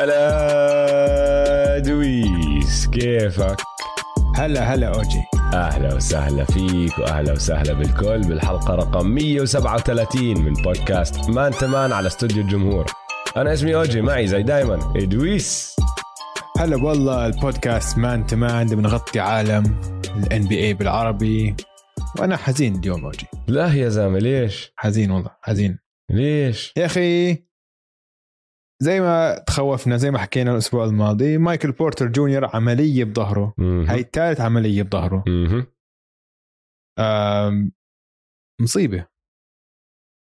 هلا 0.00 1.78
دويس 1.78 2.86
كيفك؟ 2.86 3.56
هلا 4.36 4.74
هلا 4.74 4.86
أوجي 4.86 5.22
أهلا 5.54 5.94
وسهلا 5.94 6.44
فيك 6.44 6.98
وأهلا 6.98 7.32
وسهلا 7.32 7.72
بالكل 7.72 8.20
بالحلقة 8.20 8.74
رقم 8.74 9.06
137 9.06 10.40
من 10.40 10.52
بودكاست 10.52 11.30
Man 11.30 11.52
to 11.52 11.68
Man 11.68 11.92
على 11.92 12.06
استوديو 12.06 12.42
الجمهور 12.42 12.86
أنا 13.36 13.52
اسمي 13.52 13.74
أوجي 13.74 14.00
معي 14.00 14.26
زي 14.26 14.42
دايما 14.42 14.92
إدويس 14.96 15.76
هلا 16.58 16.76
والله 16.76 17.26
البودكاست 17.26 17.98
Man 17.98 18.26
to 18.26 18.42
Man 18.42 18.66
بنغطي 18.66 19.20
عالم 19.20 19.80
ال 20.16 20.48
NBA 20.48 20.74
بالعربي 20.74 21.56
وأنا 22.18 22.36
حزين 22.36 22.74
اليوم 22.74 23.04
أوجي 23.04 23.26
لا 23.48 23.74
يا 23.74 23.88
زلمة 23.88 24.18
ليش؟ 24.18 24.72
حزين 24.76 25.10
والله 25.10 25.30
حزين 25.42 25.78
ليش؟ 26.10 26.72
يا 26.76 26.86
أخي 26.86 27.49
زي 28.82 29.00
ما 29.00 29.38
تخوفنا 29.46 29.96
زي 29.96 30.10
ما 30.10 30.18
حكينا 30.18 30.52
الأسبوع 30.52 30.84
الماضي 30.84 31.38
مايكل 31.38 31.72
بورتر 31.72 32.06
جونيور 32.06 32.56
عملية 32.56 33.04
بظهره. 33.04 33.54
هاي 33.88 34.02
ثالث 34.12 34.40
عملية 34.40 34.82
بظهره. 34.82 35.24
مصيبة. 38.60 39.06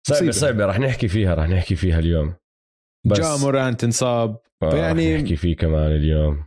صعبة. 0.08 0.30
صعبة. 0.30 0.66
رح 0.66 0.78
نحكي 0.78 1.08
فيها 1.08 1.34
رح 1.34 1.48
نحكي 1.48 1.76
فيها 1.76 1.98
اليوم. 1.98 2.34
بس 3.06 3.18
جا 3.20 3.36
مورانت 3.36 3.84
انصاب. 3.84 4.40
آه، 4.62 4.70
فيعني- 4.70 5.14
رح 5.16 5.20
نحكي 5.22 5.36
فيه 5.36 5.56
كمان 5.56 5.92
اليوم. 5.92 6.46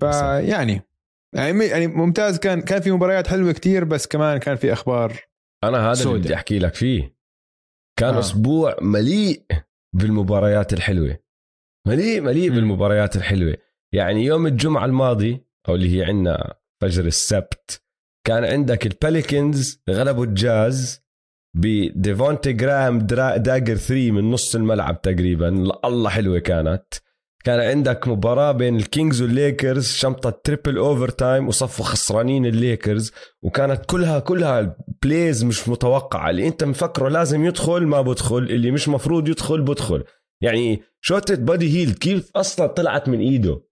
فيعني 0.00 0.48
يعني 0.48 0.82
يعني 1.62 1.86
ممتاز. 1.86 2.38
كان 2.38 2.60
كان 2.60 2.80
في 2.80 2.90
مباريات 2.90 3.26
حلوة 3.26 3.52
كتير 3.52 3.84
بس 3.84 4.06
كمان 4.06 4.38
كان 4.38 4.56
في 4.56 4.72
أخبار 4.72 5.20
أنا 5.64 5.78
هذا 5.86 5.94
سودة. 5.94 6.10
اللي 6.10 6.24
بدي 6.24 6.34
أحكي 6.34 6.58
لك 6.58 6.74
فيه. 6.74 7.16
كان. 7.98 8.14
آه. 8.14 8.18
أسبوع 8.18 8.76
مليء 8.82 9.42
بالمباريات 9.96 10.72
الحلوة. 10.72 11.18
مليء 11.86 12.20
مليء. 12.20 12.50
بالمباريات 12.50 13.16
الحلوة. 13.16 13.56
يعني 13.92 14.24
يوم 14.24 14.46
الجمعة 14.46 14.84
الماضي 14.84 15.40
أو 15.68 15.74
اللي 15.74 15.98
هي 15.98 16.04
عندنا 16.04 16.54
فجر 16.80 17.04
السبت 17.04 17.82
كان 18.26 18.44
عندك 18.44 18.86
الباليكنز 18.86 19.82
غلبوا 19.90 20.24
الجاز 20.24 21.00
بديفونتي 21.56 22.52
جرام 22.52 22.98
درا- 22.98 23.36
dagger 23.36 23.76
3 23.76 24.10
من 24.10 24.30
نص 24.30 24.54
الملعب 24.54 25.02
تقريبا. 25.02 25.48
الله 25.84 26.10
حلوة 26.10 26.38
كانت. 26.38 26.84
كان 27.44 27.60
عندك 27.60 28.08
مباراة 28.08 28.52
بين 28.52 28.76
الكينجز 28.76 29.22
والليكرز 29.22 29.86
شمطة 29.88 30.30
triple 30.44 30.76
overtime 30.78 31.48
وصفوا 31.48 31.84
خسرانين 31.84 32.46
الليكرز 32.46 33.12
وكانت 33.42 33.86
كلها 33.86 34.18
كلها 34.18 34.76
plays 35.02 35.44
مش 35.44 35.68
متوقعة. 35.68 36.30
اللي 36.30 36.48
أنت 36.48 36.64
مفكره 36.64 37.08
لازم 37.08 37.44
يدخل 37.44 37.86
ما 37.86 38.00
بدخل. 38.00 38.38
اللي 38.38 38.70
مش 38.70 38.88
مفروض 38.88 39.28
يدخل 39.28 39.62
بدخل. 39.62 40.04
يعني 40.42 40.82
شوتة 41.00 41.34
بادي 41.34 41.76
هيل 41.78 41.94
كيف 41.94 42.30
أصلا 42.36 42.66
طلعت 42.66 43.08
من 43.08 43.20
إيده؟ 43.20 43.62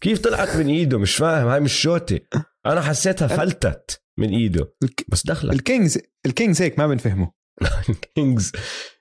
كيف 0.00 0.18
طلعت 0.18 0.56
من 0.56 0.66
إيده؟ 0.66 0.98
مش 0.98 1.16
فاهم 1.16 1.48
هاي 1.48 1.60
مش 1.60 1.72
شوتة. 1.82 2.20
أنا 2.66 2.80
حسيتها 2.80 3.28
فلتت 3.28 4.02
من 4.18 4.28
إيده. 4.28 4.74
بس 5.08 5.26
دخلت 5.26 5.52
الكينجز 5.52 5.98
الكينجز 6.26 6.62
هيك 6.62 6.78
ما 6.78 6.86
بنفهمه. 6.86 7.32
الكينجز 7.88 8.52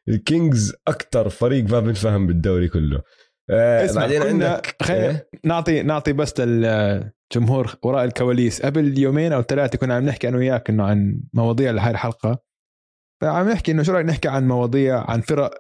الكينجز 0.08 0.74
أكثر 0.88 1.30
فريق 1.30 1.64
ما 1.70 1.80
بنفهم 1.80 2.28
بالدوري 2.28 2.68
كله. 2.70 3.02
آه 3.50 3.86
اسمع، 3.86 4.02
بعدين 4.02 4.22
عندك 4.22 4.76
خلينا- 4.82 5.10
إيه؟ 5.10 5.30
نعطي 5.46 5.84
نعطي 5.84 6.14
بس 6.14 6.40
للجمهور 6.40 7.76
وراء 7.84 8.06
الكواليس. 8.06 8.62
قبل 8.62 8.98
يومين 9.00 9.34
أو 9.34 9.42
ثلاثة 9.42 9.78
كنا 9.78 9.96
عم 9.96 10.06
نحكي 10.06 10.28
أنا 10.28 10.38
وياك 10.38 10.70
إنه 10.70 10.84
عن 10.84 11.20
مواضيع 11.34 11.72
لهي 11.72 11.92
الحلقة. 11.92 12.40
فعم 13.22 13.50
نحكي 13.50 13.72
إنه 13.72 13.84
شو 13.84 13.92
رأيك 13.92 14.06
نحكي 14.06 14.28
عن 14.28 14.48
مواضيع 14.48 15.12
عن 15.12 15.22
فرق 15.22 15.52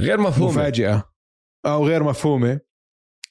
غير 0.00 0.20
مفهوم 0.20 0.48
مفاجئة. 0.48 1.12
أو 1.66 1.86
غير 1.86 2.02
مفهومة. 2.02 2.60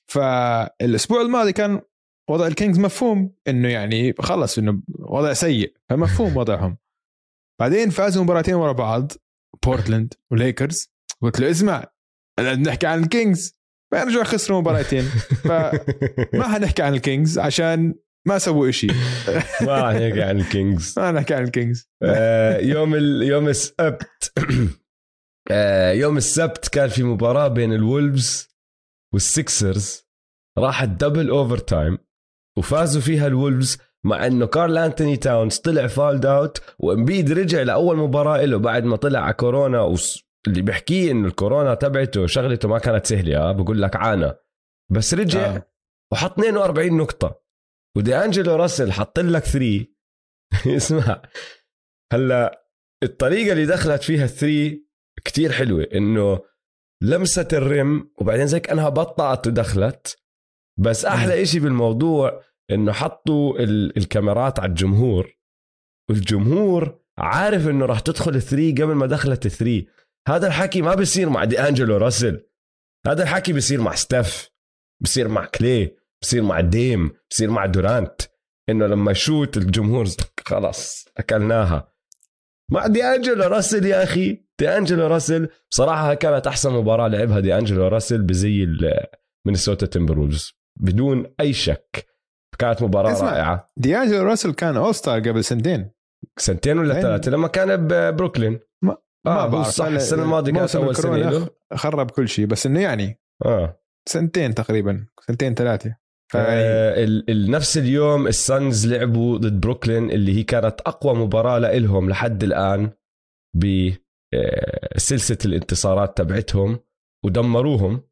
فالأسبوع 0.07 1.21
الماضي 1.21 1.53
كان 1.53 1.81
وضع 2.29 2.47
الكينجز 2.47 2.79
مفهوم. 2.79 3.35
إنه 3.47 3.69
يعني 3.69 4.13
خلص 4.19 4.57
إنه 4.57 4.81
وضع 4.99 5.33
سيء. 5.33 5.73
فمفهوم 5.89 6.37
وضعهم. 6.37 6.77
بعدين 7.61 7.89
فازوا 7.89 8.23
مباراتين 8.23 8.53
ورا 8.53 8.71
بعض. 8.71 9.11
بورتلاند 9.65 10.13
وليكرز. 10.31 10.89
قلت 11.21 11.39
له 11.39 11.51
اسمع 11.51 11.85
نحكي 12.39 12.87
عن 12.87 13.03
الكينجز. 13.03 13.57
فيرجعوا 13.93 14.23
خسروا 14.23 14.61
مباراتين. 14.61 15.03
فما 15.43 16.47
حنحكي 16.47 16.81
عن 16.81 16.93
الكينجز 16.93 17.39
عشان 17.39 17.95
ما 18.27 18.37
سووا 18.37 18.69
إشي. 18.69 18.87
ما 19.61 19.81
راح 19.81 19.95
نحكي 19.95 20.21
عن 20.21 20.39
الكينجز. 20.39 20.99
ما 20.99 21.11
نحكي 21.11 21.33
عن 21.33 21.43
الكينجز. 21.43 21.89
آه، 22.03 22.57
يوم 22.57 22.95
ال... 22.95 23.23
يوم 23.23 23.47
السبت. 23.47 24.33
يوم 25.91 26.17
السبت 26.17 26.67
كان 26.67 26.89
في 26.89 27.03
مباراة 27.03 27.47
بين 27.47 27.73
الولفز 27.73 28.49
والسكسرز 29.13 30.07
راحت 30.57 30.89
double 30.89 31.29
overtime 31.29 31.97
وفازوا 32.57 33.01
فيها 33.01 33.27
الولفز 33.27 33.77
مع 34.05 34.27
إنه 34.27 34.45
كارل 34.45 34.77
أنتوني 34.77 35.17
تاونز 35.17 35.57
طلع 35.57 35.87
fouled 35.87 36.25
out 36.25 36.61
وإمبيد 36.79 37.31
رجع 37.31 37.61
لأول 37.61 37.97
مباراة 37.97 38.45
له 38.45 38.57
بعد 38.57 38.83
ما 38.83 38.95
طلع 38.95 39.19
على 39.19 39.33
كورونا 39.33 39.81
وس... 39.81 40.23
اللي 40.47 40.61
بيحكيه 40.61 41.11
إنه 41.11 41.27
الكورونا 41.27 41.73
تبعته 41.73 42.27
شغلته 42.27 42.67
ما 42.69 42.79
كانت 42.79 43.05
سهلة 43.05 43.37
آه 43.37 43.51
بقول 43.51 43.81
لك 43.81 43.95
عانى 43.95 44.33
بس 44.91 45.13
رجع 45.13 45.45
آه. 45.45 45.55
آه. 45.55 45.71
وحط 46.13 46.39
42 46.39 46.97
نقطة 46.97 47.41
ودي 47.97 48.15
أنجلو 48.15 48.55
راسل 48.55 48.91
حط 48.91 49.19
لك 49.19 49.43
3 49.43 49.85
اسمع 50.77 51.21
هلأ 52.13 52.67
الطريقة 53.03 53.51
اللي 53.51 53.65
دخلت 53.65 54.03
فيها 54.03 54.23
ال 54.25 54.35
three 54.35 54.86
كتير 55.25 55.51
حلوة 55.51 55.87
إنه 55.93 56.39
لمست 57.03 57.53
ال 57.53 57.68
rim 57.68 58.11
وبعدين 58.17 58.47
زي 58.47 58.59
كانها 58.59 58.89
بطأت 58.89 59.47
ودخلت 59.47 60.17
بس 60.79 61.05
أحلى 61.05 61.41
إشي 61.41 61.59
بالموضوع 61.59 62.43
إنه 62.71 62.91
حطوا 62.91 63.59
ال- 63.59 63.97
الكاميرات 63.97 64.59
على 64.59 64.69
الجمهور 64.69 65.37
والجمهور 66.09 66.99
عارف 67.17 67.67
إنه 67.67 67.85
راح 67.85 67.99
تدخل 67.99 68.35
ال 68.35 68.41
three 68.41 68.71
قبل 68.71 68.93
ما 68.93 69.05
دخلت 69.05 69.45
ال 69.45 69.51
three. 69.51 69.87
هذا 70.27 70.47
الحكي 70.47 70.81
ما 70.81 70.95
بيصير 70.95 71.29
مع 71.29 71.43
دي 71.43 71.59
انجلو 71.59 71.97
راسل 71.97 72.47
هذا 73.07 73.23
الحكي 73.23 73.53
بيصير 73.53 73.81
مع 73.81 73.95
ستيف 73.95 74.49
بيصير 75.03 75.27
مع 75.27 75.45
كلي 75.45 75.95
بيصير 76.21 76.43
مع 76.43 76.61
ديم 76.61 77.11
بيصير 77.29 77.49
مع 77.49 77.65
دورانت. 77.65 78.21
إنه 78.69 78.87
لما 78.87 79.11
يشوت 79.11 79.57
الجمهور 79.57 80.05
خلاص 80.45 81.05
أكلناها. 81.17 81.93
مع 82.71 82.87
دي 82.87 83.03
انجلو 83.03 83.43
راسل 83.43 83.85
يا 83.85 84.03
أخي 84.03 84.46
دي 84.59 84.69
أنجلو 84.77 85.07
راسل. 85.07 85.49
بصراحة 85.71 86.13
كانت 86.13 86.47
أحسن 86.47 86.73
مباراة 86.73 87.07
لعبها 87.07 87.39
دي 87.39 87.57
أنجلو 87.57 87.87
راسل 87.87 88.21
بزي 88.21 88.67
مينيسوتا 89.47 89.85
تيمبرولز 89.85 90.51
بدون 90.79 91.25
أي 91.39 91.53
شك. 91.53 92.05
كانت 92.59 92.81
مباراة 92.83 93.11
اسمع. 93.11 93.31
رائعة. 93.31 93.67
ديانجلو 93.77 94.23
راسل 94.23 94.53
كان 94.53 94.77
all 94.77 94.95
star 94.95 95.19
قبل 95.19 95.43
سنتين. 95.43 95.91
سنتين 96.39 96.79
ولا 96.79 96.93
وين؟ 96.93 97.01
ثلاثة؟ 97.03 97.31
لما 97.31 97.47
كان 97.47 97.87
ببروكلين 97.87 98.59
ما 98.83 98.97
آه 99.27 99.43
هو 99.45 99.49
بعرف. 99.49 99.67
صح 99.67 99.85
السنة 99.85 100.23
الماضية 100.23 100.53
كانت 100.53 100.75
أول 100.75 100.95
سنة 100.95 101.15
له. 101.17 101.49
خرب 101.73 102.11
كل 102.11 102.27
شيء 102.27 102.45
بس 102.45 102.65
إنه 102.65 102.81
يعني 102.81 103.19
آه. 103.45 103.79
سنتين 104.09 104.53
تقريبا 104.55 105.07
سنتين 105.27 105.53
ثلاثة. 105.55 105.95
آه 106.35 107.03
ال- 107.03 107.51
نفس 107.51 107.77
اليوم 107.77 108.27
السانز 108.27 108.87
لعبوا 108.87 109.37
ضد 109.37 109.61
بروكلين 109.61 110.11
اللي 110.11 110.37
هي 110.37 110.43
كانت 110.43 110.81
أقوى 110.81 111.13
مباراة 111.15 111.57
لإلهم 111.59 112.09
لحد 112.09 112.43
الآن 112.43 112.91
بسلسله 114.95 115.37
الانتصارات 115.45 116.17
تبعتهم 116.17 116.79
ودمروهم. 117.25 118.03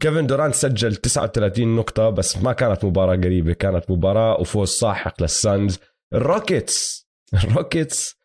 كيفن 0.00 0.26
دورانت 0.26 0.54
سجل 0.54 0.96
39 0.96 1.76
نقطة 1.76 2.10
بس 2.10 2.38
ما 2.38 2.52
كانت 2.52 2.84
مباراة 2.84 3.16
قريبة 3.16 3.52
كانت 3.52 3.90
مباراة 3.90 4.40
وفوز 4.40 4.68
ساحق 4.68 5.22
للسانز 5.22 5.78
الروكيتس 6.14 7.08
الروكيتس 7.34 8.20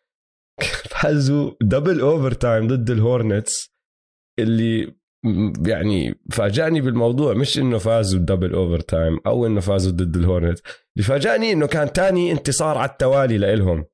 فازوا 0.90 1.50
double 1.62 2.00
overtime 2.00 2.66
ضد 2.66 2.90
الهورنتس 2.90 3.76
اللي 4.38 4.96
يعني 5.66 6.20
فاجأني 6.32 6.80
بالموضوع 6.80 7.34
مش 7.34 7.58
إنه 7.58 7.78
فازوا 7.78 8.20
double 8.20 8.54
overtime 8.54 9.18
أو 9.26 9.46
إنه 9.46 9.60
فازوا 9.60 9.92
ضد 9.92 10.16
الهورنتس. 10.16 10.62
اللي 10.96 11.06
فاجأني 11.08 11.52
إنه 11.52 11.66
كان 11.66 11.92
تاني 11.92 12.32
انتصار 12.32 12.78
على 12.78 12.90
التوالي 12.90 13.38
لإلهم. 13.38 13.86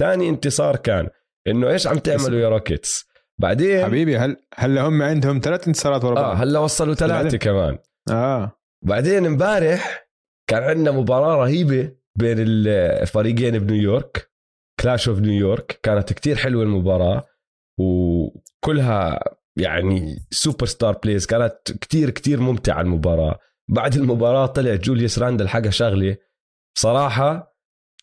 تاني 0.00 0.28
انتصار 0.28 0.76
كان. 0.76 1.08
إنه 1.46 1.70
إيش 1.70 1.86
عم 1.86 1.98
تعملوا 1.98 2.40
يا 2.40 2.48
روكيتس 2.48 3.06
بعدين 3.40 3.84
حبيبي 3.84 4.16
هل 4.16 4.36
هلا 4.54 4.82
هم 4.82 5.02
عندهم 5.02 5.40
ثلاث 5.44 5.66
انتصارات 5.68 6.04
ورا 6.04 6.18
آه 6.18 6.22
بعض 6.22 6.36
هلا 6.40 6.58
وصلوا 6.58 6.94
ثلاثة 6.94 7.22
بعدين. 7.22 7.38
كمان. 7.38 7.78
آه. 8.10 8.52
بعدين 8.84 9.26
امبارح 9.26 10.08
كان 10.50 10.62
عندنا 10.62 10.90
مباراة 10.90 11.36
رهيبة 11.36 11.92
بين 12.18 12.36
الفريقين 12.38 13.58
بنيويورك 13.58 14.30
clash 14.80 15.08
of 15.08 15.18
New 15.18 15.45
York 15.45 15.80
كانت 15.82 16.12
كتير 16.12 16.36
حلوة 16.36 16.62
المباراة 16.62 17.24
وكلها 17.80 19.20
يعني 19.58 20.26
superstar 20.30 20.98
plays 21.04 21.26
كانت 21.26 21.56
كتير 21.80 22.10
كتير 22.10 22.40
ممتعة 22.40 22.80
المباراة. 22.80 23.38
بعد 23.70 23.94
المباراة 23.94 24.46
طلع 24.46 24.74
جوليوس 24.74 25.18
راندل 25.18 25.48
حكى 25.48 25.70
شغلة. 25.70 26.16
بصراحة 26.76 27.56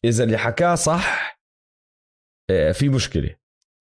إذا 0.05 0.23
اللي 0.23 0.37
حكاه 0.37 0.75
صح 0.75 1.30
في 2.73 2.89
مشكلة. 2.89 3.29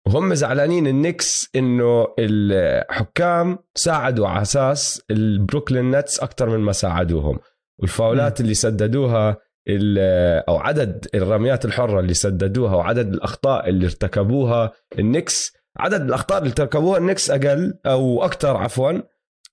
وهم 0.06 0.35
زعلانين 0.35 0.87
النكس 0.87 1.50
إنه 1.56 2.06
الحكام 2.19 3.59
ساعدوا 3.75 4.29
على 4.29 4.43
أساس 4.43 5.03
البروكلين 5.11 5.91
نتس 5.91 6.20
أكثر 6.20 6.49
من 6.49 6.59
ما 6.59 6.73
ساعدوهم. 6.73 7.38
والفاولات. 7.79 8.41
اللي 8.41 8.55
سددوها 8.55 9.37
ال- 9.69 10.44
أو 10.49 10.56
عدد 10.56 11.06
الرميات 11.15 11.65
الحرة 11.65 12.00
اللي 12.00 12.15
سددوها 12.15 12.76
وعدد 12.76 13.15
الأخطاء 13.15 13.69
اللي 13.69 13.87
ارتكبوها 13.87 14.73
النكس 14.99 15.53
عدد 15.79 16.00
الأخطاء 16.00 16.38
اللي 16.38 16.49
ارتكبوها 16.49 16.99
النكس 16.99 17.31
أقل 17.31 17.75
أو 17.87 18.25
أكثر 18.25 18.56
عفوا 18.56 18.93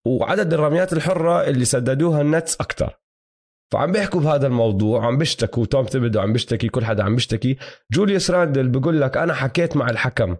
وعدد 0.05 0.53
الرميات 0.53 0.93
الحرة 0.93 1.43
اللي 1.47 1.65
سددوها 1.65 2.21
النتس 2.21 2.55
أكثر 2.55 2.97
فعم 3.71 3.91
بيحكوا 3.91 4.21
بهذا 4.21 4.47
الموضوع 4.47 4.99
وعم 4.99 5.17
بيشتكوا 5.17 5.65
توم 5.65 5.85
ثيبودو 5.85 6.19
عم 6.19 6.33
بيشتكي 6.33 6.69
كل 6.69 6.85
حدا 6.85 7.03
عم 7.03 7.15
بيشتكي. 7.15 7.57
جوليوس 7.91 8.31
راندل 8.31 8.69
بيقول 8.69 9.01
لك 9.01 9.17
أنا 9.17 9.33
حكيت 9.33 9.77
مع 9.77 9.89
الحكم. 9.89 10.37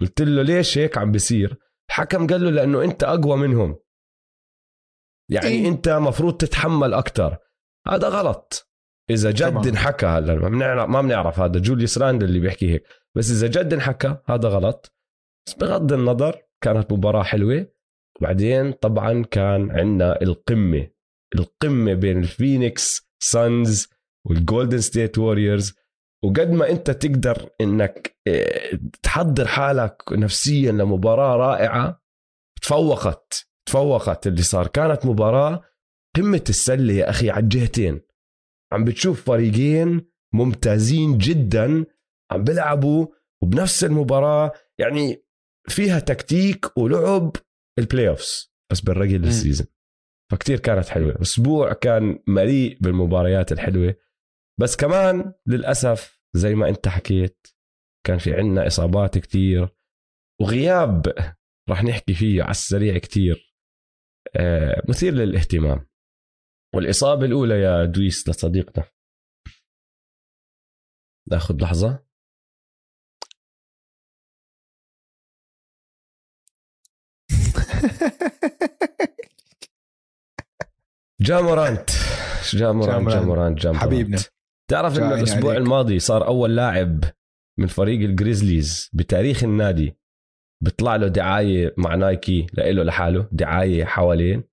قلت 0.00 0.22
له 0.22 0.42
ليش 0.42 0.78
هيك 0.78 0.98
عم 0.98 1.12
بيصير؟ 1.12 1.56
الحكم 1.88 2.26
قال 2.26 2.44
له 2.44 2.50
لأنه 2.50 2.84
أنت 2.84 3.04
أقوى 3.04 3.36
منهم. 3.36 3.78
يعني 5.30 5.46
إيه. 5.46 5.68
أنت 5.68 5.88
مفروض 5.88 6.36
تتحمل 6.36 6.94
أكثر 6.94 7.36
هذا 7.88 8.08
غلط. 8.08 8.72
إذا 9.10 9.30
جد 9.30 9.50
طبعاً. 9.50 9.68
انحكى 9.68 10.06
هلا 10.06 10.34
ما 10.34 10.48
بنعرف 10.48 10.88
ما 10.88 11.02
بنعرف 11.02 11.40
هذا 11.40 11.60
جوليوس 11.60 11.98
راندل 11.98 12.26
اللي 12.26 12.40
بيحكي 12.40 12.72
هيك. 12.72 12.82
بس 13.16 13.30
إذا 13.30 13.46
جد 13.46 13.72
انحكى 13.72 14.16
هذا 14.26 14.48
غلط. 14.48 14.94
بس 15.46 15.54
بغض 15.54 15.92
النظر 15.92 16.42
كانت 16.60 16.92
مباراة 16.92 17.22
حلوة. 17.22 17.66
بعدين 18.20 18.72
طبعا 18.72 19.22
كان 19.22 19.70
عندنا 19.70 20.22
القمة. 20.22 20.95
القمة 21.34 21.94
بين 21.94 22.18
الفينيكس 22.18 23.10
سانز 23.22 23.88
والجولدن 24.26 24.78
ستيت 24.80 25.18
ووريرز 25.18 25.74
وقد 26.24 26.50
ما 26.50 26.70
انت 26.70 26.90
تقدر 26.90 27.50
انك 27.60 28.16
آه، 28.28 28.78
تحضر 29.02 29.46
حالك 29.46 30.02
نفسيا 30.12 30.72
لمباراة 30.72 31.36
رائعة 31.36 32.02
تفوقت 32.62 33.46
تفوقت 33.68 34.26
اللي 34.26 34.42
صار. 34.42 34.66
كانت 34.66 35.06
مباراة 35.06 35.62
قمة 36.16 36.44
السلة 36.48 36.92
يا 36.92 37.10
أخي 37.10 37.30
على 37.30 37.42
الجهتين. 37.42 38.00
عم 38.72 38.84
بتشوف 38.84 39.24
فريقين 39.24 40.10
ممتازين 40.34 41.18
جدا 41.18 41.84
عم 42.32 42.44
بيلعبوا 42.44 43.06
وبنفس 43.42 43.84
المباراة 43.84 44.52
يعني 44.80 45.24
فيها 45.68 45.98
تكتيك 45.98 46.78
ولعب 46.78 47.36
ال 47.78 48.08
playoffs 48.08 48.52
بس 48.72 48.80
بال 48.80 48.90
regular 48.90 49.24
season 49.24 49.66
فكتير 50.32 50.60
كانت 50.60 50.88
حلوة. 50.88 51.22
أسبوع 51.22 51.72
كان 51.72 52.18
مليء 52.26 52.78
بالمباريات 52.80 53.52
الحلوة. 53.52 53.94
بس 54.60 54.76
كمان 54.76 55.32
للأسف 55.46 56.20
زي 56.36 56.54
ما 56.54 56.68
أنت 56.68 56.88
حكيت 56.88 57.46
كان 58.06 58.18
في 58.18 58.34
عنا 58.34 58.66
إصابات 58.66 59.18
كتير 59.18 59.68
وغياب 60.40 61.02
رح 61.70 61.84
نحكي 61.84 62.14
فيه 62.14 62.42
على 62.42 62.50
السريع 62.50 62.98
كتير 62.98 63.54
آه، 64.36 64.82
مثير 64.88 65.12
للاهتمام. 65.12 65.86
والإصابة 66.74 67.26
الأولى 67.26 67.60
يا 67.62 67.84
دويس 67.84 68.28
لصديقنا. 68.28 68.84
ناخذ 71.30 71.56
لحظة. 71.62 72.06
جامورانت. 81.20 81.90
جامورانت 82.54 83.08
جامورانت. 83.08 83.58
جامورانت 83.58 83.82
حبيبنا. 83.82 84.18
تعرف 84.70 84.98
انه 84.98 85.14
الأسبوع 85.14 85.50
عليك. 85.50 85.62
الماضي 85.62 85.98
صار 85.98 86.26
أول 86.26 86.56
لاعب 86.56 87.04
من 87.58 87.66
فريق 87.66 88.00
الجريزليز 88.00 88.90
بتاريخ 88.92 89.44
النادي 89.44 89.96
بيطلع 90.64 90.96
له 90.96 91.08
دعاية 91.08 91.74
مع 91.76 91.94
نايكي 91.94 92.46
لإله 92.52 92.82
لحاله 92.82 93.28
دعاية 93.32 93.84
حوالين. 93.84 94.44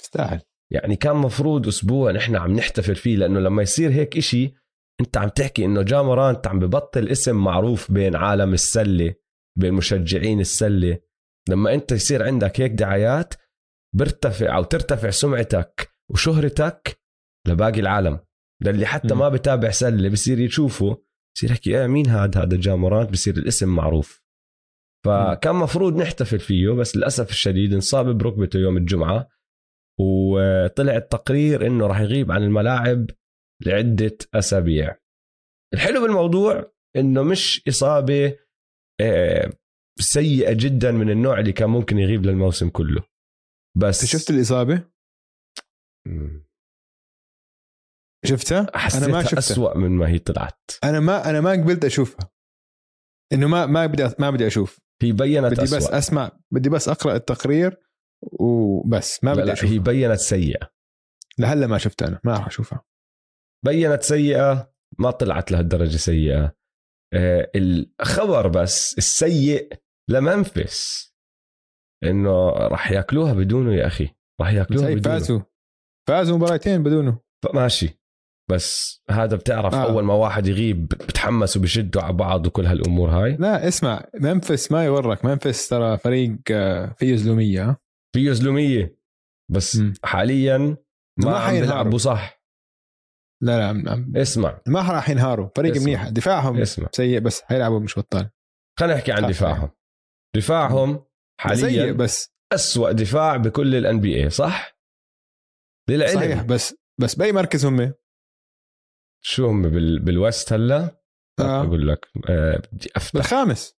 استاهل 0.00 0.40
يعني 0.72 0.96
كان 0.96 1.16
مفروض 1.16 1.66
أسبوع 1.66 2.10
نحن 2.10 2.36
عم 2.36 2.52
نحتفل 2.52 2.94
فيه 2.94 3.16
لأنه 3.16 3.40
لما 3.40 3.62
يصير 3.62 3.90
هيك 3.90 4.16
إشي 4.16 4.54
أنت 5.00 5.16
عم 5.16 5.28
تحكي 5.28 5.64
إنه 5.64 5.82
جامورانت 5.82 6.46
عم 6.46 6.58
ببطل 6.58 7.08
اسم 7.08 7.36
معروف 7.36 7.92
بين 7.92 8.16
عالم 8.16 8.52
السلة 8.52 9.14
بين 9.58 9.74
مشجعين 9.74 10.40
السلة. 10.40 10.98
لما 11.48 11.74
أنت 11.74 11.92
يصير 11.92 12.22
عندك 12.22 12.60
هيك 12.60 12.72
دعايات 12.72 13.34
بيرتفع 13.96 14.56
أو 14.56 14.64
ترتفع 14.64 15.10
سمعتك 15.10 15.92
وشهرتك 16.10 17.00
لباقي 17.48 17.80
العالم. 17.80 18.20
للي 18.62 18.86
حتى 18.86 19.14
مم. 19.14 19.20
ما 19.20 19.28
بتابع 19.28 19.70
سله 19.70 20.08
بصير 20.08 20.38
يشوفه 20.38 21.02
بصير 21.36 21.50
يحكي 21.50 21.80
إيه 21.80 21.86
مين 21.86 22.06
هذا 22.06 22.42
هذا 22.42 22.56
جامورانت 22.56 23.10
بصير 23.10 23.36
الاسم 23.36 23.68
معروف. 23.68 24.22
فكان 25.06 25.54
مفروض 25.54 25.96
نحتفل 25.96 26.40
فيه 26.40 26.70
بس 26.70 26.96
للأسف 26.96 27.30
الشديد 27.30 27.72
انصاب 27.74 28.18
بركبته 28.18 28.58
يوم 28.58 28.76
الجمعة 28.76 29.28
وطلع 30.00 30.96
التقرير 30.96 31.66
إنه 31.66 31.86
راح 31.86 32.00
يغيب 32.00 32.32
عن 32.32 32.42
الملاعب 32.42 33.10
لعدة 33.66 34.18
أسابيع. 34.34 34.96
الحلو 35.74 36.02
بالموضوع 36.02 36.72
إنه 36.96 37.22
مش 37.22 37.62
إصابة 37.68 38.36
آه، 39.00 39.52
سيئة 40.00 40.52
جدا 40.52 40.92
من 40.92 41.10
النوع 41.10 41.40
اللي 41.40 41.52
كان 41.52 41.70
ممكن 41.70 41.98
يغيب 41.98 42.26
للموسم 42.26 42.68
كله. 42.68 43.02
بس 43.78 44.00
انت 44.00 44.10
شفت 44.10 44.30
الإصابة؟ 44.30 44.90
مم. 46.06 46.46
شفتها؟ 48.24 48.60
أنا 48.94 49.06
ما 49.06 49.22
شفتها. 49.22 49.38
أسوأ 49.38 49.78
من 49.78 49.90
ما 49.90 50.08
هي 50.08 50.18
طلعت. 50.18 50.70
أنا 50.84 51.00
ما 51.00 51.30
أنا 51.30 51.40
ما 51.40 51.50
قبلت 51.50 51.84
أشوفها. 51.84 52.30
إنه 53.32 53.46
ما 53.48 53.66
ما 53.66 53.86
بدي 53.86 54.08
ما 54.18 54.30
بدي 54.30 54.46
أشوف. 54.46 54.80
هي 55.02 55.12
بينت 55.12 55.52
بدي 55.52 55.62
أسوأ. 55.62 55.78
بس 55.78 55.86
أسمع 55.86 56.38
بدي 56.50 56.68
بس 56.68 56.88
أقرأ 56.88 57.16
التقرير 57.16 57.80
وبس 58.40 59.24
ما 59.24 59.34
بدي 59.34 59.42
لا 59.42 59.52
أشوف 59.52 59.70
هي 59.70 59.78
بينت 59.78 60.18
سيئة. 60.18 60.72
لهلأ 61.38 61.66
ما 61.66 61.78
شفتها 61.78 62.08
أنا 62.08 62.20
ما 62.24 62.32
راح 62.32 62.46
أشوفها. 62.46 62.84
بينت 63.64 64.02
سيئة 64.02 64.72
ما 64.98 65.10
طلعت 65.10 65.50
لهالدرجة 65.52 65.96
سيئة. 65.96 66.56
آه، 67.14 67.50
الخبر 67.56 68.48
بس 68.48 68.98
السيء 68.98 69.72
لمنفس. 70.10 71.11
إنه 72.04 72.48
راح 72.50 72.92
ياكلوها 72.92 73.32
بدونه 73.34 73.74
يا 73.74 73.86
أخي. 73.86 74.08
راح 74.40 74.52
ياكلوها 74.52 74.86
بدونه. 74.94 75.02
فازوا 75.02 75.40
فازوا 76.08 76.36
مباراتين 76.36 76.82
بدونه. 76.82 77.18
ماشي. 77.54 77.98
بس 78.50 79.00
هذا 79.10 79.36
بتعرف 79.36 79.74
آه. 79.74 79.82
أول 79.90 80.04
ما 80.04 80.14
واحد 80.14 80.46
يغيب 80.46 80.88
بتحمسوا 80.88 81.62
بشدوا 81.62 82.02
على 82.02 82.12
بعض 82.12 82.46
وكل 82.46 82.66
هالأمور 82.66 83.10
هاي. 83.10 83.36
لا 83.36 83.68
اسمع 83.68 84.04
منفس 84.20 84.72
ما 84.72 84.84
يورك. 84.84 85.24
منفس 85.24 85.68
ترى 85.68 85.98
فريق 85.98 86.36
آه، 86.50 86.94
فيه 86.98 87.16
زلوميه؟ 87.16 87.80
فيه 88.14 88.32
زلوميه 88.32 88.96
بس. 89.50 89.76
م. 89.76 89.92
حاليا 90.04 90.58
ما, 90.58 90.76
ما 91.30 91.38
عم. 91.38 91.60
بيلعبوا 91.60 91.98
صح. 91.98 92.42
لا 93.42 93.58
لا 93.58 93.68
عم- 93.68 93.88
عم- 93.88 94.16
اسمع. 94.16 94.60
ما 94.66 94.92
راح 94.92 95.10
ينهاروا. 95.10 95.48
فريق 95.56 95.72
اسمع. 95.72 95.84
منيح. 95.84 96.08
دفاعهم 96.08 96.58
اسمع. 96.60 96.88
سيء 96.92 97.20
بس 97.20 97.42
حيلعبوا 97.42 97.80
مش 97.80 97.98
بطال. 97.98 98.30
خلينا 98.80 98.94
نحكي 98.94 99.12
عن 99.12 99.26
دفاعهم. 99.26 99.70
دفاعهم 100.36 101.04
حاليا 101.40 101.92
بس 101.92 102.32
أسوأ 102.52 102.92
دفاع 102.92 103.36
بكل 103.36 103.74
ال 103.74 104.00
NBA 104.00 104.30
صح؟ 104.30 104.78
للعلم 105.90 106.14
صحيح 106.14 106.42
بس 106.42 106.74
بس 107.00 107.14
بأي 107.14 107.32
مركز 107.32 107.66
هم؟ 107.66 107.92
شو 109.24 109.46
هم 109.46 109.62
بال... 109.62 109.98
بال 109.98 110.16
West 110.16 110.52
هلا؟ 110.52 111.02
آه. 111.40 111.62
أقول 111.64 111.88
لك 111.88 112.08
آه 112.30 112.62
بدي 112.72 112.88
أفتح 112.96 113.14
بالخامس 113.14 113.74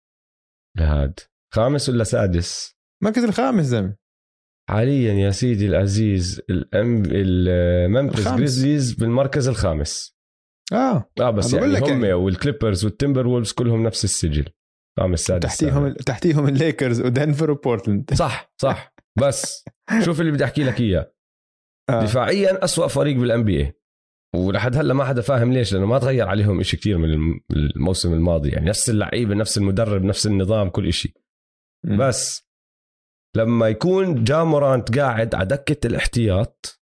هاد 0.78 1.20
خامس 1.54 1.88
ولا 1.88 2.04
سادس؟ 2.04 2.76
المركز 3.02 3.24
الخامس 3.24 3.64
زلمة 3.64 3.96
حاليا 4.70 5.12
يا 5.12 5.30
سيدي 5.30 5.66
العزيز 5.66 6.40
الام 6.50 7.02
الممفيس 7.06 8.20
الخامس. 8.20 8.38
جريزليز 8.38 8.92
بالمركز 8.92 9.48
الخامس 9.48 10.16
آه 10.72 11.10
آه 11.20 11.30
بس 11.30 11.52
يعني 11.52 11.66
بقول 11.72 11.90
هم 11.90 12.02
يعني. 12.04 12.12
والكليبرز 12.12 12.84
والتمبروولفز 12.84 13.52
كلهم 13.52 13.82
نفس 13.82 14.04
السجل 14.04 14.48
خامس 15.00 15.20
سادس 15.20 15.48
تحتيهم 15.48 15.88
سابع. 15.88 15.94
تحتيهم 16.06 16.48
الليكرز 16.48 17.00
ودنفر 17.00 17.50
وبورتلاند. 17.50 18.14
صح 18.14 18.52
صح. 18.62 18.94
بس 19.20 19.64
شوف 20.04 20.20
اللي 20.20 20.32
بدي 20.32 20.44
أحكي 20.44 20.64
لك 20.64 20.80
إياه. 20.80 21.14
آه. 21.90 22.02
دفاعيا 22.02 22.64
أسوأ 22.64 22.86
فريق 22.88 23.16
بال 23.16 23.44
NBA 23.44 23.72
ولحد 24.36 24.76
هلأ 24.76 24.94
ما 24.94 25.04
حدا 25.04 25.22
فاهم 25.22 25.52
ليش 25.52 25.72
لأنه 25.72 25.86
ما 25.86 25.98
تغير 25.98 26.28
عليهم 26.28 26.60
إشي 26.60 26.76
كتير 26.76 26.98
من 26.98 27.04
الم- 27.10 27.40
الموسم 27.52 28.12
الماضي. 28.12 28.48
يعني 28.48 28.66
نفس 28.66 28.90
اللعيبة 28.90 29.34
نفس 29.34 29.58
المدرب 29.58 30.04
نفس 30.04 30.26
النظام 30.26 30.68
كل 30.68 30.90
مم. 31.84 31.98
بس 32.08 32.48
لما 33.36 33.68
يكون 33.68 34.24
جا 34.24 34.37
مورانت 34.37 34.98
قاعد 34.98 35.34
على 35.34 35.46
دكة 35.46 35.86
الاحتياط 35.86 36.80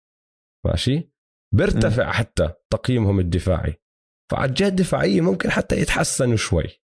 ماشي؟ 0.66 1.10
بيرتفع 1.54 2.12
حتى 2.12 2.52
تقييمهم 2.72 3.20
الدفاعي. 3.20 3.74
فعلى 4.32 4.48
الجهة 4.48 4.68
الدفاعية 4.68 5.20
ممكن 5.20 5.50
حتى 5.50 5.80
يتحسنوا 5.80 6.36
شوي. 6.36 6.82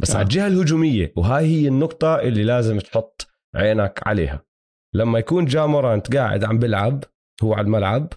بس 0.00 0.10
آه. 0.10 0.16
على 0.16 0.24
الجهه 0.24 0.46
الهجومية 0.46 1.12
وهاي 1.16 1.46
هي 1.46 1.68
النقطة 1.68 2.20
اللي 2.20 2.44
لازم 2.44 2.78
تحط 2.78 3.26
عينك 3.54 4.00
عليها. 4.06 4.46
لما 4.94 5.18
يكون 5.18 5.44
جامورانت 5.44 6.16
قاعد 6.16 6.44
عم 6.44 6.58
بيلعب 6.58 7.04
هو 7.42 7.54
على 7.54 7.64
الملعب 7.64 8.12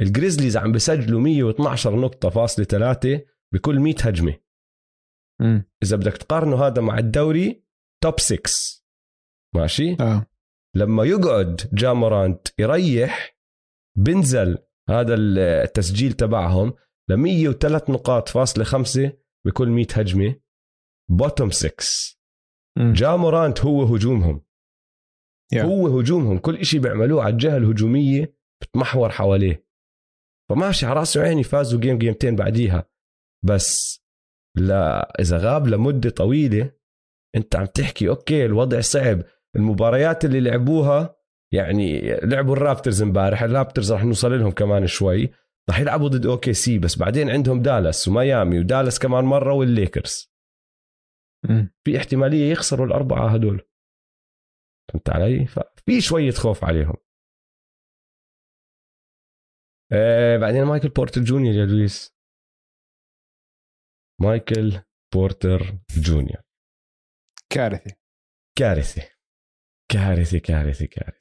الجريزليز 0.00 0.56
عم 0.56 0.72
بسجلوا 0.72 1.20
112 1.20 1.96
نقطة 1.96 2.28
فاصلة 2.28 2.64
ثلاثة 2.64 3.20
بكل 3.54 3.80
100 3.80 3.94
هجمة. 4.02 4.36
مم. 5.40 5.70
إذا 5.82 5.96
بدك 5.96 6.16
تقارنه 6.16 6.64
هذا 6.66 6.82
مع 6.82 6.98
الدوري 6.98 7.64
توب 8.02 8.20
6 8.20 8.40
ماشي؟ 9.54 9.96
آه. 10.00 10.26
لما 10.76 11.04
يقعد 11.04 11.60
جامورانت 11.72 12.48
يريح 12.58 13.38
بنزل 13.98 14.58
هذا 14.88 15.14
التسجيل 15.14 16.12
تبعهم 16.12 16.74
ل 17.10 17.14
103 17.16 17.92
نقاط 17.92 18.28
فاصلة 18.28 18.64
خمسة 18.64 19.12
بكل 19.46 19.68
100 19.68 19.86
هجمة. 19.94 20.36
بوتوم 21.10 21.50
6 21.50 22.16
مم. 22.78 22.92
جامورانت 22.92 23.60
هو 23.60 23.82
هجومهم. 23.82 24.44
Yeah. 25.54 25.58
هو 25.58 25.98
هجومهم. 25.98 26.38
كل 26.38 26.56
إشي 26.56 26.78
بيعملوه 26.78 27.22
على 27.22 27.32
الجهة 27.32 27.56
الهجومية 27.56 28.36
بتمحور 28.62 29.10
حواليه. 29.10 29.66
فماشي 30.50 30.86
على 30.86 30.98
راسي 30.98 31.18
وعيني 31.18 31.42
فازوا 31.42 31.80
جيم 31.80 31.98
جيمتين 31.98 32.36
بعديها. 32.36 32.90
بس 33.44 34.00
لا 34.56 35.12
إذا 35.20 35.38
غاب 35.38 35.66
لمدة 35.66 36.10
طويلة 36.10 36.72
أنت 37.36 37.56
عم 37.56 37.66
تحكي 37.66 38.08
okay 38.08 38.44
الوضع 38.44 38.80
صعب. 38.80 39.22
المباريات 39.56 40.24
اللي 40.24 40.40
لعبوها 40.40 41.16
يعني 41.52 42.00
لعبوا 42.22 42.56
الرابترز 42.56 43.02
امبارح. 43.02 43.42
الرابترز 43.42 43.92
رح 43.92 44.04
نوصل 44.04 44.38
لهم 44.38 44.50
كمان 44.50 44.86
شوي. 44.86 45.30
رح 45.70 45.80
يلعبوا 45.80 46.08
ضد 46.08 46.26
OKC 46.26 46.78
بس 46.78 46.98
بعدين 46.98 47.30
عندهم 47.30 47.62
دالاس 47.62 48.08
وميامي 48.08 48.58
ودالاس 48.58 48.98
كمان 48.98 49.24
مرة 49.24 49.52
والليكرز. 49.52 50.29
في 51.84 51.96
احتمالية 51.96 52.52
يخسروا 52.52 52.86
الأربعة 52.86 53.34
هدول. 53.34 53.68
فهمت 54.92 55.10
علي؟ 55.10 55.46
ففي 55.46 56.00
شوية 56.00 56.30
خوف 56.30 56.64
عليهم. 56.64 56.96
آه 59.92 60.36
بعدين 60.36 60.64
مايكل 60.64 60.88
بورتر 60.88 61.20
جونيور 61.20 61.54
يا 61.54 61.66
لويس. 61.66 62.16
مايكل 64.20 64.82
بورتر 65.14 65.78
جونيور. 66.00 66.42
كارثه 67.52 67.96
كارثه 68.58 69.02
كارثه 69.92 70.38
كارثه 70.38 70.86
كارثه 70.86 71.20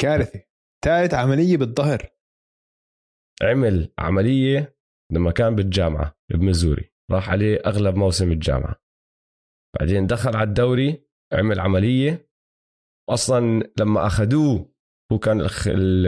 كارثه 0.00 0.44
ثالث 0.84 1.14
عملية 1.14 1.56
بالظهر. 1.56 2.10
عمل 3.42 3.94
عملية 3.98 4.78
لما 5.12 5.32
كان 5.32 5.54
بالجامعة 5.54 6.18
بميزوري. 6.30 6.92
راح 7.10 7.30
عليه 7.30 7.56
أغلب 7.66 7.96
موسم 7.96 8.32
الجامعة. 8.32 8.87
بعدين 9.74 10.06
دخل 10.06 10.36
على 10.36 10.48
الدوري 10.48 11.08
عمل 11.32 11.60
عملية 11.60 12.28
أصلا 13.10 13.70
لما 13.78 14.06
أخذوه 14.06 14.72
هو 15.12 15.18
كان 15.18 15.40
الخ... 15.40 15.68
ال... 15.70 16.06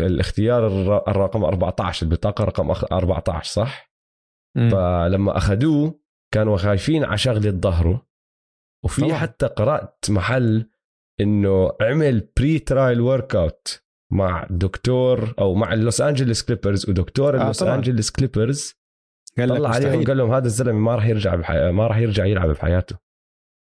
الاختيار 0.00 0.66
الر- 0.66 1.08
الرقم 1.08 1.44
14 1.44 2.06
البطاقه 2.06 2.44
رقم 2.44 2.74
أخ- 2.74 2.92
14 2.92 3.52
صح؟ 3.52 3.92
مم. 4.56 4.68
فلما 4.70 5.36
أخذوه 5.36 6.00
كانوا 6.34 6.56
خايفين 6.56 7.04
على 7.04 7.18
شغلة 7.18 7.50
ظهره 7.50 8.06
وفي 8.84 9.00
طبعاً. 9.02 9.14
حتى 9.16 9.46
قرأت 9.46 10.06
محل 10.10 10.70
إنه 11.20 11.72
عمل 11.80 12.28
pre 12.36 12.58
trial 12.58 13.00
workout 13.00 13.82
مع 14.12 14.46
دكتور 14.50 15.34
أو 15.38 15.54
مع 15.54 15.72
ال 15.72 15.79
Los 15.79 16.00
Angeles 16.00 16.42
Clippers 16.42 16.90
ودكتور 16.90 17.38
آه، 17.38 17.42
ال 17.42 17.46
Los 17.46 17.60
طبعاً. 17.60 17.74
Angeles 17.74 18.10
Clippers 18.10 18.79
قال 19.38 19.48
لك 19.48 19.58
طلع 19.58 19.70
عليهم 19.70 20.04
قال 20.04 20.16
لهم 20.16 20.32
هذا 20.32 20.46
الزلمة 20.46 20.78
ما 20.78 20.94
راح 20.94 21.06
يرجع 21.06 21.34
بحي... 21.34 21.72
ما 21.72 21.86
راح 21.86 21.96
يرجع 21.96 22.24
يلعب 22.24 22.48
بحياته. 22.48 22.98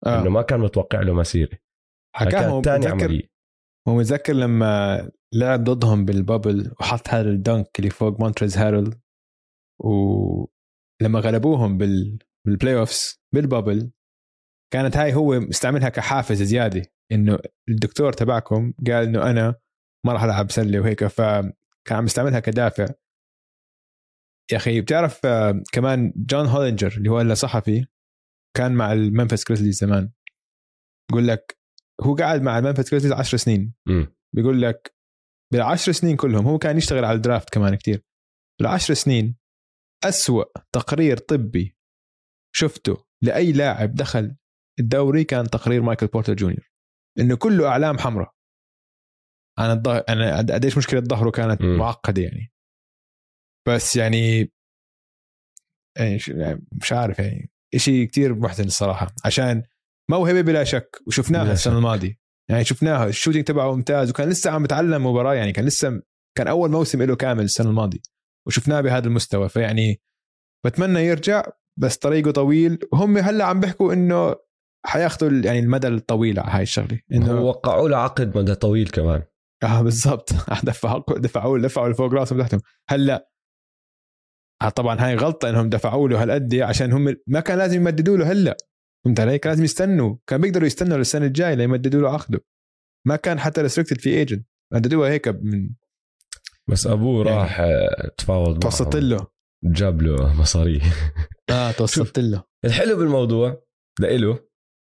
آه. 0.05 0.21
إنه 0.21 0.29
ما 0.29 0.41
كان 0.41 0.59
متوقع 0.59 1.01
له 1.01 1.13
مسيرة. 1.13 1.57
حكاها 2.15 2.61
ثاني 2.61 2.77
متذكر 2.85 2.91
عملية. 2.91 3.29
هو 3.87 3.95
متذكر 3.95 4.33
لما 4.33 5.11
لعب 5.33 5.63
ضدهم 5.63 6.05
بال 6.05 6.22
bubble 6.22 6.71
وحط 6.79 7.09
هذا 7.09 7.29
ال 7.29 7.39
dunk 7.39 7.79
اللي 7.79 7.89
فوق 7.89 8.19
مونتريز 8.19 8.57
هارل 8.57 8.95
ولما 9.81 11.19
غلبوهم 11.19 11.77
بال 11.77 12.19
بال 12.47 12.77
playoffs 12.77 13.21
بال 13.33 13.48
bubble 13.48 13.91
كانت 14.73 14.97
هاي 14.97 15.13
هو 15.13 15.39
مستعملها 15.39 15.89
كحافز 15.89 16.43
زيادة. 16.43 16.81
إنه 17.11 17.39
الدكتور 17.69 18.13
تبعكم 18.13 18.73
قال 18.87 19.03
إنه 19.03 19.29
أنا 19.29 19.55
ما 20.05 20.13
راح 20.13 20.23
ألعب 20.23 20.51
سله 20.51 20.79
وهيك 20.79 21.07
فكان 21.07 21.53
عم 21.91 22.05
يستعملها 22.05 22.39
كدافع. 22.39 22.85
يا 24.51 24.57
أخي 24.57 24.81
بتعرف 24.81 25.25
آه، 25.25 25.63
كمان 25.73 26.13
جون 26.15 26.45
هولينجر 26.45 26.93
اللي 26.97 27.09
هو 27.09 27.17
هلا 27.19 27.33
صحفي 27.33 27.85
كان 28.57 28.71
مع 28.75 28.93
ال 28.93 29.00
Memphis 29.00 29.43
Grizzlies 29.43 29.75
زمان. 29.79 30.11
بقول 31.11 31.27
لك 31.27 31.57
هو 32.01 32.15
قاعد 32.15 32.41
مع 32.41 32.57
ال 32.57 32.61
Memphis 32.61 32.89
Grizzlies 32.89 33.11
10 33.13 33.37
سنين. 33.37 33.73
بيقول 34.35 34.61
لك 34.61 34.95
بالعشر 35.53 35.91
سنين 35.91 36.15
كلهم 36.15 36.45
هو 36.47 36.57
كان 36.57 36.77
يشتغل 36.77 37.05
على 37.05 37.15
ال 37.15 37.21
draft 37.21 37.49
كمان 37.49 37.75
كتير. 37.75 38.03
بالعشر 38.59 38.93
سنين 38.93 39.37
أسوأ 40.03 40.43
تقرير 40.71 41.17
طبي 41.17 41.77
شفته 42.55 43.05
لأي 43.23 43.51
لاعب 43.51 43.95
دخل 43.95 44.35
الدوري 44.79 45.23
كان 45.23 45.49
تقرير 45.49 45.81
مايكل 45.81 46.07
بورتر 46.07 46.33
جونيور. 46.33 46.71
إنه 47.19 47.35
كله 47.35 47.67
أعلام 47.67 47.97
حمراء. 47.97 48.35
أنا 49.59 49.73
الظهر 49.73 50.03
أنا 50.09 50.37
قد- 50.37 50.51
قديش 50.51 50.77
مشكلة 50.77 50.99
ظهره 50.99 51.29
كانت 51.31 51.61
مم. 51.61 51.77
معقدة 51.77 52.21
يعني. 52.21 52.51
بس 53.67 53.95
يعني 53.95 54.51
يعني 55.97 56.19
يعني 56.27 56.67
مش 56.81 56.91
عارف 56.93 57.19
يعني 57.19 57.51
شيء 57.75 58.07
كتير 58.07 58.35
محزن 58.35 58.63
الصراحة 58.63 59.07
عشان 59.25 59.63
موهبه 60.11 60.41
بلا 60.41 60.63
شك 60.63 61.01
وشفناها 61.07 61.53
السنة. 61.53 61.77
الماضية. 61.77 62.19
يعني 62.49 62.65
شفناها 62.65 63.07
الشوتينج 63.07 63.45
تبعه 63.45 63.75
ممتاز 63.75 64.09
وكان 64.09 64.29
لسه 64.29 64.51
عم 64.51 64.63
بتعلم 64.63 65.05
مباراة 65.05 65.33
يعني 65.33 65.51
كان 65.51 65.65
لسه 65.65 66.01
كان 66.37 66.47
أول 66.47 66.71
موسم 66.71 67.03
له 67.03 67.15
كامل 67.15 67.43
السنة 67.43 67.69
الماضية 67.69 67.99
وشفناه 68.47 68.81
بهذا 68.81 69.07
المستوى. 69.07 69.49
فيعني 69.49 70.01
بتمنى 70.65 70.99
يرجع 70.99 71.43
بس 71.79 71.97
طريقه 71.97 72.31
طويل. 72.31 72.79
وهم 72.91 73.17
هلأ 73.17 73.45
عم 73.45 73.59
بيحكوا 73.59 73.93
إنه 73.93 74.35
حياخذوا 74.85 75.31
يعني 75.31 75.59
المدى 75.59 75.87
الطويل 75.87 76.39
على 76.39 76.51
هاي 76.51 76.63
الشغلة 76.63 76.99
إنه 77.11 77.41
وقعوا 77.41 77.89
له 77.89 77.97
عقد 77.97 78.37
مدى 78.37 78.55
طويل 78.55 78.89
كمان. 78.89 79.23
آه 79.63 79.81
بالضبط. 79.81 80.33
دفعوا 80.63 81.03
دفعوا 81.17 81.59
دفعوا 81.59 81.89
لفوق 81.89 82.13
راسهم 82.13 82.41
تحتهم 82.41 82.61
هلأ 82.89 83.29
طبعا 84.75 84.95
هاي 84.99 85.15
غلطة 85.15 85.49
إنهم 85.49 85.69
دفعوا 85.69 86.09
له 86.09 86.23
هالقد 86.23 86.55
عشان 86.55 86.91
هم 86.93 87.15
ما 87.27 87.39
كان 87.39 87.57
لازم 87.57 87.75
يمددوا 87.77 88.17
له 88.17 88.31
هلأ. 88.31 88.57
فهمت 89.05 89.19
علي؟ 89.19 89.37
كان 89.37 89.51
لازم 89.51 89.63
يستنوا. 89.63 90.15
كان 90.27 90.41
بيقدروا 90.41 90.67
يستنوا 90.67 90.97
للسنة 90.97 91.25
الجاية 91.25 91.53
ليمددوا 91.53 92.01
له 92.01 92.09
عقده 92.09 92.39
ما 93.07 93.15
كان 93.15 93.39
حتى 93.39 93.61
restricted 93.61 93.99
free 94.01 94.09
agent 94.09 94.47
مددوها 94.73 95.09
هيك 95.09 95.27
من 95.27 95.69
بس 96.69 96.87
أبوه 96.87 97.25
يعني 97.27 97.37
راح 97.39 97.59
آه، 97.59 98.11
تفاوض 98.17 98.59
توسطت. 98.59 98.95
له. 98.95 99.27
جاب 99.63 100.01
له 100.01 100.41
مصاري. 100.41 100.81
آه 101.49 101.71
توسطت 101.71 102.19
له. 102.19 102.43
الحلو 102.65 102.97
بالموضوع 102.97 103.63
لإله 103.99 104.39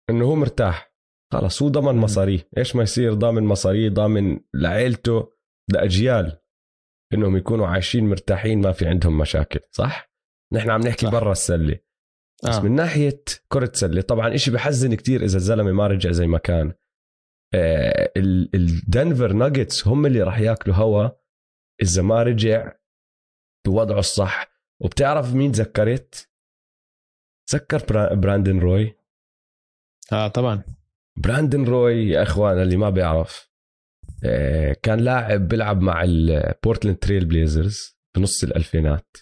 إنه 0.09 0.25
هو 0.25 0.35
مرتاح. 0.35 0.93
خلص 1.33 1.61
هو 1.61 1.69
ضمن. 1.69 1.95
مصاريه. 1.95 2.49
إيش 2.57 2.75
ما 2.75 2.83
يصير؟ 2.83 3.13
ضامن 3.13 3.43
مصاريه 3.43 3.89
ضامن 3.89 4.39
لعيلته 4.53 5.33
لأجيال. 5.71 6.39
إنهم 7.13 7.37
يكونوا 7.37 7.67
عايشين 7.67 8.09
مرتاحين 8.09 8.61
ما 8.61 8.71
في 8.71 8.87
عندهم 8.87 9.17
مشاكل 9.17 9.59
صح؟ 9.71 10.11
نحن 10.53 10.69
عم 10.69 10.81
نحكي 10.81 11.05
صح. 11.05 11.11
برا 11.11 11.31
السلة. 11.31 11.79
بس 12.43 12.55
آه. 12.55 12.61
من 12.61 12.71
ناحية 12.75 13.23
كرة 13.47 13.71
سله 13.73 14.01
طبعا 14.01 14.35
إشي 14.35 14.51
بحزن 14.51 14.95
كتير 14.95 15.23
إذا 15.23 15.37
الزلمة 15.37 15.71
ما 15.71 15.87
رجع 15.87 16.11
زي 16.11 16.27
ما 16.27 16.37
كان. 16.37 16.73
آه 17.53 18.11
ال- 18.17 18.55
الدنفر 18.55 19.33
ناجتس 19.33 19.87
هم 19.87 20.05
اللي 20.05 20.21
راح 20.23 20.39
ياكلوا 20.39 20.75
هوا 20.75 21.09
إذا 21.81 22.01
ما 22.01 22.23
رجع 22.23 22.73
بوضعه 23.65 23.99
الصح. 23.99 24.47
وبتعرف 24.81 25.33
مين 25.33 25.51
تذكرت؟ 25.51 26.29
تذكر 27.49 27.85
برا- 27.89 28.13
براندن 28.13 28.59
روي؟ 28.59 28.97
آه 30.13 30.27
طبعا. 30.27 30.63
براندن 31.17 31.63
روي 31.65 32.09
يا 32.09 32.23
إخوان 32.23 32.61
اللي 32.61 32.77
ما 32.77 32.89
بيعرف. 32.89 33.46
كان 34.83 34.99
لاعب 34.99 35.47
بيلعب 35.47 35.81
مع 35.81 36.03
ال 36.03 36.14
Portland 36.14 36.97
Trail 36.97 37.25
Blazers 37.25 37.97
بنص 38.17 38.43
الألفينات. 38.43 39.17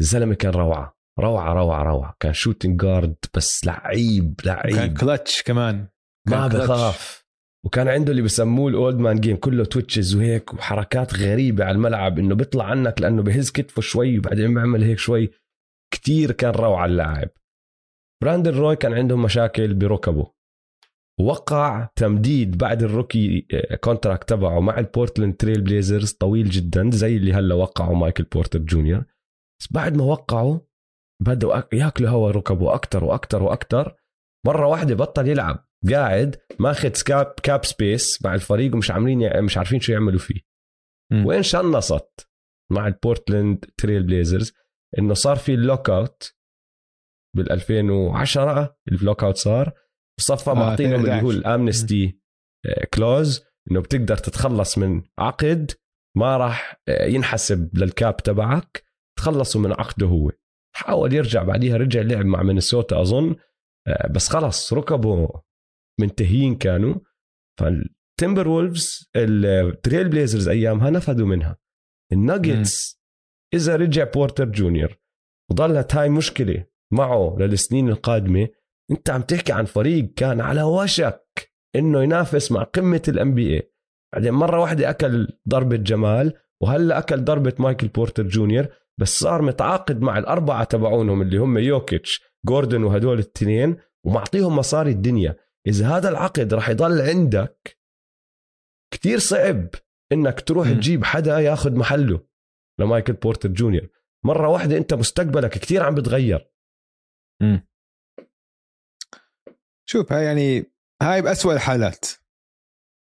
الزلمة 0.00 0.34
كان 0.34 0.52
روعة 0.52 0.96
روعة 1.20 1.52
روعة 1.52 1.82
روعة. 1.82 2.16
كان 2.20 2.32
shooting 2.32 2.80
guard 2.80 3.16
بس 3.36 3.64
لعيب 3.64 4.40
كان 4.44 4.56
لعيب 4.74 4.98
كلتش 4.98 5.42
كمان. 5.42 5.88
كان 6.28 6.38
ما. 6.38 6.48
بخاف. 6.48 7.26
وكان 7.64 7.88
عنده 7.88 8.10
اللي 8.10 8.22
بسموه 8.22 8.70
ال 8.70 8.77
old 8.77 8.98
man 8.98 9.20
game 9.20 9.36
كله 9.36 9.64
twitches 9.64 10.14
وهيك 10.14 10.54
وحركات 10.54 11.14
غريبة 11.14 11.64
على 11.64 11.74
الملعب 11.74 12.18
إنه 12.18 12.34
بيطلع 12.34 12.64
عنك 12.64 13.00
لأنه 13.00 13.22
بهز 13.22 13.50
كتفه 13.50 13.82
شوي 13.82 14.18
وبعدين 14.18 14.54
بيعمل 14.54 14.82
هيك 14.82 14.98
شوي. 14.98 15.30
كتير 15.94 16.32
كان 16.32 16.50
روعة 16.50 16.86
اللاعب. 16.86 17.28
براندن 18.22 18.54
روي 18.54 18.76
كان 18.76 18.94
عندهم 18.94 19.22
مشاكل 19.22 19.74
بركبه 19.74 20.35
وقع 21.20 21.88
تمديد 21.96 22.58
بعد 22.58 22.82
ال 22.82 22.91
rookie 22.91 23.46
آه، 23.54 23.74
contract 23.76 24.28
تبعه 24.28 24.60
مع 24.60 24.78
ال 24.78 24.84
Portland 24.84 25.36
Trail 25.36 25.60
Blazers 25.60 26.12
طويل 26.12 26.50
جدا 26.50 26.90
زي 26.90 27.16
اللي 27.16 27.32
هلا 27.32 27.54
وقعوا 27.54 27.96
مايكل 27.96 28.24
بورتر 28.24 28.58
جونيور. 28.58 29.04
بس 29.60 29.72
بعد 29.72 29.96
ما 29.96 30.04
وقعوا 30.04 30.58
بدأوا 31.22 31.60
أك- 31.60 31.66
يأكلوا 31.72 32.10
هوا 32.10 32.30
ركبه 32.30 32.74
أكثر 32.74 33.04
وأكثر 33.04 33.42
وأكثر 33.42 33.96
مرة 34.46 34.66
واحدة 34.66 34.94
بطل 34.94 35.28
يلعب 35.28 35.66
قاعد 35.90 36.36
ماخذ 36.60 37.02
cap 37.06 37.34
cap 37.42 37.64
space 37.64 38.22
مع 38.24 38.34
الفريق 38.34 38.74
ومش 38.74 38.90
عاملين 38.90 39.42
مش 39.44 39.58
عارفين 39.58 39.80
شو 39.80 39.92
يعملوا 39.92 40.18
فيه. 40.18 40.40
مم. 41.12 41.26
وين 41.26 41.42
شنصت 41.42 42.28
مع 42.72 42.86
ال 42.86 42.95
Portland 42.95 43.64
Trail 43.78 44.02
Blazers؟ 44.02 44.52
إنه 44.98 45.14
صار 45.14 45.36
في 45.36 45.54
ال 45.54 45.90
lockout 45.90 46.34
بال 47.36 47.52
2010 47.52 48.76
ال 48.92 49.24
lockout 49.24 49.36
صار. 49.36 49.72
وصفى 50.18 50.50
آه، 50.50 50.54
معطينهم 50.54 51.00
اللي 51.00 51.10
هو 51.10 51.30
2011. 51.30 51.38
ال 51.38 51.48
amnesty 51.48 52.18
clause 52.94 53.44
إنه 53.70 53.80
بتقدر 53.80 54.16
تتخلص 54.16 54.78
من 54.78 55.02
عقد 55.18 55.72
ما 56.16 56.36
راح 56.36 56.80
آه، 56.88 57.04
ينحسب 57.06 57.78
لل 57.78 57.93
cap 57.93 58.16
تبعك 58.16 58.84
تخلصوا 59.18 59.60
من 59.60 59.72
عقده 59.72 60.06
هو. 60.06 60.32
حاول 60.76 61.12
يرجع 61.12 61.42
بعديها 61.42 61.76
رجع 61.76 62.00
لعب 62.00 62.24
مع 62.26 62.42
مينيسوتا 62.42 63.00
أظن 63.00 63.36
آه، 63.88 64.08
بس 64.12 64.28
خلص 64.28 64.72
ركبه 64.72 65.42
منتهيين 66.00 66.54
كانوا. 66.54 66.94
فال 67.60 67.73
Timberwolves 67.73 68.48
ال 68.48 69.10
Trail 69.16 70.08
Blazers 70.08 70.48
أيامها 70.48 70.90
نفذوا 70.90 71.26
منها. 71.26 71.56
الناجتس 72.12 73.00
إذا 73.54 73.76
رجع 73.76 74.04
بورتر 74.04 74.44
جونيور 74.44 74.98
وظلت 75.50 75.94
هاي 75.94 76.08
مشكلة 76.08 76.66
معه 76.92 77.36
للسنين 77.38 77.88
القادمة 77.88 78.48
انت 78.90 79.10
عم 79.10 79.22
تحكي 79.22 79.52
عن 79.52 79.64
فريق 79.64 80.14
كان 80.16 80.40
على 80.40 80.62
وشك 80.62 81.52
إنه 81.76 82.02
ينافس 82.02 82.52
مع 82.52 82.62
قمة 82.62 83.02
ال 83.08 83.34
NBA 83.34 83.72
بعدين 84.14 84.32
مرة 84.32 84.60
واحدة 84.60 84.90
أكل 84.90 85.28
ضربة 85.48 85.76
جمال 85.76 86.32
وهلا 86.62 86.98
أكل 86.98 87.24
ضربة 87.24 87.54
مايكل 87.58 87.88
بورتر 87.88 88.22
جونيور 88.22 88.66
بس 89.00 89.20
صار 89.20 89.42
متعاقد 89.42 90.00
مع 90.00 90.18
الأربعة 90.18 90.64
تبعونهم 90.64 91.22
اللي 91.22 91.38
هم 91.38 91.58
يوكيتش 91.58 92.22
جوردن 92.46 92.84
وهدول 92.84 93.14
الاثنين 93.14 93.76
ومعطيهم 94.06 94.56
مصاري 94.56 94.90
الدنيا. 94.90 95.36
إذا 95.66 95.88
هذا 95.88 96.08
العقد 96.08 96.54
راح 96.54 96.68
يضل 96.68 97.00
عندك 97.00 97.78
كتير 98.94 99.18
صعب 99.18 99.68
إنك 100.12 100.40
تروح 100.40 100.68
م. 100.68 100.74
تجيب 100.74 101.04
حدا 101.04 101.38
ياخذ 101.38 101.76
محله 101.76 102.20
لمايكل 102.80 103.12
بورتر 103.12 103.48
جونيور. 103.48 103.88
مرة 104.24 104.48
واحدة 104.48 104.76
أنت 104.76 104.94
مستقبلك 104.94 105.50
كتير 105.50 105.82
عم 105.82 105.94
بتغير. 105.94 106.50
شوف 109.88 110.12
هاي 110.12 110.24
يعني 110.24 110.72
هاي 111.02 111.22
بأسوأ 111.22 111.52
الحالات. 111.52 112.04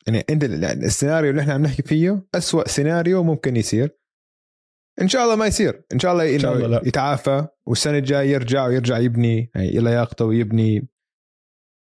يعني 0.06 0.24
انت 0.30 0.44
ال- 0.44 0.64
السيناريو 0.64 1.30
اللي 1.30 1.42
إحنا 1.42 1.52
عم 1.54 1.62
نحكي 1.62 1.82
فيه 1.82 2.26
أسوأ 2.34 2.68
سيناريو 2.68 3.22
ممكن 3.22 3.56
يصير. 3.56 3.98
إن 5.00 5.08
شاء 5.08 5.24
الله 5.24 5.36
ما 5.36 5.46
يصير. 5.46 5.82
إن 5.92 5.98
شاء 5.98 6.12
الله, 6.12 6.34
إن 6.34 6.38
شاء 6.38 6.56
الله. 6.56 6.80
يتعافى 6.84 7.46
والسنة 7.66 7.98
الجاية 7.98 8.30
يرجع 8.30 8.66
ويرجع 8.66 8.98
يبني. 8.98 9.50
هي 9.56 9.78
لياقته 9.78 10.24
ويبني. 10.24 10.88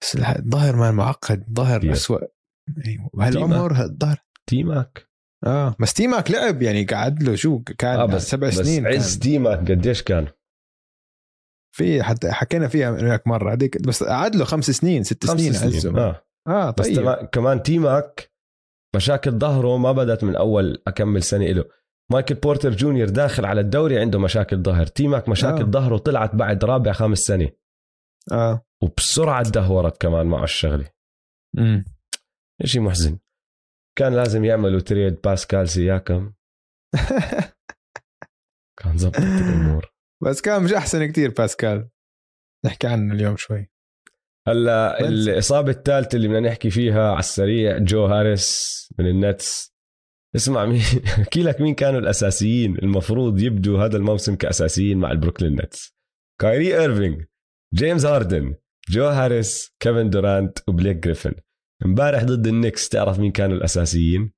بس 0.03 0.17
الظاهر 0.17 0.77
ما 0.77 0.91
معقد 0.91 1.45
ظاهر. 1.53 1.93
اسوء 1.93 2.21
يعني 2.77 3.09
وهالعمر 3.13 3.83
الظاهر 3.85 4.19
تيمك 4.47 5.11
آه 5.47 5.77
بس 5.81 5.95
تيماك 5.95 6.31
لعب 6.31 6.63
يعني 6.63 6.85
قعد 6.85 7.23
له 7.23 7.35
شو 7.35 7.63
كان 7.63 7.99
آه 8.01 8.07
بس 8.07 8.31
سبع 8.31 8.49
بس 8.49 8.55
سنين 8.55 8.87
عز 8.87 9.19
تيمك 9.19 9.71
قديش 9.71 10.03
كان؟ 10.03 10.27
في 11.75 12.03
حتى 12.03 12.33
حكينا 12.33 12.69
فيها 12.69 12.91
هناك 12.91 13.27
مرة. 13.27 13.53
هذيك 13.53 13.83
بس 13.83 14.03
قعد 14.03 14.37
له 14.37 14.45
خمس 14.45 14.71
سنين 14.71 15.03
ست 15.03 15.27
خمس 15.27 15.41
سنين, 15.41 15.53
سنين, 15.53 15.99
آه. 15.99 16.23
آه 16.49 16.71
بس 16.71 16.87
طيب. 16.87 16.97
تما- 16.97 17.23
كمان 17.25 17.63
تيمك 17.63 18.31
مشاكل 18.97 19.31
ظهره 19.39 19.77
ما 19.77 19.93
بدت 19.93 20.25
من 20.25 20.37
أول 20.37 20.83
أكمل 20.87 21.23
سنة 21.23 21.47
له 21.47 21.65
مايكل 22.13 22.35
بورتر 22.35 22.71
جونيور 22.71 23.09
داخل 23.09 23.45
على 23.45 23.61
الدوري 23.61 24.01
عنده 24.01 24.19
مشاكل 24.19 24.63
ظهر. 24.63 24.87
تيمك 24.87 25.29
مشاكل 25.29 25.63
آه. 25.63 25.71
ظهره 25.71 25.97
طلعت 25.99 26.35
بعد 26.35 26.65
رابع 26.65 26.93
خامس 26.93 27.19
سنة. 27.19 27.49
آه. 28.33 28.67
وبسرعة 28.83 29.43
تدهورت 29.43 30.01
كمان 30.01 30.27
معه 30.27 30.45
الشغلة. 30.45 30.91
امم 31.59 31.85
شيء 32.65 32.81
محزن. 32.83 33.19
كان 33.99 34.15
لازم 34.15 34.45
يعملوا 34.45 34.81
trade 34.81 35.21
باسكال 35.25 35.69
سياكم. 35.69 36.33
كان 38.81 38.99
زبطت 38.99 39.19
الأمور. 39.19 39.93
بس 40.23 40.41
كان 40.41 40.63
مش 40.63 40.73
أحسن 40.73 41.07
كتير 41.11 41.31
باسكال. 41.31 41.89
نحكي 42.67 42.87
عنه 42.87 43.15
اليوم 43.15 43.37
شوي. 43.37 43.71
هلأ 44.49 45.09
الإصابة 45.09 45.71
الثالثة 45.71 46.17
اللي 46.17 46.29
بدنا 46.29 46.41
نحكي 46.41 46.71
فيها 46.71 47.11
على 47.11 47.19
السريع 47.19 47.79
جو 47.79 48.07
هاريس 48.07 48.89
من 48.99 49.07
ال 49.07 49.18
Nets. 49.18 49.75
اسمع 50.37 50.67
مين 50.67 50.81
أحكي 51.21 51.43
لك 51.43 51.61
مين 51.61 51.75
كانوا 51.75 52.01
الأساسيين 52.01 52.79
المفروض 52.79 53.41
يبدوا 53.41 53.85
هذا 53.85 53.97
الموسم 53.97 54.37
كأساسيين 54.37 54.99
مع 54.99 55.11
ال 55.11 55.16
Brooklyn 55.16 55.61
Nets. 55.61 55.95
كايري 56.41 56.81
ايرفينج 56.81 57.25
جيمس 57.75 58.05
هاردن 58.05 58.55
جو 58.91 59.07
هاريس 59.07 59.75
كيفن 59.81 60.11
دورانت 60.11 60.59
وبليك 60.69 60.97
جريفن. 60.97 61.35
امبارح 61.85 62.25
ضد 62.25 62.47
ال 62.47 62.53
Knicks 62.53 62.89
تعرف 62.89 63.19
مين 63.19 63.33
كانوا 63.33 63.57
الأساسيين؟ 63.57 64.33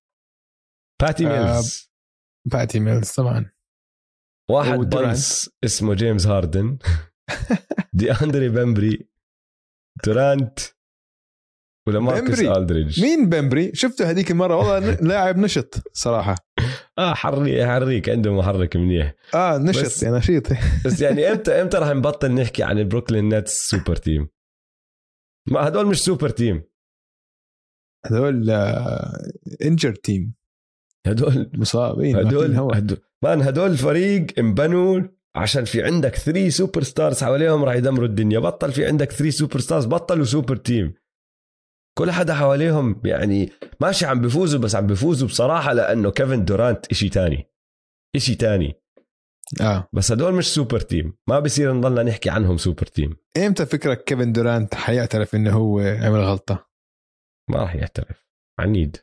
باتي 1.03 1.27
آه، 1.27 1.55
ميلز. 1.55 1.93
باتي 2.47 2.81
ميلز 2.81 3.11
طبعا. 3.11 3.52
واحد. 4.53 4.79
بنس 4.79 5.51
اسمه 5.65 5.95
جيمس 5.95 6.27
هاردن. 6.27 6.79
دي 7.93 8.13
أندري 8.13 8.49
بمبري 8.49 9.09
دورانت 10.05 10.59
ولماركوس 11.89 12.41
بمبري. 12.41 12.57
ألدريدج. 12.59 13.03
مين 13.03 13.29
بمبري 13.29 13.71
شفته 13.75 14.11
هذيك 14.11 14.31
المرة. 14.31 14.57
والله 14.57 14.79
لاعب 15.11 15.39
نشط 15.39 15.75
صراحة. 15.93 16.35
آه 16.99 17.15
حريك 17.15 17.67
حريك 17.67 18.09
عنده 18.09 18.33
محرك 18.33 18.77
منيح. 18.77 19.15
آه 19.35 19.59
نشط 19.59 19.85
بس- 19.85 20.03
يعني 20.03 20.17
نشيط. 20.17 20.47
بس 20.87 21.01
يعني 21.01 21.33
إمتى 21.33 21.53
إمتى 21.63 21.77
راح 21.77 21.89
نبطل 21.89 22.33
نحكي 22.33 22.63
عن 22.63 22.79
البروكلين 22.79 23.35
نتس 23.35 23.53
super 23.53 23.97
team؟ 23.97 24.29
ما 25.51 25.69
هدول 25.69 25.87
مش 25.87 25.99
super 26.03 26.29
team. 26.29 26.63
هذول 28.07 28.51
injured 29.65 29.95
team. 29.95 30.35
هدول 31.07 31.51
مصابين 31.55 32.17
هدول. 32.17 32.57
هدول 32.57 32.99
man 33.25 33.43
هدول 33.43 33.71
الفريق 33.71 34.27
انبنوا 34.39 35.01
عشان 35.37 35.65
في 35.65 35.83
عندك 35.83 36.17
three 36.17 36.51
superstars 36.51 37.25
حواليهم 37.25 37.65
راح 37.65 37.75
يدمروا 37.75 38.07
الدنيا. 38.07 38.39
بطل 38.39 38.73
في 38.73 38.87
عندك 38.87 39.13
three 39.13 39.31
superstars 39.31 39.87
بطلوا 39.87 40.25
super 40.25 40.57
team 40.57 40.95
كل 41.99 42.11
حدا 42.11 42.35
حواليهم 42.35 43.03
يعني 43.05 43.51
ماشي 43.81 44.07
عم 44.07 44.21
بفوزوا 44.21 44.61
بس 44.61 44.75
عم 44.75 44.87
بفوزوا 44.87 45.29
بصراحة 45.29 45.73
لأنه 45.73 46.11
كيفن 46.11 46.45
دورانت 46.45 46.87
إشي 46.87 47.09
تاني. 47.09 47.47
إشي 48.17 48.35
تاني. 48.35 48.75
آه. 49.61 49.89
بس 49.93 50.13
هدول 50.13 50.35
مش 50.35 50.55
super 50.55 50.81
team 50.81 51.17
ما 51.29 51.39
بصير 51.41 51.73
نضلنا 51.73 52.03
نحكي 52.03 52.31
عنهم 52.31 52.57
super 52.57 52.87
team 52.87 53.17
إمتى 53.37 53.67
فكرك 53.67 54.05
كيفن 54.05 54.33
دورانت 54.33 54.75
حيعترف 54.75 55.35
إنه 55.35 55.53
هو 55.53 55.81
عمل 55.81 56.21
غلطة؟ 56.21 56.69
ما 57.51 57.59
راح 57.59 57.75
يعترف. 57.75 58.27
عنيد. 58.61 58.97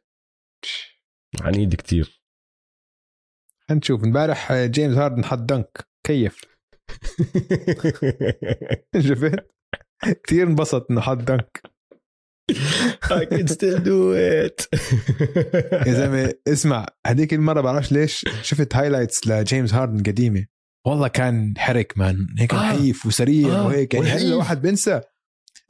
عنيد 1.41 1.75
كتير. 1.75 2.21
هنشوف. 3.69 4.03
امبارح 4.03 4.53
جيمس 4.53 4.97
هاردن 4.97 5.25
حط 5.25 5.37
dunk. 5.39 5.87
كيف؟ 6.05 6.41
شفت؟ 9.07 9.35
كثير 10.23 10.47
انبسط 10.47 10.91
إنه 10.91 11.01
حط 11.01 11.17
dunk. 11.17 11.61
I 13.03 13.25
can 13.25 13.47
still 13.47 13.79
do 13.79 14.13
it. 14.15 14.67
يا 15.87 15.93
زلمة 15.93 16.33
اسمع 16.47 16.85
هذيك 17.07 17.33
المرة 17.33 17.61
بعرفش 17.61 17.91
ليش 17.91 18.25
شفت 18.41 18.75
highlights 18.75 19.27
لجيمس 19.27 19.73
هاردن 19.73 20.03
قديمة. 20.03 20.45
والله 20.87 21.07
كان 21.07 21.53
حرك 21.57 21.97
man. 21.97 22.27
هيك 22.39 22.53
آه. 22.53 22.57
نحيف 22.57 23.05
وسريع 23.05 23.49
آه. 23.49 23.65
وهيك. 23.65 23.93
يعني. 23.93 24.07
هلا 24.07 24.35
واحد 24.35 24.61
بنسى 24.61 25.01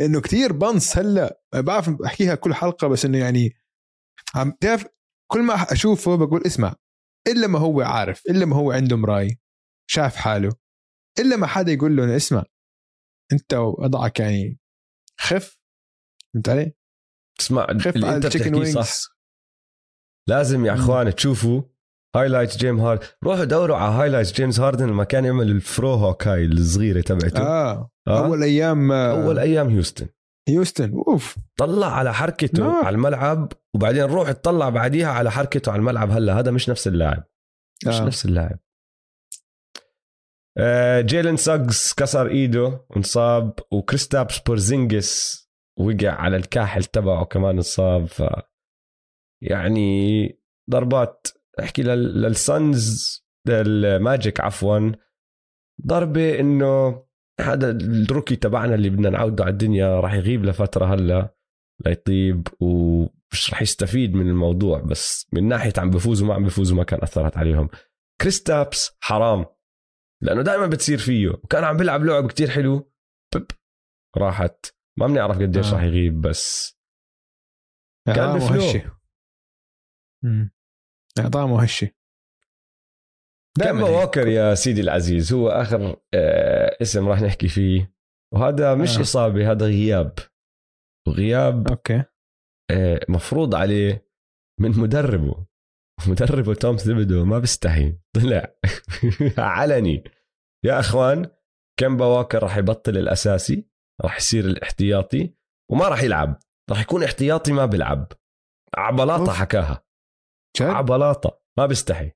إنه 0.02 0.22
كتير 0.22 0.54
بنص 0.54 0.98
هلا. 0.98 1.42
بعرف 1.56 1.90
بحكيها 1.90 2.36
كل 2.36 2.54
حلقة 2.54 2.88
بس 2.88 3.06
إنه 3.06 3.18
يعني 3.18 3.54
عم 4.36 4.54
تعرف 4.62 4.86
كل 5.32 5.44
ما 5.44 5.54
أشوفه 5.54 6.16
بقول 6.16 6.44
اسمع 6.46 6.76
إلا 7.28 7.48
ما 7.48 7.60
هو 7.60 7.82
عارف 7.82 8.24
إلا 8.30 8.46
ما 8.46 8.56
هو 8.56 8.72
عنده 8.72 8.98
مراي 8.98 9.40
شاف 9.90 10.16
حاله 10.16 10.56
إلا 11.20 11.36
ما 11.36 11.48
حدا 11.48 11.72
يقول 11.72 11.96
له 11.96 12.16
اسمع 12.16 12.46
أنت 13.32 13.54
وضعك 13.54 14.20
يعني 14.20 14.60
خف 15.20 15.60
فهمت 16.34 16.50
علي؟ 16.50 16.74
اسمع 17.40 17.68
خف 17.68 17.96
اللي 17.96 18.16
انت 18.16 18.26
بتحكيه 18.26 18.64
صح 18.64 19.16
لازم 20.30 20.66
يا. 20.66 20.74
اخوان 20.74 21.16
تشوفوا 21.16 21.62
highlights 22.16 22.58
جيم 22.58 22.80
هاردن 22.80 23.08
روحوا 23.24 23.44
دوروا 23.44 23.78
على 23.78 23.94
highlights 23.94 24.34
جيمس 24.34 24.60
هاردن 24.60 24.88
لما 24.88 25.04
كان 25.04 25.26
يعمل 25.26 25.52
ال 25.52 25.62
fro 25.62 25.94
hawk 25.94 26.28
هاي 26.28 26.46
الصغيرة 26.46 27.02
تبعته 27.02 27.42
آه, 27.42 27.92
آه. 28.08 28.26
أول 28.26 28.44
أيام 28.44 28.92
آه. 28.92 29.24
أول 29.24 29.40
أيام 29.40 29.70
هيوستن 29.70 30.08
هيوستن 30.50 30.94
oof. 31.08 31.38
طلع 31.58 31.88
على 31.96 32.14
حركته 32.14 32.64
نار. 32.64 32.86
على 32.86 32.96
الملعب 32.96 33.52
وبعدين 33.76 34.04
روح 34.04 34.32
تطلع 34.32 34.70
بعديها 34.70 35.08
على 35.08 35.32
حركته 35.32 35.72
على 35.72 35.80
الملعب. 35.80 36.12
هلا 36.12 36.40
هذا 36.40 36.52
مش 36.52 36.70
نفس 36.70 36.88
اللاعب. 36.88 37.24
مش 37.88 37.96
آه. 37.96 38.06
نفس 38.06 38.26
اللاعب. 38.26 38.60
آه 40.58 41.02
جيلن 41.02 41.38
ساجز 41.38 41.94
كسر 41.98 42.28
إيده 42.28 42.86
انصاب 42.98 43.54
وكريستابس 43.72 44.40
بورزينجس 44.40 45.40
وقع 45.78 46.10
على 46.12 46.38
الكاحل 46.38 46.84
تبعه 46.84 47.26
كمان 47.26 47.56
انصاب. 47.56 48.06
ف 48.06 48.24
يعني 49.42 50.30
ضربات 50.70 51.28
احكي 51.60 51.84
لل- 51.84 52.22
للصنز 52.22 53.20
للماجيك 53.48 54.40
عفوا 54.42 54.92
ضربة 55.88 56.40
إنه 56.40 57.04
هذا 57.40 57.72
ال 57.72 57.81
rookie 57.81 58.36
تبعنا 58.36 58.76
اللي 58.76 58.90
بدنا 58.90 59.10
نعوده 59.10 59.44
على 59.44 59.52
الدنيا 59.52 60.00
راح 60.00 60.14
يغيب 60.14 60.46
لفترة 60.46 60.94
هلا 60.94 61.36
ليطيب 61.86 62.48
ومش 62.60 63.50
راح 63.50 63.62
يستفيد 63.62 64.14
من 64.14 64.28
الموضوع 64.28 64.80
بس 64.80 65.28
من 65.34 65.48
ناحية 65.48 65.74
عم 65.78 65.90
بفوزوا 65.90 66.28
ما 66.28 66.34
عم 66.34 66.46
بفوزوا 66.46 66.78
ما 66.78 66.84
كان 66.84 67.00
أثرت 67.02 67.38
عليهم. 67.38 67.70
كريستابس 68.22 68.98
حرام 69.00 69.46
لأنه 70.22 70.42
دائما 70.42 70.68
بتصير 70.68 70.98
فيه. 70.98 71.30
وكان 71.30 71.64
عم 71.64 71.78
بيلعب 71.78 72.04
لعب 72.04 72.28
كتير 72.28 72.50
حلو 72.50 72.92
راحت. 74.18 74.66
ما 74.98 75.08
بنعرف 75.08 75.40
قديش 75.40 75.68
آه. 75.68 75.74
راح 75.74 75.84
يغيب 75.84 76.22
بس 76.22 76.76
كان 78.16 78.38
ب 78.38 78.42
flow. 78.42 78.62
مهشه 78.62 78.92
امم 80.24 80.52
اعطاه 81.20 81.48
مهشه 81.48 81.92
هيك. 83.62 83.74
ووكر 83.74 84.28
يا 84.28 84.56
سيدي 84.56 84.82
العزيز 84.82 85.34
هو 85.34 85.50
آخر 85.50 85.96
آه 86.14 86.78
اسم 86.82 87.08
راح 87.08 87.22
نحكي 87.22 87.48
فيه. 87.48 87.94
وهذا 88.34 88.76
مش 88.76 88.98
آه. 88.98 89.02
إصابة 89.02 89.52
هذا 89.52 89.66
غياب. 89.66 90.14
وغياب 91.08 91.68
okay. 91.68 92.04
آه 92.72 93.00
مفروض 93.10 93.56
عليه 93.56 94.10
من 94.60 94.70
مدربه. 94.80 95.46
مدربه 96.08 96.54
توم 96.54 96.76
ثيبدو 96.76 97.26
ما 97.26 97.40
بيستحي. 97.40 98.00
طلع. 98.16 98.56
علني. 99.38 100.04
يا 100.66 100.80
أخوان 100.80 101.32
كمبا 101.80 102.06
ووكر 102.06 102.44
راح 102.44 102.58
يبطل 102.58 102.98
الأساسي 102.98 103.70
راح 104.04 104.18
يصير 104.18 104.46
الاحتياطي 104.46 105.34
وما 105.72 105.88
راح 105.88 106.04
يلعب. 106.04 106.40
راح 106.70 106.82
يكون 106.82 107.04
احتياطي 107.04 107.52
ما 107.52 107.66
بيلعب. 107.66 108.12
عبلاطة. 108.78 109.34
حكاها. 109.34 109.86
عبلاطة. 110.62 111.42
ما 111.58 111.66
بيستحي. 111.66 112.12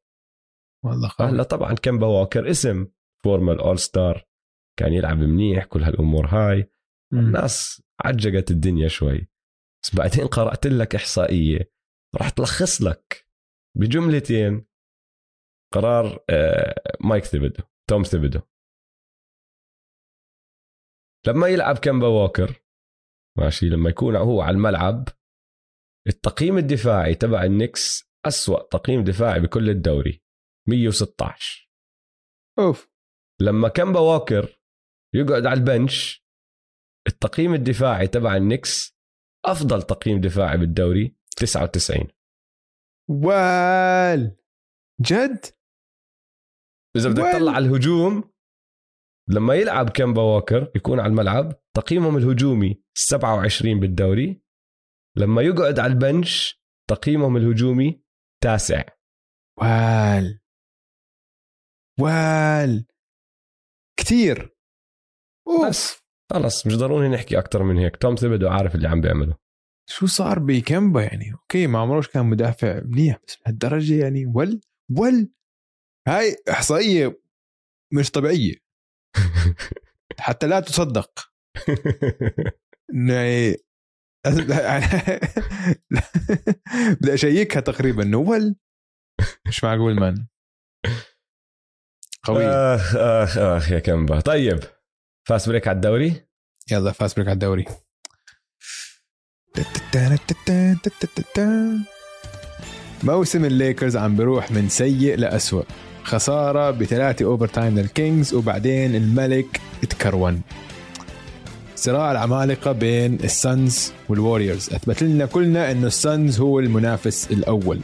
والله 0.84 1.08
خالد 1.08 1.34
هلا 1.34 1.44
طبعا 1.44 1.74
كمبا 1.74 2.08
ووكر 2.08 2.50
اسم. 2.50 2.88
former 3.24 3.60
all 3.60 3.80
star 3.80 4.28
كان 4.80 4.94
يلعب 4.94 5.18
منيح 5.18 5.66
كل 5.66 5.84
هالأمور 5.84 6.26
هاي. 6.26 6.72
الناس 7.14 7.84
عجقت 8.06 8.52
الدنيا 8.52 8.88
شوي. 8.88 9.28
بس 9.84 9.96
بعدين 9.96 10.28
قرأت 10.28 10.68
لك 10.68 10.96
إحصائية. 10.96 11.74
راح 12.16 12.30
تلخص 12.30 12.82
لك 12.82 13.28
بجملتين 13.78 14.66
قرار 15.74 16.26
آه، 16.30 16.98
مايك 17.02 17.24
ثيبدو 17.24 17.64
توم 17.90 18.04
ثيبدو 18.04 18.42
لما 21.28 21.48
يلعب 21.48 21.78
كمبا 21.78 22.08
ووكر 22.08 22.64
ماشي 23.38 23.70
لما 23.70 23.90
يكون 23.90 24.16
هو 24.16 24.42
على 24.42 24.56
الملعب 24.56 25.08
التقييم 26.08 26.58
الدفاعي 26.58 27.16
تبع 27.16 27.44
النكس 27.44 28.12
أسوأ 28.26 28.64
تقييم 28.64 29.04
دفاعي 29.04 29.40
بكل 29.40 29.70
الدوري. 29.70 30.23
116 30.68 31.70
oof. 32.60 32.90
لما 33.42 33.70
كمبا 33.70 34.00
ووكر 34.00 34.60
يقعد 35.16 35.46
على 35.46 35.60
البنش 35.60 36.24
التقييم 37.08 37.54
الدفاعي 37.54 38.08
تبع 38.08 38.38
النكس 38.38 38.98
أفضل 39.46 39.82
تقييم 39.82 40.22
دفاعي 40.22 40.58
بالدوري 40.58 41.16
99 41.38 42.08
وال. 43.10 44.38
جد؟ 45.02 45.46
إذا 46.96 47.10
بدك؟ 47.10 47.18
تطلع 47.18 47.52
على 47.52 47.66
الهجوم 47.66 48.34
لما 49.30 49.56
يلعب 49.56 49.90
كمبا 49.90 50.22
ووكر 50.22 50.72
يكون 50.76 51.00
على 51.00 51.10
الملعب 51.10 51.54
تقييمهم 51.76 52.18
الهجومي 52.18 52.84
27 52.98 53.80
بالدوري. 53.80 54.44
لما 55.18 55.42
يقعد 55.42 55.80
على 55.80 55.94
البنش 55.94 56.62
تقييمهم 56.90 57.38
الهجومي 57.38 58.04
تاسع. 58.44 58.84
وال. 59.60 60.43
وال. 62.00 62.86
أوف. 65.48 65.68
بس. 65.70 66.04
خلص 66.34 66.68
مش 66.68 66.78
ضروري 66.78 67.10
نحكي 67.10 67.40
أكثر 67.40 67.64
من 67.64 67.78
هيك. 67.78 67.98
توم 67.98 68.16
ثيبدو 68.16 68.48
عارف 68.48 68.76
اللي 68.76 68.88
عم 68.88 69.02
بيعمله. 69.02 69.38
شو 69.90 70.06
صار 70.06 70.40
بكمبا 70.40 71.02
يعني؟ 71.02 71.34
أوكي 71.34 71.68
ما 71.68 71.80
عمروش 71.80 72.08
كان 72.08 72.26
مدافع 72.26 72.82
منيح 72.86 73.20
بس 73.28 73.38
بهالدرجة 73.46 74.04
يعني. 74.04 74.26
ول 74.26 74.62
ول 74.98 75.32
هاي 76.08 76.36
إحصائية 76.50 77.22
مش 77.94 78.12
طبيعية. 78.12 78.56
حتى 80.20 80.48
لا 80.48 80.60
تصدق. 80.60 81.32
يعني 82.90 83.56
بدي 87.02 87.14
أشيكها 87.14 87.60
تقريبا. 87.60 88.04
انه 88.04 88.18
ول 88.18 88.56
مش 89.48 89.64
معقول 89.64 90.00
man 90.00 90.28
قوي. 92.24 92.46
اخ 92.46 92.96
اخ 92.96 93.38
اخ 93.38 93.72
يا 93.72 93.80
كمبا. 93.80 94.20
طيب 94.20 94.60
fast 95.28 95.50
break 95.50 95.68
على 95.68 95.76
الدوري؟ 95.76 96.26
يلا 96.72 96.92
fast 96.92 97.14
break 97.14 97.28
على 97.28 97.34
الدوري. 97.34 97.66
موسم 103.04 103.46
الليكرز 103.46 103.98
عم 103.98 104.16
بيروح 104.16 104.52
من 104.52 104.70
سيء 104.70 105.18
لأسوأ. 105.18 105.64
خسارة 106.04 106.72
بثلاثة 106.72 107.26
overtime 107.26 107.80
للكينجز 107.80 108.34
وبعدين 108.34 108.96
الملك 108.96 109.62
اتكرون 109.84 110.42
صراع 111.76 112.12
العمالقة 112.12 112.72
بين 112.72 113.14
السانز 113.14 113.94
والوريورز 114.10 114.74
أثبت 114.74 115.04
لنا 115.04 115.26
كلنا 115.26 115.72
إنه 115.72 115.88
السانز 115.88 116.40
هو 116.40 116.60
المنافس 116.60 117.32
الأول. 117.32 117.80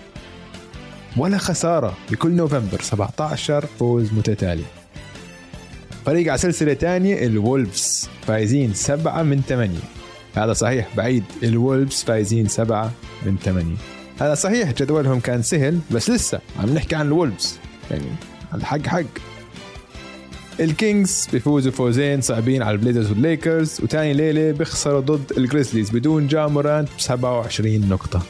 ولا 1.18 1.38
خسارة 1.38 1.98
بكل 2.12 2.32
نوفمبر 2.32 2.82
17 2.82 3.66
فوز 3.80 4.14
متتالي. 4.14 4.64
فريق 6.06 6.30
على 6.30 6.38
سلسلة 6.38 6.74
تانية 6.74 7.26
الولفز 7.26 8.10
فايزين 8.28 8.74
سبعة 8.74 9.24
من 9.24 9.42
ثمانية 9.42 9.80
هذا 10.36 10.54
صحيح 10.54 10.96
بعيد 10.98 11.24
الولفز 11.44 12.04
فايزين 12.04 12.48
سبعة 12.48 12.92
من 13.26 13.38
ثمانية 13.44 13.76
هذا 14.22 14.36
صحيح 14.36 14.72
جدولهم 14.72 15.20
كان 15.20 15.42
سهل 15.42 15.80
بس 15.92 16.10
لسه 16.10 16.40
عم 16.60 16.74
نحكي 16.74 16.96
عن 16.96 17.08
الولفز. 17.08 17.58
يعني 17.92 18.06
الحق 18.54 18.88
حق 18.88 19.04
الكينجز 20.60 21.28
بيفوزوا 21.32 21.72
فوزين 21.72 22.22
صعبين 22.22 22.62
على 22.64 22.72
البليزرز 22.72 23.10
والليكرز 23.10 23.82
وتاني 23.84 24.14
ليلة 24.14 24.52
بيخسروا 24.52 25.00
ضد 25.00 25.32
الجريزليز 25.38 25.90
بدون 25.90 26.28
جا 26.28 26.48
مورانت 26.48 26.90
ب 26.98 27.00
27 27.00 27.90
نقطة. 27.90 28.22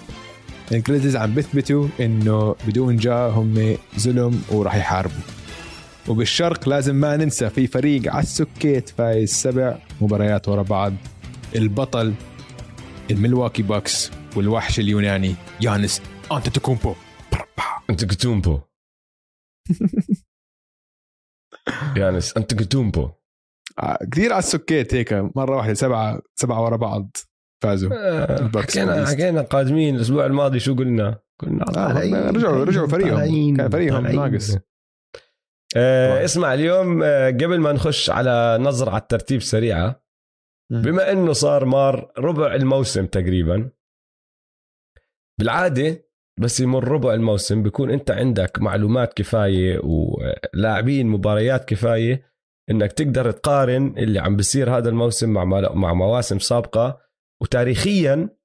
الجريزليز 0.72 1.16
عم 1.16 1.36
بيثبتوا 1.36 1.88
إنه 2.00 2.56
بدون 2.68 2.98
جا 2.98 3.16
هم 3.16 3.78
ظلم 4.00 4.42
وراح 4.52 4.76
يحاربوا. 4.76 5.22
وبالشرق 6.08 6.70
لازم 6.70 6.96
ما 6.96 7.18
ننسى 7.18 7.50
في 7.50 7.68
فريق 7.68 8.14
على 8.14 8.24
السكيت 8.24 8.90
فايز 8.90 9.34
سبع 9.34 9.78
مباريات 10.02 10.48
ورا 10.48 10.62
بعض. 10.64 10.94
البطل 11.56 12.14
الملواكي 13.12 13.62
باكس 13.62 14.12
والوحش 14.36 14.80
اليوناني 14.80 15.36
يانس 15.62 16.02
أنتتوكومبو. 16.32 16.94
انت 17.90 18.06
كتومبو 18.06 18.60
يانس 21.98 22.38
انت 22.38 22.54
كتومبو 22.54 23.10
آه، 23.80 23.98
كثير 24.12 24.34
على 24.34 24.40
السكيت 24.40 24.94
هيك 24.94 25.14
مرة 25.14 25.58
واحدة 25.58 25.74
سبعة 25.74 26.22
سبعة 26.36 26.64
ورا 26.64 26.78
بعض. 26.78 27.18
فازوا 27.62 27.92
آه، 27.94 28.52
حكينا. 28.56 29.06
حكينا 29.06 29.42
قادمين 29.42 29.96
الأسبوع 29.96 30.26
الماضي 30.26 30.60
شو 30.60 30.76
قلنا؟ 30.76 31.20
قلنا 31.40 31.66
آه، 31.78 32.32
رجعوا- 32.32 32.64
رجعوا 32.64 32.88
فريقهم. 32.88 33.58
كان 33.58 33.70
فريقهم. 33.70 34.08
ناقص. 34.08 34.58
آه. 35.78 36.24
اسمع 36.26 36.54
اليوم 36.54 37.04
آه 37.04 37.30
قبل 37.30 37.60
ما 37.60 37.72
نخش 37.72 38.10
على 38.10 38.58
نظرة 38.62 38.90
على 38.92 39.02
الترتيب 39.02 39.42
سريعة 39.42 40.04
بما 40.72 41.12
إنه 41.12 41.34
صار 41.34 41.66
مار 41.66 42.12
ربع 42.18 42.56
الموسم 42.56 43.06
تقريبا 43.06 43.70
بالعادة 45.40 46.06
بس 46.40 46.60
يمر 46.60 46.88
ربع 46.88 47.14
الموسم 47.14 47.64
بيكون 47.64 47.92
أنت 47.92 48.12
عندك 48.12 48.60
معلومات 48.62 49.14
كفاية 49.14 49.80
ولاعبين 49.84 51.08
مباريات 51.08 51.66
كفاية 51.70 52.30
إنك 52.72 52.92
تقدر 52.94 53.32
تقارن 53.32 53.98
اللي 53.98 54.20
عم 54.20 54.36
بيصير 54.36 54.78
هذا 54.78 54.90
الموسم 54.90 55.30
مع 55.30 55.44
مع 55.74 55.94
مواسم 55.94 56.40
سابقة 56.40 57.09
وتاريخيا 57.42 58.40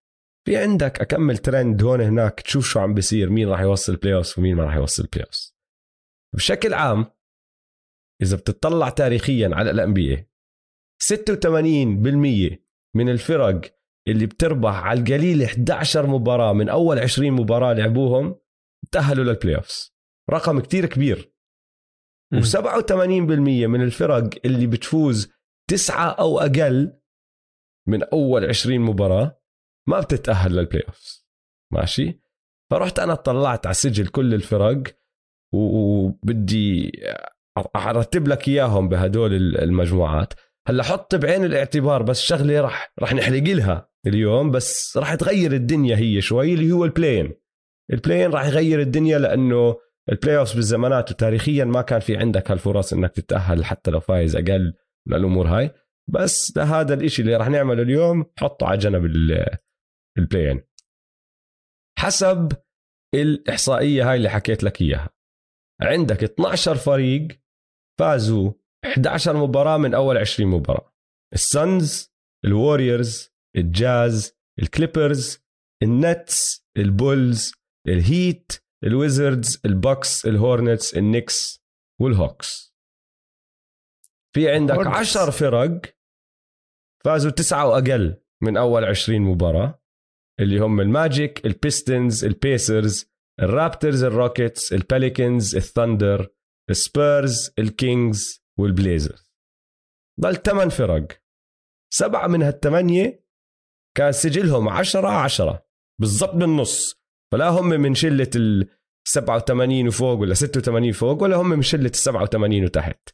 في 0.46 0.56
عندك 0.56 1.00
أكمل 1.00 1.38
ترند 1.38 1.82
هون 1.82 2.00
هناك 2.00 2.40
تشوف 2.40 2.68
شو 2.68 2.80
عم 2.80 2.94
بيصير 2.94 3.30
مين 3.30 3.48
راح 3.48 3.60
يوصل 3.60 3.96
playoff 3.96 4.38
ومين 4.38 4.56
ما 4.56 4.64
راح 4.64 4.74
يوصل 4.76 5.06
playoff 5.12 5.52
بشكل 6.34 6.74
عام 6.74 7.06
إذا 8.22 8.36
بتطلع 8.36 8.88
تاريخيا 8.88 9.50
على 9.52 9.70
ال 9.70 9.94
NBA 9.94 10.16
86% 11.02 12.58
من 12.96 13.08
الفرق 13.08 13.78
اللي 14.08 14.26
بتربح 14.26 14.74
على 14.74 15.00
القليل 15.00 15.42
11 15.42 16.06
مباراة 16.06 16.52
من 16.52 16.68
أول 16.68 16.98
20 16.98 17.30
مباراة 17.30 17.72
لعبوهم 17.72 18.40
تأهلوا 18.92 19.24
لل 19.24 19.56
playoffs 19.56 19.94
رقم 20.30 20.60
كتير 20.60 20.86
كبير. 20.86 21.34
مم. 22.32 22.42
و87% 22.42 22.92
من 23.68 23.82
الفرق 23.82 24.30
اللي 24.44 24.66
بتفوز 24.66 25.32
تسعة 25.70 26.10
أو 26.10 26.38
أقل 26.38 27.00
من 27.88 28.02
أول 28.02 28.44
20 28.44 28.80
مباراة 28.80 29.40
ما 29.88 30.00
بتتأهل 30.00 30.52
لل 30.56 30.82
playoffs 30.88 31.26
ماشي؟ 31.72 32.20
فرحت 32.70 32.98
أنا 32.98 33.12
اطلعت 33.12 33.66
على 33.66 33.74
سجل 33.74 34.06
كل 34.06 34.34
الفرق 34.34 34.82
وبدي 35.54 36.92
أرتب 37.76 38.28
لك 38.28 38.48
إياهم 38.48 38.88
بهدول 38.88 39.34
المجموعات. 39.56 40.34
هلأ 40.68 40.82
حط 40.82 41.14
بعين 41.14 41.44
الاعتبار 41.44 42.02
بس 42.02 42.20
شغلة 42.20 42.60
راح 42.60 42.92
راح 42.98 43.14
نحرق 43.14 43.42
لها 43.42 43.88
اليوم 44.06 44.50
بس 44.50 44.96
راح 44.96 45.14
تغير 45.14 45.52
الدنيا 45.52 45.96
هي 45.96 46.20
شوي 46.20 46.54
اللي 46.54 46.72
هو 46.72 46.84
ال 46.84 46.90
play-in 46.90 47.32
ال 47.92 47.97
play-in 47.97 48.30
راح 48.30 48.46
يغير 48.46 48.80
الدنيا 48.80 49.18
لأنه 49.18 49.76
ال 50.12 50.38
playoff 50.38 50.54
بالزمانات 50.54 51.10
وتاريخيا 51.10 51.64
ما 51.64 51.82
كان 51.82 52.00
في 52.00 52.16
عندك 52.16 52.50
هالفرص 52.50 52.92
إنك 52.92 53.10
تتأهل 53.10 53.64
حتى 53.64 53.90
لو 53.90 54.00
فايز 54.00 54.36
أقل 54.36 54.74
من 55.06 55.16
الأمور 55.16 55.46
هاي. 55.46 55.70
بس 56.10 56.52
ده 56.52 56.62
هذا 56.62 56.94
الإشي 56.94 57.22
اللي 57.22 57.36
راح 57.36 57.48
نعمله 57.48 57.82
اليوم. 57.82 58.24
حطه 58.38 58.66
على 58.66 58.78
جنب 58.78 59.04
ال 60.18 60.24
play-in 60.24 60.62
حسب 61.98 62.52
الإحصائية 63.14 64.10
هاي 64.10 64.16
اللي 64.16 64.28
حكيت 64.28 64.62
لك 64.62 64.80
إياها. 64.80 65.10
عندك 65.82 66.24
12 66.24 66.74
فريق 66.74 67.28
فازوا 68.00 68.52
11 68.84 69.36
مباراة 69.36 69.76
من 69.76 69.94
أول 69.94 70.18
20 70.18 70.50
مباراة. 70.50 70.94
ال 71.34 71.50
Suns 71.50 72.14
ال 72.44 72.54
Warriors 72.54 73.34
ال 73.56 73.72
Jazz 73.72 74.36
الكليبرز 74.62 75.44
النتس 75.82 76.66
البولز 76.76 77.52
الهيت 77.88 78.52
الويزردز 78.84 79.60
البوكس 79.64 80.26
الهورنتس 80.26 80.96
النكس 80.96 81.64
والهوكس 82.00 82.74
في 84.34 84.50
عندك 84.50 84.86
عشر 84.86 85.30
فرق 85.30 85.93
فازوا 87.04 87.30
تسعة 87.30 87.68
وأقل 87.68 88.16
من 88.42 88.56
أول 88.56 88.84
عشرين 88.84 89.22
مباراة 89.22 89.82
اللي 90.40 90.58
هم 90.58 90.80
الماجيك 90.80 91.46
البيستنز 91.46 92.24
البيسرز 92.24 93.14
الرابترز 93.40 94.04
الروكيتس 94.04 94.72
الباليكنز 94.72 95.56
الثندر 95.56 96.28
السبيرز 96.70 97.54
الكينجز 97.58 98.44
والبليزرز. 98.58 99.32
ضل 100.20 100.36
ثمان 100.36 100.68
فرق. 100.68 101.06
سبعة 101.92 102.26
من 102.26 102.42
هالثمانية 102.42 103.24
كان 103.96 104.12
سجلهم 104.12 104.68
عشرة 104.68 105.08
عشرة 105.08 105.66
بالضبط 106.00 106.34
بالنص. 106.34 107.00
فلا 107.32 107.48
هم 107.48 107.68
من 107.68 107.94
شلة 107.94 108.30
ال 108.36 108.68
87 109.08 109.88
وفوق 109.88 110.18
ولا 110.18 110.34
86 110.34 110.92
فوق 110.92 111.22
ولا 111.22 111.36
هم 111.36 111.48
من 111.48 111.62
شلة 111.62 111.86
ال 111.86 111.94
87 111.94 112.64
وتحت. 112.64 113.08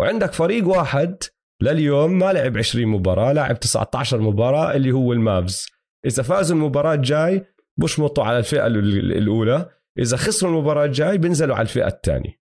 وعندك 0.00 0.32
فريق 0.32 0.68
واحد 0.68 1.22
لليوم 1.62 2.18
ما 2.18 2.32
لعب 2.32 2.58
20 2.58 2.86
مباراة 2.86 3.32
لعب 3.32 3.60
19 3.60 4.20
مباراة 4.20 4.76
اللي 4.76 4.92
هو 4.92 5.12
المافز. 5.12 5.66
إذا 6.06 6.22
فازوا 6.22 6.56
المباراة 6.56 6.94
الجاي 6.94 7.44
بشمطوا 7.78 8.24
على 8.24 8.38
الفئة 8.38 8.66
الأولى 8.66 9.70
إذا 9.98 10.16
خسروا 10.16 10.52
المباراة 10.52 10.84
الجاي 10.84 11.18
بينزلوا 11.18 11.56
على 11.56 11.62
الفئة 11.62 11.86
الثانية. 11.86 12.40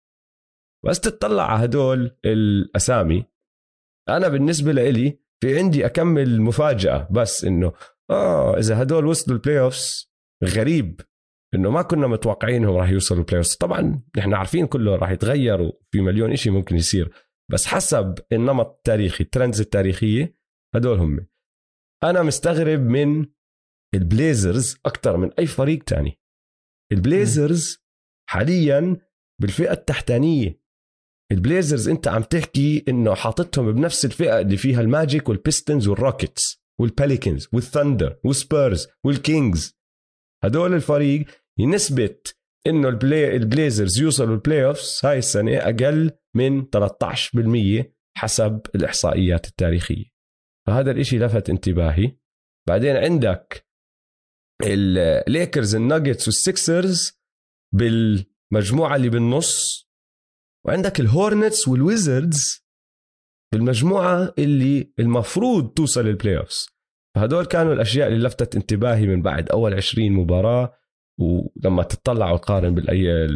بس 0.85 0.99
تطلع 0.99 1.51
على 1.51 1.65
هدول 1.65 2.17
الأسامي. 2.25 3.25
أنا 4.09 4.27
بالنسبة 4.27 4.71
لإلي 4.71 5.19
في 5.41 5.57
عندي 5.57 5.85
أكم 5.85 6.41
مفاجأة 6.41 7.07
بس 7.11 7.45
إنه 7.45 7.73
آه 8.09 8.57
إذا 8.57 8.81
هدول 8.81 9.05
وصلوا 9.05 9.37
ال 9.37 9.59
playoffs 9.59 10.11
غريب 10.43 11.01
إنه 11.53 11.69
ما 11.69 11.81
كنا 11.81 12.07
متوقعين 12.07 12.63
انهم 12.63 12.75
راح 12.75 12.89
يوصلوا 12.89 13.19
ال 13.19 13.23
play 13.23 13.41
طبعا 13.59 14.01
نحن 14.17 14.33
عارفين 14.33 14.67
كله 14.67 14.95
راح 14.95 15.11
يتغير 15.11 15.61
وفي 15.61 16.01
مليون 16.01 16.35
شيء 16.35 16.51
ممكن 16.51 16.75
يصير. 16.75 17.24
بس 17.51 17.65
حسب 17.65 18.15
النمط 18.31 18.67
التاريخي 18.67 19.23
ال 19.23 19.29
trends 19.29 19.61
التاريخية 19.61 20.37
هدول 20.75 20.97
هم. 20.97 21.27
أنا 22.03 22.23
مستغرب 22.23 22.79
من 22.79 23.25
ال 23.95 24.05
Blazers 24.05 24.77
أكثر 24.85 25.17
من 25.17 25.31
أي 25.39 25.47
فريق 25.47 25.83
تاني. 25.83 26.19
ال 26.91 27.03
Blazers 27.03 27.85
حاليا 28.29 28.97
بالفئة 29.41 29.71
التحتانية. 29.71 30.65
ال 31.31 31.38
Blazers 31.38 31.89
أنت 31.89 32.07
عم 32.07 32.23
تحكي 32.23 32.83
إنه 32.87 33.15
حاططهم 33.15 33.71
بنفس 33.71 34.05
الفئة 34.05 34.39
اللي 34.39 34.57
فيها 34.57 34.81
الماجيك 34.81 35.29
والبيستنز 35.29 35.87
والروكيتس 35.87 36.65
والباليكنز 36.79 37.47
والثندر 37.53 38.19
والسبيرز 38.23 38.87
والكينجز 39.03 39.77
هدول 40.43 40.73
الفريق 40.73 41.25
ينثبت 41.59 42.39
إنه 42.67 42.89
ال 42.89 42.98
play 42.98 43.35
ال 43.35 43.43
Blazers 43.43 43.99
يوصلوا 43.99 44.35
ال 44.35 44.65
playoffs 44.65 45.01
هاي 45.03 45.17
السنة 45.17 45.57
أقل 45.57 46.11
من 46.35 46.65
13% 46.65 47.85
حسب 48.17 48.61
الإحصائيات 48.75 49.47
التاريخية. 49.47 50.05
فهذا 50.67 50.91
الإشي 50.91 51.19
لفت 51.19 51.49
انتباهي. 51.49 52.17
بعدين 52.67 52.95
عندك 52.95 53.67
ال 54.63 54.79
Lakers 54.79 55.75
ال 55.75 55.82
Nuggets 55.82 56.27
وال 56.27 56.51
Sixers 56.51 57.21
بالمجموعة 57.73 58.95
اللي 58.95 59.09
بالنص 59.09 59.85
وعندك 60.65 60.99
ال 60.99 61.08
Hornets 61.08 61.67
وال 61.67 61.89
Wizards 61.89 62.65
بالمجموعة 63.53 64.33
اللي 64.39 64.93
المفروض 64.99 65.73
توصل 65.73 66.07
ال 66.07 66.37
playoffs 66.37 66.67
فهدول 67.15 67.45
كانوا 67.45 67.73
الأشياء 67.73 68.07
اللي 68.07 68.27
لفتت 68.27 68.55
انتباهي 68.55 69.07
من 69.07 69.21
بعد 69.21 69.49
أول 69.49 69.73
20 69.73 70.11
مباراة. 70.11 70.73
ولما 71.17 71.83
تطلع 71.83 72.31
وتقارن 72.31 72.75
بالاي 72.75 73.27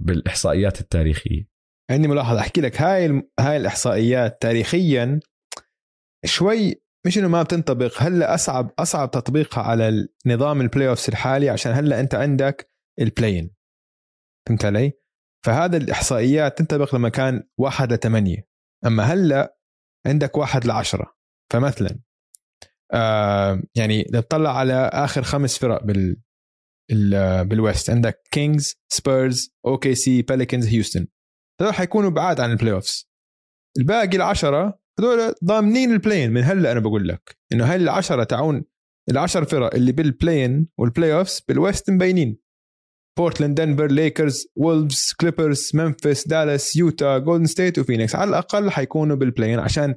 بالإحصائيات 0.00 0.80
التاريخية. 0.80 1.48
عندي 1.90 2.08
ملاحظة 2.08 2.40
أحكي 2.40 2.60
لك 2.60 2.82
هاي 2.82 3.22
هاي 3.40 3.56
الإحصائيات 3.56 4.42
تاريخيا 4.42 5.20
شوي 6.24 6.82
مش 7.06 7.18
إنه 7.18 7.28
ما 7.28 7.42
بتنطبق 7.42 8.02
هلأ 8.02 8.34
أصعب 8.34 8.70
أصعب 8.78 9.10
تطبيقها 9.10 9.62
على 9.62 10.08
نظام 10.26 10.60
ال 10.60 10.88
playoffs 10.88 11.08
الحالي 11.08 11.48
عشان 11.48 11.72
هلأ 11.72 12.00
أنت 12.00 12.14
عندك 12.14 12.70
ال 13.00 13.06
play-in 13.06 13.50
فهمت 14.48 14.64
علي؟ 14.64 14.92
فهذا 15.46 15.76
الإحصائيات 15.76 16.58
تنطبق 16.58 16.94
لما 16.94 17.08
كان 17.08 17.42
واحد 17.58 17.92
لثمانية 17.92 18.48
أما 18.86 19.02
هلأ 19.02 19.56
عندك 20.06 20.36
واحد 20.36 20.64
لعشرة. 20.64 21.14
فمثلا 21.52 21.98
آه 22.92 23.62
يعني 23.74 24.06
لو 24.10 24.20
تطلع 24.20 24.58
على 24.58 24.90
آخر 24.92 25.22
خمس 25.22 25.58
فرق 25.58 25.84
بال 25.84 26.16
بال 27.44 27.59
West 27.59 27.90
عندك 27.90 28.22
Kings 28.30 28.74
Spurs 28.88 29.54
OKC 29.66 29.94
Pelicans 29.94 30.66
هيوستن 30.66 31.06
هذول 31.60 31.74
حيكونوا 31.74 32.10
بعاد 32.10 32.40
عن 32.40 32.50
ال 32.50 32.72
playoffs 32.72 33.10
الباقي 33.78 34.16
العشرة 34.16 34.80
هذول 34.98 35.34
ضامنين 35.44 35.92
ال 35.92 35.97
play-in 35.97 36.30
من 36.32 36.42
هلأ 36.42 36.72
أنا 36.72 36.80
بقول 36.80 37.08
لك 37.08 37.38
إنه 37.52 37.64
هاي 37.64 37.76
العشرة 37.76 38.24
تعون 38.24 38.64
العشر 39.10 39.44
فرق 39.44 39.74
اللي 39.74 39.92
بال 39.92 40.06
play-in 40.06 40.54
وال 40.54 40.68
playoffs 40.78 41.40
بال 41.48 41.62
West 41.62 41.90
مبينين 41.90 42.38
بورتلاند 43.18 43.60
دنفر 43.60 43.86
Lakers 43.86 44.46
Wolves 44.56 45.12
Clippers 45.20 45.70
ممفيس 45.74 46.28
دالاس 46.28 46.76
يوتا 46.76 47.18
Golden 47.18 47.46
State 47.46 47.78
وفينيكس 47.78 48.14
على 48.14 48.28
الأقل 48.30 48.70
حيكونوا 48.70 49.16
بال 49.16 49.25
play-in 49.25 49.58
عشان 49.58 49.94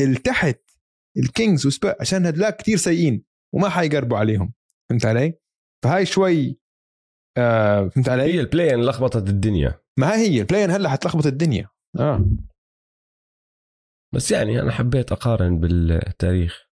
التحت 0.00 0.60
ال 1.18 1.26
Kings 1.26 1.66
و 1.66 1.71
Spurs 1.71 1.94
عشان 2.00 2.26
هدلاك 2.26 2.56
كتير 2.56 2.76
سيئين 2.76 3.24
وما 3.54 3.68
حيقربوا 3.68 4.18
عليهم. 4.18 4.52
فهمت 4.90 5.06
علي؟ 5.06 5.34
فهاي 5.84 6.06
شوي 6.06 6.60
آه 7.38 7.88
فهمت 7.88 8.08
علي؟ 8.08 8.22
هي 8.22 8.40
ال 8.40 8.45
play-in 8.45 8.80
لخبطت 8.80 9.28
الدنيا. 9.28 9.80
ما 9.98 10.16
هي 10.16 10.40
ال 10.40 10.44
play-in 10.44 10.70
هلا 10.70 10.88
حتلخبط 10.88 11.26
الدنيا. 11.26 11.68
آه. 11.98 12.24
بس 14.14 14.30
يعني 14.30 14.60
أنا 14.60 14.72
حبيت 14.72 15.12
أقارن 15.12 15.60
بالتاريخ. 15.60 16.66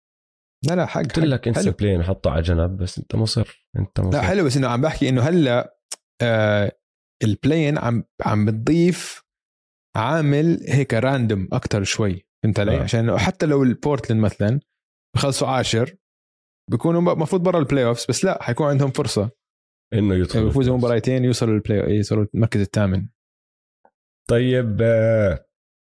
لا 0.69 0.75
لا 0.75 0.87
حق 0.87 1.01
قلت 1.01 1.19
لك 1.19 1.49
انسى 1.49 1.71
play-in 1.71 2.03
حطه 2.03 2.31
على 2.31 2.43
جنب 2.43 2.77
بس 2.77 2.99
أنت 2.99 3.15
مصر 3.15 3.67
أنت 3.79 4.01
مصر. 4.01 4.11
لا 4.11 4.23
حلو 4.23 4.45
بس 4.45 4.57
إنه 4.57 4.69
عم 4.69 4.81
بحكي 4.81 5.09
إنه 5.09 5.23
هلا 5.23 5.77
آه 6.23 6.79
ال 7.25 7.32
play-in 7.32 7.79
عم 7.79 8.05
عم 8.23 8.47
بتضيف 8.47 9.25
عامل 9.97 10.67
هيك 10.69 10.95
random 10.95 11.49
أكثر 11.53 11.85
شوي. 11.85 12.27
فهمت 12.43 12.61
علي؟ 12.61 12.79
آه. 12.79 12.83
عشان 12.83 13.19
حتى 13.19 13.47
لو 13.47 13.63
البورتلاند 13.63 14.23
مثلا 14.23 14.61
بخلصوا 15.17 15.49
عاشر 15.49 15.97
بيكونوا 16.71 17.13
المفروض 17.13 17.43
برا 17.43 17.59
ال 17.59 17.85
playoffs 17.85 18.07
بس 18.09 18.25
لا 18.25 18.43
حيكون 18.43 18.67
عندهم 18.67 18.91
فرصة. 18.91 19.31
إنه 19.95 20.15
يدخلوا 20.15 20.51
يفوزوا 20.51 20.77
مباراتين 20.77 21.25
يوصلوا 21.25 21.55
ال 21.55 21.63
play 21.63 21.97
يوصلوا 21.97 22.27
المركز 22.35 22.61
الثامن. 22.61 23.09
طيب 24.31 24.79
آه، 24.83 25.47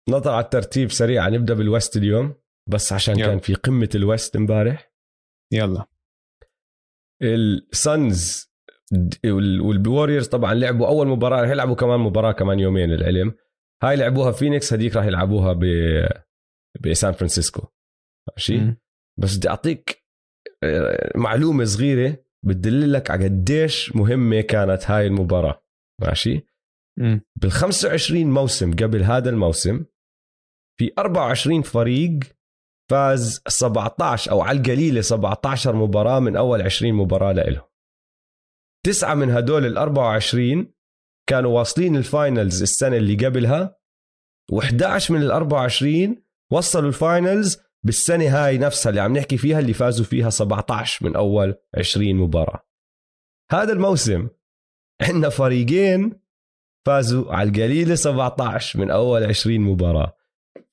نطلع 0.08 0.32
على 0.32 0.44
الترتيب 0.44 0.90
سريع 0.90 1.28
نبدأ 1.28 1.54
بال 1.54 1.68
West 1.68 1.96
اليوم 1.96 2.34
بس 2.68 2.92
عشان 2.92 3.18
يلا. 3.18 3.26
كان 3.26 3.38
في 3.38 3.54
قمة 3.54 3.88
ال 3.94 4.03
West 4.03 4.36
امبارح. 4.36 4.92
يلا. 5.52 5.86
ال 7.22 7.48
Suns 7.48 8.52
وال 9.24 9.45
Warriors 9.45 10.28
طبعا 10.28 10.54
لعبوا 10.54 10.86
أول 10.88 11.08
مباراة 11.08 11.42
رح 11.42 11.50
يلعبوا 11.50 11.74
كمان 11.74 12.00
مباراة 12.00 12.32
كمان 12.32 12.60
يومين 12.60 12.92
ال 12.92 13.01
game 13.01 13.34
هاي 13.82 13.96
لعبوها 13.96 14.32
فينيكس 14.32 14.72
هذيك 14.72 14.96
راح 14.96 15.04
يلعبوها 15.04 15.52
ب 15.52 15.64
بسان 16.80 17.12
فرانسيسكو. 17.12 17.66
ماشي؟ 18.28 18.76
بس 19.18 19.36
بدي 19.36 19.48
أعطيك 19.48 20.01
معلومة 21.14 21.64
صغيرة 21.64 22.24
بتدللك 22.46 23.10
على 23.10 23.24
قديش 23.24 23.96
مهمة 23.96 24.40
كانت 24.40 24.90
هاي 24.90 25.06
المباراة. 25.06 25.64
ماشي؟ 26.00 26.46
بال 27.40 27.50
25 27.52 28.26
موسم 28.30 28.72
قبل 28.72 29.02
هذا 29.02 29.30
الموسم 29.30 29.84
في 30.78 30.92
24 30.98 31.62
فريق 31.62 32.18
فاز 32.90 33.42
17 33.48 34.30
أو 34.30 34.40
على 34.40 34.58
القليلة 34.58 35.00
17 35.00 35.76
مباراة 35.76 36.20
من 36.20 36.36
أول 36.36 36.62
20 36.62 36.92
مباراة 36.92 37.32
لإلهم. 37.32 37.68
تسعة 38.86 39.14
من 39.14 39.30
هدول 39.30 39.66
ال 39.66 39.78
24 39.78 40.72
كانوا 41.28 41.58
واصلين 41.58 41.96
ال 41.96 42.06
finals 42.06 42.62
السنة 42.62 42.96
اللي 42.96 43.26
قبلها 43.26 43.78
و11 44.52 45.10
من 45.10 45.22
ال 45.22 45.30
24 45.30 46.22
وصلوا 46.52 46.88
ال 46.88 46.99
finals 46.99 47.62
بالسنة 47.84 48.28
هاي 48.46 48.58
نفسها 48.58 48.90
اللي 48.90 49.00
عم 49.00 49.16
نحكي 49.16 49.36
فيها 49.36 49.58
اللي 49.58 49.72
فازوا 49.72 50.04
فيها 50.04 50.30
17 50.30 51.06
من 51.06 51.16
أول 51.16 51.54
20 51.78 52.14
مباراة. 52.14 52.66
هذا 53.52 53.72
الموسم 53.72 54.28
عندنا 55.02 55.28
فريقين 55.28 56.20
فازوا 56.86 57.32
على 57.34 57.48
القليلة 57.48 57.94
17 57.94 58.80
من 58.80 58.90
أول 58.90 59.24
20 59.24 59.60
مباراة. 59.60 60.16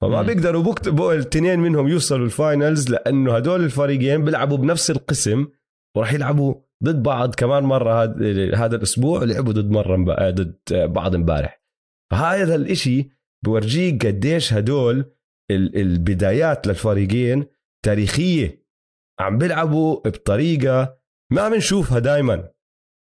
فما 0.02 0.22
مم. 0.22 0.28
بيقدروا 0.28 0.64
بكتبوا 0.64 1.14
الاثنين 1.14 1.60
منهم 1.60 1.88
يوصلوا 1.88 2.26
ال 2.26 2.35
finals 2.35 2.90
لأنه 2.90 3.36
هدول 3.36 3.64
الفريقين 3.64 4.26
بيلعبوا 4.26 4.58
بنفس 4.58 4.92
القسم 4.92 5.48
وراح 5.96 6.14
يلعبوا 6.14 6.56
ضد 6.84 7.04
بعض 7.04 7.36
كمان 7.36 7.64
مرة 7.64 8.04
هذا 8.56 8.76
الأسبوع 8.76 9.24
لعبوا 9.24 9.54
ضد 9.54 9.70
مب- 9.72 10.12
ضد 10.36 10.60
بعض 10.74 11.16
امبارح. 11.16 11.64
فهذا 12.12 12.56
الإشي 12.56 13.10
بورجيك 13.46 14.06
قديش 14.06 14.54
هدول 14.54 15.12
البدايات 15.52 16.68
للفريقين 16.68 17.46
تاريخية. 17.86 18.66
عم 19.20 19.38
بيلعبوا 19.38 20.00
بطريقة 20.00 20.98
ما 21.32 21.50
بنشوفها 21.50 22.00
دائما 22.00 22.50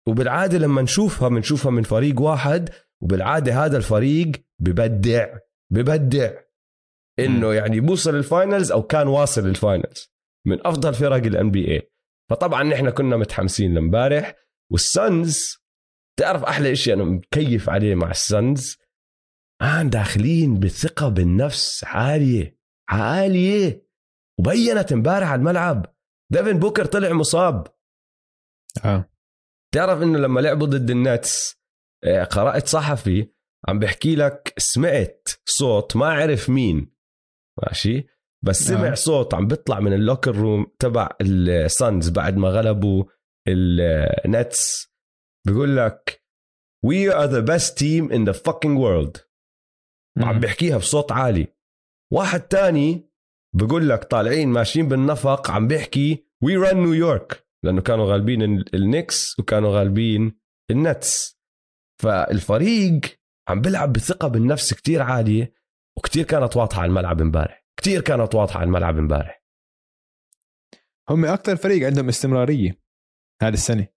وبالعادة 0.07 0.57
لما 0.57 0.81
نشوفها 0.81 1.29
بنشوفها 1.29 1.71
من 1.71 1.83
فريق 1.83 2.21
واحد 2.21 2.69
وبالعادة 3.03 3.65
هذا 3.65 3.77
الفريق 3.77 4.31
ببدع 4.59 5.37
ببدع. 5.71 6.31
إنه 7.19 7.53
يعني 7.53 7.79
بوصل 7.79 8.15
ال 8.15 8.23
finals 8.23 8.71
أو 8.71 8.83
كان 8.83 9.07
واصل 9.07 9.47
ال 9.47 9.57
finals 9.57 10.13
من 10.47 10.67
أفضل 10.67 10.93
فرق 10.93 11.15
ال 11.15 11.51
NBA 11.51 11.91
فطبعا 12.29 12.63
نحن 12.63 12.89
كنا 12.89 13.17
متحمسين 13.17 13.73
لامبارح 13.73 14.35
وال 14.71 15.00
Suns 15.00 15.57
تعرف 16.19 16.43
أحلى 16.43 16.75
شيء 16.75 16.93
أنا 16.93 17.03
مكيف 17.03 17.69
عليه 17.69 17.95
مع 17.95 18.11
ال 18.11 18.22
Suns؟ 18.22 18.77
إن 19.61 19.89
داخلين 19.89 20.59
بثقة 20.59 21.09
بالنفس 21.09 21.83
عالية 21.83 22.57
عالية. 22.89 23.87
وبينت 24.39 24.91
امبارح 24.91 25.29
على 25.31 25.39
الملعب 25.39 25.95
ديفن 26.31 26.59
بوكر 26.59 26.85
طلع 26.85 27.13
مصاب. 27.13 27.67
آه. 28.85 29.09
تعرف 29.73 30.01
إنه 30.01 30.19
لما 30.19 30.39
لعبوا 30.39 30.67
ضد 30.67 30.89
ال 30.89 31.02
Nets 31.02 31.55
آه، 32.03 32.23
قرأت 32.23 32.67
صحفي 32.67 33.29
عم 33.67 33.79
بحكي 33.79 34.15
لك 34.15 34.53
سمعت 34.57 35.29
صوت 35.45 35.95
ما 35.95 36.07
عرف 36.07 36.49
مين. 36.49 36.91
ماشي؟ 37.63 38.07
بس 38.45 38.63
سمع 38.63 38.91
آه. 38.91 38.93
صوت 38.93 39.33
عم 39.33 39.47
بيطلع 39.47 39.79
من 39.79 39.93
ال 39.93 39.99
locker 39.99 40.35
room 40.35 40.67
تبع 40.79 41.09
ال 41.21 41.39
Suns 41.39 42.09
بعد 42.09 42.37
ما 42.37 42.49
غلبوا 42.49 43.03
ال 43.47 43.75
Nets 43.75 44.87
بيقول 45.47 45.77
لك 45.77 46.23
we 46.85 47.09
are 47.09 47.27
the 47.27 47.41
best 47.41 47.77
team 47.77 48.11
in 48.11 48.25
the 48.25 48.33
fucking 48.33 48.77
world. 48.77 49.26
وعم. 50.21 50.39
بيحكيها 50.39 50.77
بصوت 50.77 51.11
عالي. 51.11 51.47
واحد 52.13 52.39
تاني 52.41 53.09
بقول 53.55 53.89
لك 53.89 54.03
طالعين 54.03 54.47
ماشيين 54.49 54.87
بالنفق 54.87 55.51
عم 55.51 55.67
بيحكي 55.67 56.25
we 56.43 56.57
run 56.57 56.77
New 56.77 57.07
York 57.07 57.47
لأنه 57.63 57.81
كانوا 57.81 58.11
غالبين 58.11 58.41
ال- 58.41 58.75
ال 58.75 58.84
Knicks 58.84 59.39
وكانوا 59.39 59.77
غالبين 59.79 60.39
ال 60.71 60.84
Nets 60.84 61.37
فالفريق 62.01 63.01
عم 63.49 63.61
بيلعب 63.61 63.93
بثقة 63.93 64.27
بالنفس 64.27 64.73
كتير 64.73 65.01
عالية 65.01 65.53
وكتير 65.97 66.25
كانت 66.25 66.57
واضحة 66.57 66.81
على 66.81 66.89
الملعب 66.89 67.21
امبارح. 67.21 67.65
كتير 67.79 68.01
كانت 68.01 68.35
واضحة 68.35 68.59
على 68.59 68.67
الملعب 68.67 68.97
امبارح. 68.97 69.43
هم 71.09 71.25
أكثر 71.25 71.55
فريق 71.55 71.87
عندهم 71.87 72.07
استمرارية 72.09 72.81
هذه 73.41 73.53
السنة. 73.53 73.87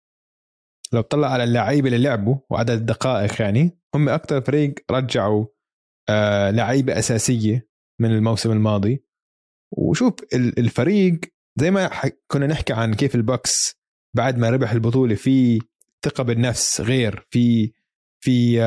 لو 0.92 1.00
طلع 1.00 1.28
على 1.28 1.44
اللعيبة 1.44 1.88
اللي 1.88 1.98
لعبوا 2.08 2.36
وعدد 2.50 2.70
الدقائق 2.70 3.42
يعني 3.42 3.78
هم 3.94 4.08
أكثر 4.08 4.40
فريق 4.40 4.74
رجعوا 4.90 5.46
آه 6.10 6.50
لعيبة 6.50 6.98
أساسية 6.98 7.68
من 8.00 8.10
الموسم 8.10 8.52
الماضي. 8.52 9.04
وشوف 9.72 10.14
ال- 10.34 10.58
الفريق 10.58 11.20
زي 11.56 11.70
ما 11.70 11.90
كنا 12.30 12.46
نحكي 12.46 12.72
عن 12.72 12.94
كيف 12.94 13.14
البوكس 13.14 13.76
بعد 14.16 14.38
ما 14.38 14.50
ربح 14.50 14.72
البطولة 14.72 15.14
في 15.14 15.60
ثقة 16.04 16.22
بالنفس 16.24 16.80
غير 16.80 17.26
في 17.30 17.72
في 18.24 18.60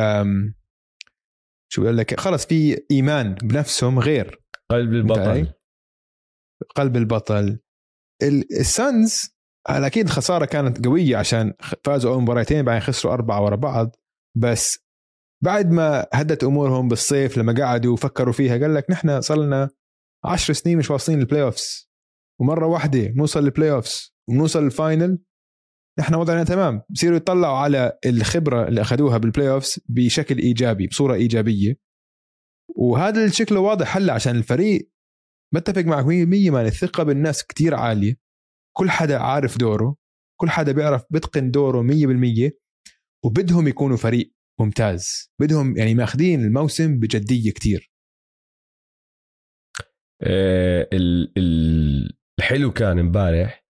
شو 1.71 1.81
بقول 1.83 1.97
لك؟ 1.97 2.19
خلص 2.19 2.45
في 2.45 2.85
إيمان 2.91 3.33
بنفسهم 3.35 3.99
غير. 3.99 4.41
قلب؟ 4.69 4.93
البطل. 4.93 5.53
قلب 6.75 6.97
البطل. 6.97 7.59
ال- 8.23 8.59
ال 8.59 8.73
Suns 8.73 9.29
أكيد 9.67 10.09
خسارة 10.09 10.45
كانت 10.45 10.85
قوية 10.85 11.17
عشان 11.17 11.53
فازوا 11.83 12.13
أول 12.13 12.21
مباراتين 12.21 12.65
بعدين 12.65 12.81
خسروا 12.81 13.13
أربعة 13.13 13.43
ورا 13.43 13.55
بعض. 13.55 13.95
بس 14.37 14.82
بعد 15.43 15.71
ما 15.71 16.07
هدت 16.13 16.43
أمورهم 16.43 16.87
بالصيف 16.87 17.37
لما 17.37 17.53
قعدوا 17.53 17.93
وفكروا 17.93 18.33
فيها 18.33 18.57
قال 18.57 18.73
لك 18.73 18.91
نحن 18.91 19.21
صار 19.21 19.37
لنا 19.37 19.69
10 20.25 20.53
سنين 20.53 20.77
مش 20.77 20.91
واصلين 20.91 21.19
ال 21.19 21.41
playoffs 21.43 21.89
ومرة 22.41 22.65
واحدة 22.65 23.07
بنوصل 23.07 23.43
لل 23.43 23.71
playoffs 23.71 24.15
وبنوصل 24.29 24.65
ال 24.65 24.74
final 24.74 25.19
نحن 25.99 26.15
وضعنا 26.15 26.43
تمام. 26.43 26.81
بصيروا 26.89 27.17
يطلعوا 27.17 27.57
على 27.57 27.99
الخبرة 28.05 28.67
اللي 28.67 28.81
أخذوها 28.81 29.17
بال 29.17 29.49
playoffs 29.49 29.79
بشكل 29.89 30.37
إيجابي 30.37 30.87
بصورة 30.87 31.13
إيجابية. 31.13 31.75
وهذا 32.75 33.25
الشكل 33.25 33.57
واضح 33.57 33.97
هلأ 33.97 34.13
عشان 34.13 34.35
الفريق 34.35 34.89
بتفق 35.53 35.81
معك 35.81 36.05
100% 36.05 36.07
man 36.51 36.65
الثقة 36.65 37.03
بالنفس 37.03 37.43
كتير 37.43 37.75
عالية. 37.75 38.17
كل 38.77 38.89
حدا 38.89 39.17
عارف 39.17 39.57
دوره 39.57 39.95
كل 40.39 40.49
حدا 40.49 40.71
بيعرف 40.71 41.03
بيتقن 41.09 41.51
دوره 41.51 41.81
100% 41.81 42.51
وبدهم 43.25 43.67
يكونوا 43.67 43.97
فريق 43.97 44.32
ممتاز. 44.59 45.31
بدهم 45.41 45.77
يعني 45.77 45.95
ماخذين 45.95 46.41
الموسم 46.41 46.99
بجدية 46.99 47.51
كتير. 47.51 47.91
آه، 50.21 50.89
ال- 50.93 51.33
ال- 51.37 52.17
الحلو 52.39 52.71
كان 52.71 52.99
امبارح 52.99 53.65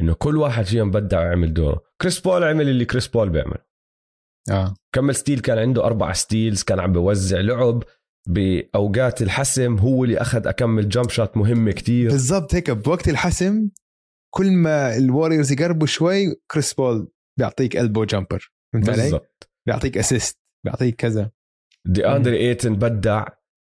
إنه 0.00 0.14
كل 0.14 0.36
واحد 0.36 0.64
فيهم 0.64 0.90
بدع 0.90 1.20
ويعمل 1.20 1.54
دوره 1.54 1.82
كريس 2.00 2.20
بول 2.20 2.44
عمل 2.44 2.68
اللي 2.68 2.84
كريس 2.84 3.08
بول 3.08 3.30
بيعمل 3.30 3.58
آه. 4.50 4.74
كمل 4.94 5.14
steal 5.14 5.40
كان 5.40 5.58
عنده 5.58 5.84
أربع 5.84 6.12
steals 6.12 6.62
كان 6.62 6.80
عم 6.80 6.92
بوزع 6.92 7.40
لعب 7.40 7.84
بأوقات 8.28 9.22
الحسم 9.22 9.78
هو 9.78 10.04
اللي 10.04 10.18
أخذ 10.20 10.46
أكم 10.46 10.71
من 10.71 10.88
jump 10.88 11.10
shot 11.10 11.36
مهمة 11.36 11.72
كتير. 11.72 12.10
بالضبط 12.10 12.54
هيك 12.54 12.70
بوقت 12.70 13.08
الحسم 13.08 13.70
كل 14.34 14.50
ما 14.52 14.96
ال 14.96 15.02
Warriors 15.02 15.52
يقربوا 15.52 15.86
شوي 15.86 16.34
كريس 16.50 16.74
بول 16.74 17.12
بيعطيك 17.38 17.76
ال 17.76 17.82
pull 17.82 18.04
jumper 18.04 18.52
فهمت 18.72 18.88
علي؟ 18.88 19.02
بالضبط. 19.02 19.49
بيعطيك 19.70 19.98
assist 19.98 20.38
بيعطيك 20.64 20.96
كذا. 20.96 21.30
دي 21.86 22.06
أندري 22.06 22.36
إيتن 22.36 22.74
بدع. 22.74 23.24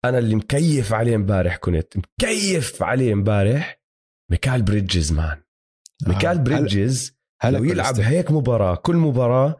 أنا 0.05 0.19
اللي 0.19 0.35
مكيف 0.35 0.93
عليه 0.93 1.17
امبارح 1.17 1.57
كنت 1.57 1.97
مكيف 1.97 2.83
عليه 2.83 3.13
امبارح 3.13 3.81
ميكال 4.31 4.63
بريدجز 4.63 5.13
man. 5.13 5.43
ميكال 6.07 6.31
هلا- 6.31 6.43
بريدجز 6.43 7.17
هلا 7.43 7.59
لو 7.59 7.65
يلعب 7.65 8.01
هيك 8.01 8.31
مباراة 8.31 8.75
كل 8.75 8.97
مباراة 8.97 9.57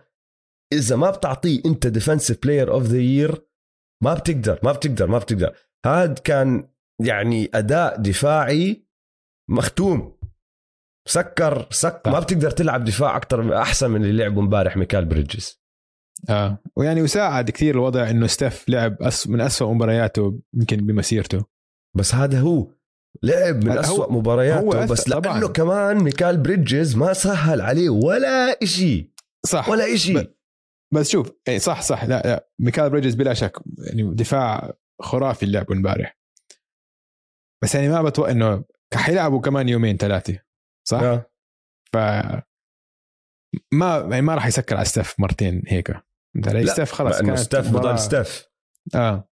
إذا 0.73 0.97
ما 0.97 1.11
بتعطيه 1.11 1.63
أنت 1.67 1.87
defensive 1.87 2.39
player 2.43 2.71
of 2.73 2.83
the 2.83 2.99
year 2.99 3.47
ما 4.03 4.15
بتقدر 4.15 4.61
ما 4.63 4.73
بتقدر 4.73 5.07
ما 5.07 5.19
بتقدر. 5.19 5.57
هاد 5.87 6.19
كان 6.19 6.69
يعني 7.05 7.51
أداء 7.55 7.97
دفاعي 7.97 8.87
مختوم. 9.51 10.19
سكر 11.09 11.67
سك 11.71 12.03
ما 12.07 12.21
بتقدر 12.21 12.51
تلعب 12.51 12.85
دفاع 12.85 13.17
أكتر 13.17 13.57
أحسن 13.63 13.91
من 13.91 14.05
اللي 14.05 14.23
لعبه 14.23 14.41
امبارح 14.41 14.77
ميكال 14.77 15.05
بريدجز. 15.05 15.62
آه. 16.31 16.59
ويعني 16.77 17.03
وساعد 17.03 17.51
كثير 17.51 17.75
الوضع 17.75 18.11
إنه 18.11 18.27
ستيف 18.27 18.69
لعب 18.69 19.03
أس- 19.03 19.29
من 19.29 19.41
أسوأ 19.41 19.73
مبارياته 19.75 20.41
يمكن 20.55 20.77
بمسيرته. 20.77 21.45
بس 21.97 22.15
هذا 22.15 22.41
هو 22.41 22.69
لعب 23.23 23.65
من 23.65 23.79
أسوأ 23.79 24.13
مبارياته 24.13 24.61
هو 24.61 24.87
بس 24.87 25.03
طبعاً. 25.11 25.35
لأنه 25.35 25.49
كمان 25.49 25.97
ميكال 26.05 26.37
بريدجز 26.37 26.97
ما 26.97 27.13
سهل 27.13 27.61
عليه 27.61 27.91
ولا 27.91 28.63
إشي. 28.63 29.13
صح. 29.47 29.69
ولا 29.69 29.95
إشي. 29.95 30.15
ب- 30.15 30.35
بس 30.95 31.11
شوف 31.11 31.33
يعني 31.47 31.59
صح 31.59 31.83
صح 31.83 32.05
لا 32.05 32.23
لا. 32.25 32.49
ميكال 32.59 32.91
بريدجز 32.91 33.15
بلا 33.15 33.35
شك 33.35 33.59
يعني 33.79 34.15
دفاع 34.15 34.73
خرافي 35.03 35.43
اللي 35.43 35.59
لعبه 35.59 35.75
امبارح 35.75 36.19
بس 37.63 37.75
يعني 37.75 37.89
ما 37.89 38.03
بتوقع 38.03 38.31
إنه 38.31 38.65
حيلعبوا 38.95 39.41
كمان 39.41 39.69
يومين 39.69 39.97
ثلاثة 39.97 40.39
صح؟ 40.89 41.01
آه. 41.01 41.31
ف 41.93 41.97
ما 43.73 43.99
يعني 44.11 44.23
ما 44.23 44.35
راح 44.35 44.47
يسكر 44.47 44.77
على 44.77 44.85
ستيف 44.85 45.21
مرتين 45.21 45.63
هيك. 45.67 45.97
فهمت 46.35 46.49
علي؟ 46.49 46.63
لا، 46.65 46.73
ستيف 46.73 46.93
خلص 46.93 47.17
لأنه 47.17 47.27
كانت 47.27 47.39
ستيف 47.39 47.67
مباراة- 47.71 47.73
بضل 47.77 47.99
ستيف 47.99 48.47
آه. 48.95 49.29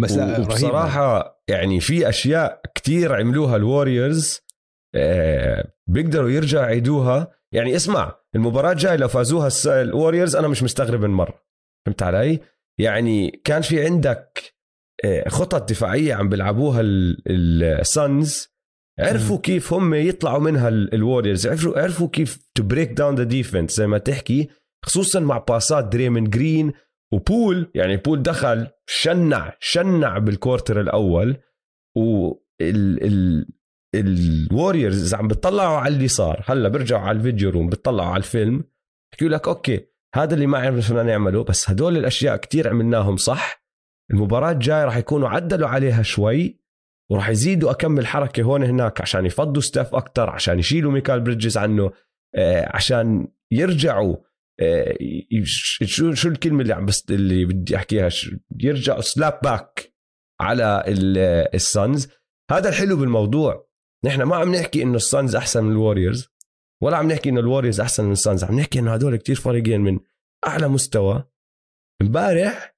بس 0.00 0.12
لا 0.12 0.40
بصراحة 0.40 1.42
يعني 1.48 1.80
في 1.80 2.08
أشياء 2.08 2.60
كتير 2.74 3.14
عملوها 3.14 3.56
ال 3.56 3.65
Warriors 3.65 4.40
آه 4.94 5.72
بيقدروا 5.86 6.30
يرجعوا 6.30 6.64
يعيدوها. 6.64 7.32
يعني 7.54 7.76
اسمع 7.76 8.16
المباراة 8.34 8.72
الجاية 8.72 8.96
لو 8.96 9.08
فازوها 9.08 9.48
ال 9.66 9.74
Warriors 9.74 10.36
أنا 10.36 10.48
مش 10.48 10.62
مستغرب 10.62 11.00
من 11.04 11.10
مرة. 11.10 11.42
فهمت 11.86 12.02
علي؟ 12.02 12.40
يعني 12.80 13.30
كان 13.44 13.62
في 13.62 13.84
عندك 13.84 14.54
آه، 15.04 15.28
خطط 15.28 15.70
دفاعية 15.70 16.14
عم 16.14 16.28
بيلعبوها 16.28 16.80
ال 16.82 17.15
Suns 17.15 18.48
عرفوا. 19.00 19.38
كيف 19.38 19.72
هم 19.72 19.94
يطلعوا 19.94 20.38
منها 20.38 20.68
ال 20.68 20.77
Warriors 20.77 21.46
عرفوا 21.46 21.78
عرفوا 21.80 22.08
كيف 22.08 22.48
to 22.54 22.62
break 22.62 22.90
down 22.92 23.14
the 23.14 23.22
defense 23.24 23.76
زي 23.76 23.86
ما 23.86 23.98
تحكي. 23.98 24.48
خصوصا 24.84 25.20
مع 25.20 25.38
باسات 25.38 25.84
دريموند 25.84 26.24
جرين 26.24 26.72
وبول. 27.12 27.70
يعني 27.74 27.96
بول 27.96 28.22
دخل 28.22 28.66
شنع 28.86 29.56
شنع 29.60 30.18
بال 30.18 30.32
quarter 30.32 30.80
الأول 30.80 31.36
و 31.96 32.32
ال 32.60 33.04
ال 33.04 33.46
ال 33.94 34.06
Warriors 34.06 35.06
إذا 35.06 35.16
عم 35.16 35.28
بتطلعوا 35.28 35.76
على 35.76 35.94
اللي 35.94 36.08
صار 36.08 36.44
هلأ 36.46 36.68
بيرجعوا 36.68 37.02
على 37.02 37.18
ال 37.18 37.23
video 37.23 37.50
room 37.50 37.68
بتطلعوا 37.68 38.08
على 38.08 38.16
الفيلم 38.16 38.64
بحكوا 39.12 39.28
لك 39.28 39.48
okay 39.48 39.86
هذا 40.14 40.34
اللي 40.34 40.46
ما 40.46 40.58
عرفنا 40.58 41.02
نعمله 41.02 41.44
بس 41.44 41.70
هدول 41.70 41.96
الأشياء 41.96 42.36
كتير 42.36 42.68
عملناهم 42.68 43.16
صح. 43.16 43.64
المباراة 44.10 44.50
الجاية 44.50 44.84
راح 44.84 44.96
يكونوا 44.96 45.28
عدلوا 45.28 45.68
عليها 45.68 46.02
شوي 46.02 46.60
وراح 47.10 47.28
يزيدوا 47.28 47.70
أكم 47.70 47.92
من 47.92 48.06
حركة 48.06 48.42
هون 48.42 48.62
هناك 48.62 49.00
عشان 49.00 49.26
يفضوا 49.26 49.62
ستيف 49.62 49.94
أكتر 49.94 50.30
عشان 50.30 50.58
يشيلوا 50.58 50.92
ميكال 50.92 51.20
بريدجز 51.20 51.58
عنه 51.58 51.92
آه، 52.34 52.76
عشان 52.76 53.28
يرجعوا 53.50 54.16
شو 55.84 56.14
شو 56.14 56.28
الكلمة 56.28 56.62
اللي 56.62 56.74
عم 56.74 56.86
بس 56.86 57.10
اللي 57.10 57.44
بدي 57.44 57.76
أحكيها؟ 57.76 58.08
يرجعوا 58.60 59.00
slap 59.00 59.40
back 59.42 59.94
على 60.40 60.84
ال 61.54 61.65
Suns 61.65 62.08
هذا 62.50 62.68
الحلو 62.68 62.96
بالموضوع. 62.96 63.68
نحن 64.04 64.22
ما 64.22 64.36
عم 64.36 64.54
نحكي 64.54 64.82
إنه 64.82 64.96
ال 64.96 65.04
Suns 65.04 65.36
أحسن 65.36 65.64
من 65.64 65.72
ال 65.72 65.78
Warriors 65.78 66.28
ولا 66.82 66.96
عم 66.96 67.12
نحكي 67.12 67.28
إنه 67.28 67.40
ال 67.40 67.44
Warriors 67.44 67.80
أحسن 67.80 68.04
من 68.04 68.12
ال 68.12 68.18
Suns 68.18 68.44
عم 68.44 68.60
نحكي 68.60 68.78
إنه 68.78 68.94
هدول 68.94 69.16
كتير 69.16 69.36
فريقين 69.36 69.80
من 69.80 70.00
أعلى 70.46 70.68
مستوى. 70.68 71.24
امبارح 72.02 72.76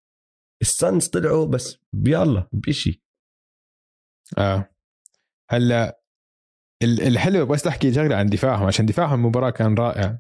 ال 0.63 0.72
Suns 0.72 1.07
طلعوا 1.07 1.47
بس 1.47 1.79
بيلا 1.93 2.49
بشيء 2.53 3.01
آه. 4.39 4.69
هلأ 5.51 6.01
الحلو 6.83 7.47
بس 7.47 7.63
تحكي 7.63 7.95
شغله 7.95 8.17
عن 8.17 8.27
دفاعهم 8.27 8.67
عشان 8.67 8.87
دفاعهم 8.87 9.15
المباراة 9.15 9.51
كان 9.51 9.75
رائع. 9.75 10.19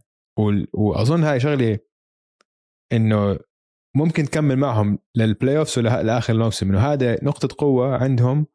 وأظن 0.72 1.24
هاي 1.24 1.40
شغلة 1.40 1.78
إنه 2.92 3.38
ممكن 3.96 4.24
تكمل 4.24 4.56
معهم 4.56 4.98
لل 5.16 5.58
playoffs 5.58 5.78
ولا 5.78 6.02
لآخر 6.02 6.32
الموسم. 6.32 6.68
إنه 6.68 6.78
هذا 6.78 7.24
نقطة 7.24 7.56
قوة 7.58 7.96
عندهم 7.96 8.46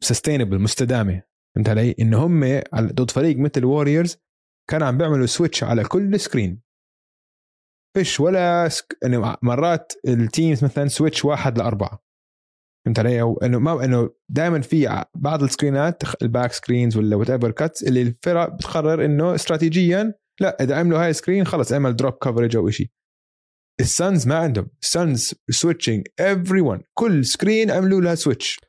sustainable 0.00 0.58
مستدامة. 0.58 1.22
فهمت 1.54 1.68
علي؟ 1.68 1.94
إنه 2.00 2.26
هم 2.26 2.60
ضد 2.76 3.10
فريق 3.10 3.36
مثل 3.36 3.64
Warriors 3.64 4.16
كانوا 4.70 4.86
عم 4.86 4.98
بيعملوا 4.98 5.26
switch 5.26 5.64
على 5.64 5.84
كل 5.84 6.20
screen 6.20 6.62
فيش 7.96 8.20
ولا 8.20 8.68
سك... 8.68 8.98
انه 9.04 9.36
مرات 9.42 9.92
ال 10.08 10.17
teams 10.17 10.64
مثلا 10.64 10.88
switch 10.88 11.24
واحد 11.24 11.58
لأربعة. 11.58 12.09
فهمت 12.86 12.98
علي؟ 12.98 13.20
أو 13.20 13.38
إنه 13.38 13.58
ما 13.58 13.84
إنه 13.84 14.10
دائما 14.28 14.60
في 14.60 15.04
بعض 15.14 15.42
ال 15.42 15.49
screen 15.49 15.94
ات 15.94 16.02
ال 16.22 16.28
back 16.28 16.52
screens 16.52 16.96
ولا 16.96 17.16
whatever 17.16 17.50
cuts 17.50 17.82
اللي 17.82 18.02
الفرق 18.02 18.48
بتقرر 18.48 19.04
إنه 19.04 19.34
استراتيجيا 19.34 20.14
لا 20.40 20.62
إذا 20.62 20.76
عملوا 20.76 21.04
هاي 21.04 21.12
screen 21.12 21.44
خلص 21.44 21.72
اعمل 21.72 21.96
drop 21.96 22.12
coverage 22.12 22.56
أو 22.56 22.70
شيء 22.70 22.90
ال 23.80 23.89
Suns 23.89 24.26
ما 24.26 24.36
عندهم. 24.36 24.70
ال 24.82 25.34
Suns 25.50 26.06
switching 26.20 26.60
everyone 26.60 26.82
كل 26.98 27.24
screen 27.24 27.70
عملوا 27.70 28.00
لها 28.00 28.14
switch 28.14 28.60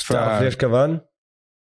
ف... 0.00 0.12
تعرف 0.12 0.42
ليش 0.42 0.56
كمان؟ 0.56 1.00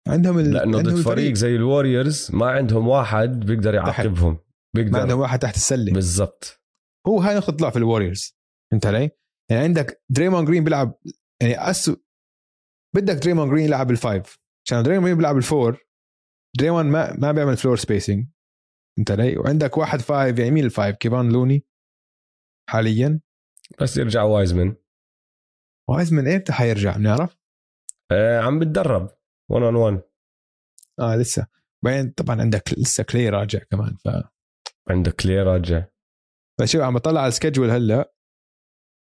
عندهم 0.09 0.39
ال... 0.39 0.51
لأنه 0.51 0.83
ضد 0.83 1.01
فريق 1.01 1.35
زي 1.35 1.57
ال 1.57 1.65
Warriors 1.65 2.31
ما 2.33 2.47
عندهم 2.47 2.89
واحد 2.89 3.41
بيقدر 3.41 3.75
يعاقبهم. 3.75 4.39
بيقدر. 4.77 4.93
ما 4.93 4.99
عندهم 4.99 5.21
واحد 5.21 5.39
تحت 5.39 5.57
السلة. 5.57 5.93
بالضبط. 5.93 6.63
هو 7.07 7.21
هاي 7.21 7.37
نقطة 7.37 7.53
ضعف 7.53 7.77
ال 7.77 7.84
Warriors 7.84 8.39
فهمت 8.71 8.87
علي؟ 8.87 9.11
يعني 9.51 9.65
عندك 9.65 10.03
دريمون 10.11 10.45
جرين 10.45 10.65
بيلعب 10.65 11.01
يعني 11.43 11.71
أسو 11.71 11.97
بدك 12.97 13.15
دريمون 13.15 13.49
جرين 13.49 13.65
يلعب 13.65 13.91
ال 13.91 14.00
five 14.00 14.39
عشان 14.67 14.83
دريمون 14.83 15.05
جرين 15.05 15.17
بيلعب 15.17 15.37
ال 15.37 15.47
four 15.47 15.89
دريمون 16.59 16.87
ما 16.87 17.17
ما 17.17 17.33
بيعمل 17.33 17.57
floor 17.57 17.77
spacing 17.77 18.27
فهمت 18.99 19.11
علي؟ 19.11 19.39
وعندك 19.39 19.77
واحد 19.79 20.01
five 20.01 20.39
يعني 20.39 20.51
مين 20.51 20.65
ال 20.65 20.70
five؟ 20.70 20.97
كيفان 20.97 21.33
لوني 21.33 21.65
حاليا. 22.71 23.21
بس 23.81 23.97
يرجع 23.97 24.23
وايزمن 24.23 24.77
وايزمن 25.91 26.29
إمتى 26.29 26.53
حيرجع؟ 26.53 26.97
بنعرف؟ 26.97 27.37
آه 28.13 28.41
عم 28.41 28.59
بتدرب. 28.59 29.11
1 29.51 29.65
on 29.65 29.75
1 29.75 30.03
آه 31.01 31.17
لسه. 31.17 31.47
بعدين 31.85 32.11
طبعا 32.11 32.41
عندك 32.41 32.63
لسه 32.79 33.05
كلي 33.05 33.29
راجع 33.29 33.59
كمان 33.59 33.97
ف 33.97 34.09
عندك 34.91 35.15
كلي 35.15 35.43
راجع. 35.43 35.85
فشوف 36.61 36.81
عم 36.83 36.95
بطلع 36.95 37.21
على 37.21 37.29
ال 37.29 37.33
schedule 37.33 37.71
هلأ. 37.71 38.13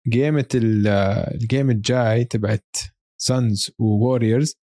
جيمة 0.08 0.48
ال 0.54 0.77
game 0.77 1.70
الجاي 1.70 2.24
تبعت 2.24 2.76
Suns 3.20 3.70
و 3.78 3.86
Warriors 3.86 4.54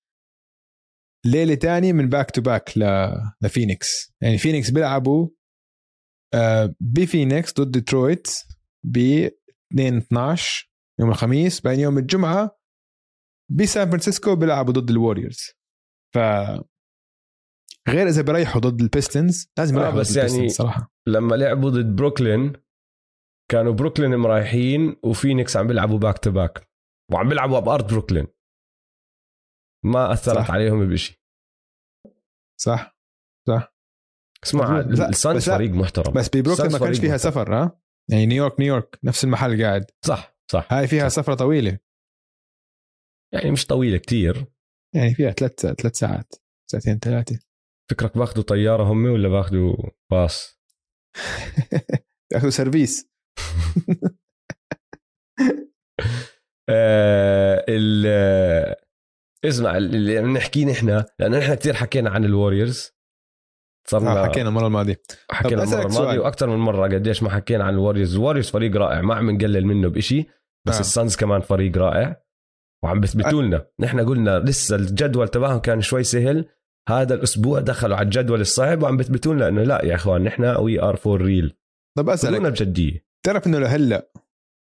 ليلة 1.26 1.56
تاني 1.56 1.94
من 1.94 2.10
back 2.10 2.32
to 2.32 2.42
back 2.42 2.74
لفينيكس. 3.44 4.14
يعني 4.22 4.38
فينيكس 4.38 4.70
بيلعبوا 4.70 5.30
آه، 6.34 6.76
بفينيكس 6.80 7.54
ضد 7.54 7.72
ديترويت 7.72 8.28
ب 8.86 8.98
2 9.74 9.98
12 9.98 10.70
يوم 11.00 11.10
الخميس 11.10 11.62
بعدين 11.62 11.80
يوم 11.80 11.98
الجمعة 11.98 12.60
بسان 13.52 13.88
فرانسيسكو 13.90 14.36
بيلعبوا 14.36 14.74
ضد 14.74 14.90
ال 14.90 14.95
Warriors 14.95 15.40
ف 16.16 16.18
غير 17.90 18.08
إذا 18.08 18.22
بيريحوا 18.22 18.62
ضد 18.62 18.82
ال 18.82 18.90
Pistons 18.90 19.52
لازم 19.58 19.78
آه، 19.78 19.82
يريحوا 19.82 20.00
بس 20.00 20.12
ضد 20.12 20.18
يعني 20.18 20.50
صراحة. 20.50 20.94
لما 21.08 21.36
لعبوا 21.36 21.70
ضد 21.70 21.96
بروكلين 21.96 22.54
كانوا 23.52 23.74
بروكلين 23.74 24.16
مريحين 24.16 24.96
وفينيكس 25.04 25.58
عم 25.58 25.68
بيلعبوا 25.68 25.98
back 25.98 26.18
to 26.18 26.32
back 26.32 26.70
وعم 27.14 27.30
بيلعبوا 27.30 27.60
بارض 27.60 27.88
بروكلين. 27.88 28.28
ما 29.86 30.14
أثرت 30.14 30.38
صح. 30.38 30.52
عليهم 30.52 30.90
بشيء 30.90 31.18
صح. 32.62 33.00
صح. 33.48 33.76
اسمع 34.44 34.80
ال 34.80 34.94
Suns 34.94 35.50
فريق 35.50 35.72
محترم. 35.72 36.14
بس 36.14 36.30
ببروكلين 36.30 36.72
ما 36.72 36.80
كانش 36.80 37.00
فيها 37.00 37.16
محترم. 37.16 37.32
سفر 37.32 37.56
ها؟ 37.56 37.82
يعني 38.12 38.26
نيويورك 38.26 38.60
نيويورك 38.60 39.00
نفس 39.04 39.24
المحل 39.24 39.64
قاعد. 39.64 39.92
صح 40.06 40.38
صح 40.52 40.74
هاي 40.74 40.88
فيها 40.88 41.10
صح. 41.10 41.22
سفرة 41.22 41.36
طويلة. 41.36 41.80
يعني 43.34 43.52
مش 43.52 43.66
طويلة 43.66 43.98
كتير. 43.98 44.46
يعني 44.96 45.14
فيها 45.14 45.32
ثلاث 45.32 45.66
ثلاث 45.66 45.96
ساعات 45.96 46.34
ساعتين 46.72 47.00
ثلاثة. 47.00 47.40
فكرك 47.92 48.18
باخذوا 48.18 48.44
طيارة 48.44 48.84
هم 48.84 49.06
ولا 49.06 49.30
باخذوا 49.30 49.76
باص؟ 50.12 50.62
باخذوا 52.32 52.50
سيرفيس. 52.50 53.09
آه 56.70 57.66
ال 57.70 58.06
اسمع 59.46 59.78
اللي 59.78 60.18
عم 60.18 60.38
نحكيه 60.38 60.66
نحن 60.66 61.04
لأنه 61.20 61.38
نحن 61.38 61.54
كثير 61.54 61.74
حكينا 61.74 62.10
عن 62.10 62.26
ال 62.26 62.32
Warriors. 62.32 62.92
صرنا 63.90 64.24
آه 64.24 64.26
حكينا 64.26 64.50
المره 64.50 64.68
الماضيه 64.68 65.02
حكينا 65.32 65.64
المره 65.64 65.86
الماضيه 65.86 66.20
وأكثر 66.20 66.50
من 66.50 66.58
مرة 66.58 66.84
قديش 66.88 67.24
ما 67.24 67.30
حكينا 67.30 67.64
عن 67.64 67.74
ال 67.74 67.78
Warriors. 67.78 68.16
ال 68.16 68.19
Warriors 68.19 68.50
فريق 68.50 68.76
رائع 68.76 69.02
ما 69.02 69.16
عم 69.16 69.32
نقلل 69.32 69.66
منه 69.66 69.88
بشيء 69.88 70.30
بس 70.68 70.76
آه. 70.76 70.80
ال 70.80 70.87
Suns 70.87 71.16
كمان 71.16 71.42
فريق 71.42 71.78
رائع. 71.78 72.24
وعم 72.84 73.00
بيثبتوا 73.00 73.42
لنا 73.42 73.68
نحن 73.80 74.06
قلنا 74.06 74.40
لسه 74.40 74.76
الجدول 74.76 75.28
تبعهم 75.28 75.60
كان 75.60 75.82
شوي 75.82 76.04
سهل. 76.04 76.46
هذا 76.90 77.16
الأسبوع 77.16 77.60
دخلوا 77.60 77.98
على 77.98 78.06
الجدول 78.06 78.42
الصعب 78.42 78.84
وعم 78.84 78.98
بيثبتوا 78.98 79.34
لنا 79.34 79.48
إنه 79.48 79.64
لا 79.64 79.86
يا 79.86 79.96
إخوان 79.96 80.24
نحن 80.24 80.44
we 80.44 80.82
are 80.82 80.96
for 80.96 81.22
real 81.22 81.58
طب 81.98 82.10
أسألك. 82.10 82.42
بجدية. 82.42 83.09
تعرف 83.26 83.48
إنه 83.48 83.60
لهلا 83.60 84.12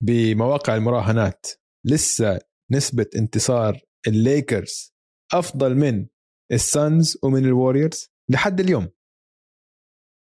بمواقع 0.02 0.74
المراهنات 0.74 1.46
لسه 1.86 2.40
نسبة 2.70 3.06
انتصار 3.16 3.80
الليكرز 4.06 4.94
أفضل 5.32 5.74
من 5.74 6.06
ال 6.52 6.66
Suns 6.66 7.18
ومن 7.22 7.44
ال 7.44 7.52
Warriors 7.52 8.12
لحد 8.30 8.60
اليوم؟ 8.60 8.88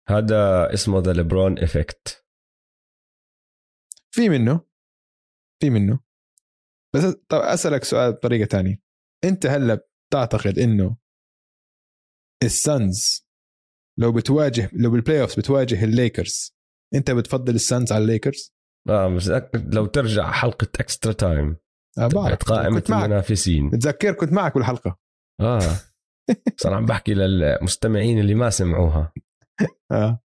هذا 0.08 0.74
اسمه 0.74 0.98
the 0.98 1.12
LeBron 1.12 1.58
effect 1.58 2.26
في 4.14 4.28
منه. 4.28 4.60
في 5.60 5.70
منه. 5.70 6.00
بس 6.94 7.02
طب 7.28 7.38
أسألك 7.38 7.84
سؤال 7.84 8.12
بطريقة 8.12 8.46
ثانية 8.46 8.82
أنت 9.24 9.46
هلأ 9.46 9.88
بتعتقد 10.08 10.58
إنه 10.58 10.96
ال 12.42 12.59
Suns 12.59 13.28
لو 13.98 14.12
بتواجه 14.12 14.70
لو 14.72 14.90
بال 14.90 15.20
playoff 15.20 15.38
بتواجه 15.38 15.84
الليكرز 15.84 16.56
انت 16.94 17.10
بتفضل 17.10 17.54
ال 17.54 17.62
Suns 17.62 17.92
على 17.92 18.02
الليكرز؟ 18.02 18.54
آه 18.88 19.08
بس 19.08 19.28
لو 19.54 19.86
ترجع 19.86 20.30
حلقة 20.30 20.68
extra 20.80 21.12
time 21.12 21.56
آه 21.98 22.06
بعرف. 22.06 22.42
قائمة 22.42 22.84
المنافسين. 22.90 23.70
بتذكر 23.70 24.12
كنت 24.12 24.32
معك 24.32 24.54
بالحلقة. 24.54 24.98
آه. 25.40 25.60
صار 26.60 26.74
عم 26.74 26.86
بحكي 26.86 27.14
للمستمعين 27.14 28.18
اللي 28.18 28.34
ما 28.34 28.50
سمعوها. 28.50 29.12
آه. 29.92 30.22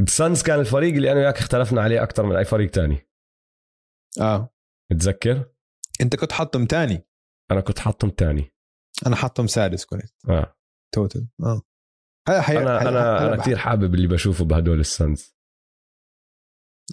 ال 0.00 0.08
Suns 0.08 0.42
كان 0.42 0.60
الفريق 0.60 0.94
اللي 0.94 1.12
أنا 1.12 1.20
وياك 1.20 1.38
اختلفنا 1.38 1.82
عليه 1.82 2.02
أكثر 2.02 2.26
من 2.26 2.36
أي 2.36 2.44
فريق 2.44 2.70
تاني. 2.70 3.08
آه. 4.20 4.54
متذكر؟ 4.92 5.50
أنت 6.00 6.16
كنت 6.16 6.32
حاطهم 6.32 6.66
تاني. 6.66 7.08
أنا 7.50 7.60
كنت 7.60 7.78
حاطهم 7.78 8.10
تاني. 8.10 8.52
أنا 9.06 9.16
حاطهم 9.16 9.46
سادس 9.46 9.84
كنت. 9.84 10.02
آه. 10.28 10.56
total 10.94 11.28
آه. 11.42 11.62
حي... 12.28 12.58
أنا 12.58 12.80
حي... 12.80 12.88
أنا 12.88 13.26
أنا 13.26 13.36
كثير 13.36 13.56
حابب 13.56 13.94
اللي 13.94 14.06
بشوفه 14.06 14.44
بهدول 14.44 14.80
ال 14.80 14.89
Suns. 14.89 15.33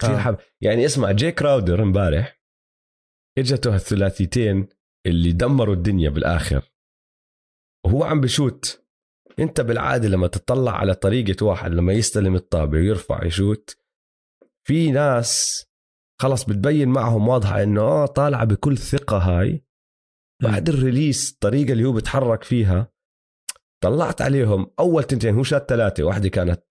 كثير 0.00 0.14
آه. 0.14 0.18
حابب 0.18 0.38
يعني 0.60 0.86
اسمع 0.86 1.12
جي 1.12 1.32
كراودر 1.32 1.82
امبارح 1.82 2.42
اجته 3.38 3.74
هالثلاثيتين 3.74 4.68
اللي 5.06 5.32
دمروا 5.32 5.74
الدنيا 5.74 6.10
بالآخر. 6.10 6.72
وهو 7.86 8.04
عم 8.04 8.20
بشوت. 8.20 8.84
انت 9.38 9.60
بالعادة 9.60 10.08
لما 10.08 10.26
تطلع 10.26 10.76
على 10.76 10.94
طريقة 10.94 11.46
واحد 11.46 11.70
لما 11.70 11.92
يستلم 11.92 12.34
الطابة 12.34 12.78
ويرفع 12.78 13.24
يشوت 13.24 13.76
في 14.66 14.90
ناس 14.90 15.64
خلص 16.20 16.44
بتبين 16.44 16.88
معهم 16.88 17.28
واضحة 17.28 17.62
إنه 17.62 17.80
آه 17.80 18.06
طالعة 18.06 18.44
بكل 18.44 18.78
ثقة 18.78 19.18
هاي. 19.18 19.64
بعد 20.42 20.68
الريليس 20.68 21.32
الطريقة 21.32 21.72
اللي 21.72 21.84
هو 21.84 21.92
بتحرك 21.92 22.42
فيها 22.42 22.92
طلعت 23.82 24.22
عليهم 24.22 24.70
أول 24.78 25.04
تنتين 25.04 25.34
هو 25.34 25.42
شات 25.42 25.68
ثلاثة 25.68 26.04
واحدة 26.04 26.28
كانت 26.28 26.62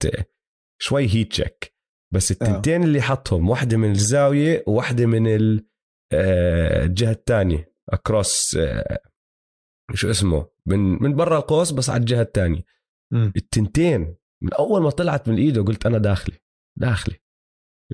شوي 0.82 1.07
هيت 1.07 1.32
تشيك 1.32 1.76
بس 2.14 2.32
التنتين 2.32 2.82
آه. 2.82 2.86
اللي 2.86 3.01
حطهم 3.01 3.49
واحدة 3.49 3.78
من 3.78 3.91
الزاوية 3.91 4.64
وواحدة 4.68 5.05
من 5.05 5.28
آه، 6.14 6.86
الجهة 6.86 7.12
الثانية 7.12 7.74
اكروس 7.89 8.57
شو 9.93 10.09
اسمه 10.09 10.47
من 10.66 11.03
من 11.03 11.16
برا 11.16 11.38
القوس 11.38 11.72
بس 11.72 11.89
على 11.89 11.99
الجهة 11.99 12.22
الثانية. 12.22 12.66
التنتين 13.14 14.16
من 14.43 14.53
أول 14.53 14.82
ما 14.82 14.89
طلعت 14.89 15.30
من 15.30 15.38
إيده 15.38 15.62
قلت 15.62 15.86
أنا 15.86 15.97
داخلي 15.97 16.36
داخلي 16.80 17.16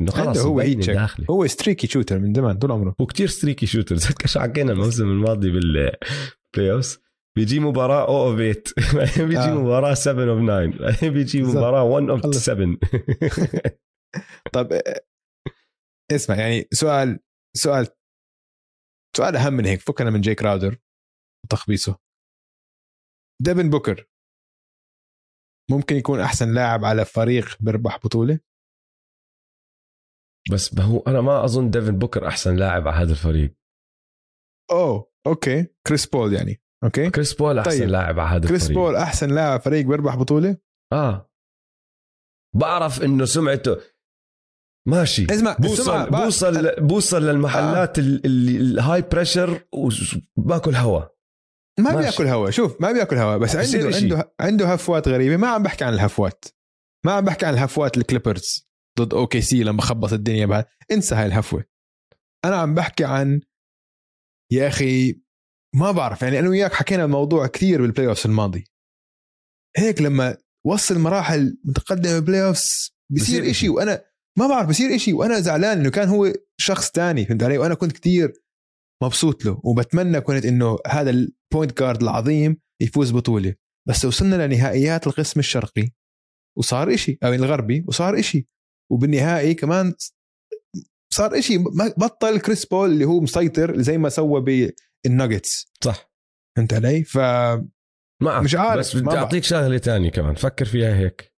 إنه 0.01 0.11
عنده 0.15 0.41
هو. 0.41 0.61
داخلي 0.61 1.25
هو 1.29 1.47
streaky 1.47 1.87
shooter 1.87 2.19
من 2.19 2.33
زمان 2.33 2.57
طول 2.57 2.71
عمره 2.71 2.95
هو 3.01 3.05
كتير 3.05 3.27
streaky 3.27 3.65
shooter 3.65 3.95
ذكر 3.95 4.27
شو 4.27 4.39
حكينا 4.39 4.71
الموسم 4.71 5.03
الماضي 5.03 5.51
بال 5.51 6.71
playoffs 6.71 6.99
بيجي 7.37 7.59
مباراة 7.59 8.07
0 8.07 8.27
of 8.29 8.37
8 8.39 8.63
بعدين 8.93 9.27
بيجي 9.27 9.39
آه. 9.39 9.53
مباراة 9.53 9.93
7 9.93 10.23
of 10.29 10.39
9 10.39 10.79
بعدين 10.79 11.13
بيجي. 11.13 11.43
مباراة 11.43 11.83
1 11.83 12.09
اوف 12.09 12.23
خلص. 12.23 12.45
7 12.45 12.77
طب 14.53 14.73
آه، 14.73 15.05
اسمع 16.11 16.35
يعني 16.35 16.67
سؤال 16.73 17.19
سؤال 17.55 17.87
سؤال 19.17 19.35
أهم 19.35 19.53
من 19.53 19.65
هيك 19.65 19.79
فكنا 19.81 20.09
من 20.09 20.21
جي 20.21 20.41
كراودر 20.41 20.77
وتخبيصه. 21.45 21.99
ديفن 23.41 23.69
بوكر 23.69 24.07
ممكن 25.71 25.95
يكون 25.95 26.19
أحسن 26.19 26.53
لاعب 26.53 26.85
على 26.85 27.05
فريق 27.05 27.57
بيربح 27.59 27.97
بطولة؟ 27.97 28.39
بس 30.53 30.73
ما 30.73 30.83
هو 30.83 30.99
أنا 30.99 31.21
ما 31.21 31.45
أظن 31.45 31.69
ديفن 31.69 31.97
بوكر 31.99 32.27
أحسن 32.27 32.55
لاعب 32.55 32.87
على 32.87 32.97
هذا 32.97 33.11
الفريق. 33.11 33.55
أوه 34.71 35.11
okay. 35.27 35.67
كريس 35.87 36.05
بول 36.05 36.33
يعني 36.33 36.61
okay. 36.83 37.09
كريس 37.09 37.33
بول 37.33 37.59
أحسن 37.59 37.79
طيب. 37.79 37.89
لاعب 37.89 38.19
على 38.19 38.29
هذا 38.29 38.47
كريس 38.47 38.61
الفريق. 38.61 38.77
بول 38.79 38.95
أحسن 38.95 39.35
لاعب 39.35 39.59
فريق 39.59 39.85
بيربح 39.85 40.15
بطولة؟ 40.15 40.57
آه. 40.93 41.31
بعرف 42.55 43.03
إنه 43.03 43.25
سمعته 43.25 43.77
ماشي. 44.87 45.25
اسمع 45.31 45.57
السمعة 45.59 46.09
بوصل 46.09 46.09
بقى- 46.09 46.11
بوصل 46.23 46.75
بوصل 46.81 47.23
للمحلات 47.23 47.99
ال- 47.99 48.25
ال 48.25 49.01
high 49.01 49.23
pressure 49.23 49.67
وباكل 50.37 50.75
هوا. 50.75 51.01
ما 51.79 51.91
ماشي. 51.91 51.97
بياكل 51.97 52.27
هوا. 52.27 52.49
شوف 52.49 52.81
ما 52.81 52.91
بياكل 52.91 53.15
هوا 53.15 53.37
بس 53.37 53.55
عنده 53.55 53.89
إشي. 53.89 53.97
عنده 54.03 54.33
عنده 54.39 54.73
هفوات 54.73 55.07
غريبة. 55.07 55.37
ما 55.37 55.47
عم 55.47 55.63
بحكي 55.63 55.83
عن 55.85 55.93
الهفوات. 55.93 56.45
ما 57.05 57.11
عم 57.11 57.25
بحكي 57.25 57.45
عن 57.45 57.53
الهفوات 57.53 57.97
ال 57.97 58.05
Clippers 58.05 58.67
ضد 58.99 59.13
OKC 59.13 59.63
لما 59.63 59.81
خبص 59.81 60.13
الدنيا 60.13 60.45
بعد 60.45 60.65
انسى 60.91 61.15
هاي 61.15 61.25
الهفوة. 61.25 61.63
أنا 62.45 62.55
عم 62.55 62.75
بحكي 62.75 63.05
عن 63.05 63.41
يا 64.51 64.67
أخي 64.67 65.21
ما 65.75 65.91
بعرف 65.91 66.21
يعني 66.21 66.39
أنا 66.39 66.49
وياك 66.49 66.73
حكينا 66.73 67.03
الموضوع 67.05 67.47
كثير 67.47 67.81
بال 67.81 68.07
playoffs 68.07 68.25
الماضي. 68.25 68.63
هيك 69.77 70.01
لما 70.01 70.37
وصل 70.65 70.99
مراحل 70.99 71.57
متقدمة 71.65 72.13
بال 72.13 72.20
playoff 72.20 72.43
س 72.47 72.91
بصير 73.09 73.23
بصير 73.25 73.41
إشي. 73.41 73.49
إشي. 73.51 73.69
وأنا 73.69 74.03
ما 74.39 74.47
بعرف 74.47 74.69
بصير 74.69 74.95
إشي 74.95 75.13
وأنا 75.13 75.39
زعلان 75.39 75.79
إنه 75.79 75.89
كان 75.89 76.09
هو 76.09 76.33
شخص 76.59 76.91
تاني 76.91 77.25
فهمت 77.25 77.43
علي؟ 77.43 77.57
وأنا 77.57 77.73
كنت 77.73 77.91
كتير 77.91 78.33
مبسوط 79.03 79.45
له 79.45 79.61
وبتمنى 79.63 80.21
كنت 80.21 80.45
إنه 80.45 80.77
هذا 80.87 81.09
ال 81.09 81.21
point 81.21 81.79
guard 81.79 82.03
العظيم 82.03 82.57
يفوز 82.81 83.11
بطولة. 83.11 83.55
بس 83.87 84.05
وصلنا 84.05 84.47
لنهائيات 84.47 85.07
القسم 85.07 85.39
الشرقي 85.39 85.89
وصار 86.57 86.93
إشي 86.93 87.17
أو 87.23 87.33
الغربي 87.33 87.85
وصار 87.87 88.19
إشي. 88.19 88.47
وبالنهائي 88.91 89.53
كمان 89.53 89.93
صار 91.13 91.37
إشي 91.37 91.57
ما- 91.57 91.93
بطل 91.97 92.39
كريس 92.39 92.65
بول 92.65 92.91
اللي 92.91 93.05
هو 93.05 93.19
مسيطر 93.19 93.81
زي 93.81 93.97
ما 93.97 94.09
سوى 94.09 94.71
بالناجتس 95.05 95.71
صح. 95.83 96.11
فهمت 96.57 96.73
علي؟ 96.73 97.03
ف 97.03 97.17
معك 98.23 98.43
مش 98.43 98.55
عارف، 98.55 98.79
بس 98.79 98.95
ما 98.95 99.01
بدي. 99.01 99.17
اعطيك 99.17 99.43
شغلة 99.43 99.77
تانية 99.77 100.09
كمان 100.11 100.35
فكر 100.35 100.65
فيها 100.65 100.95
هيك. 100.95 101.33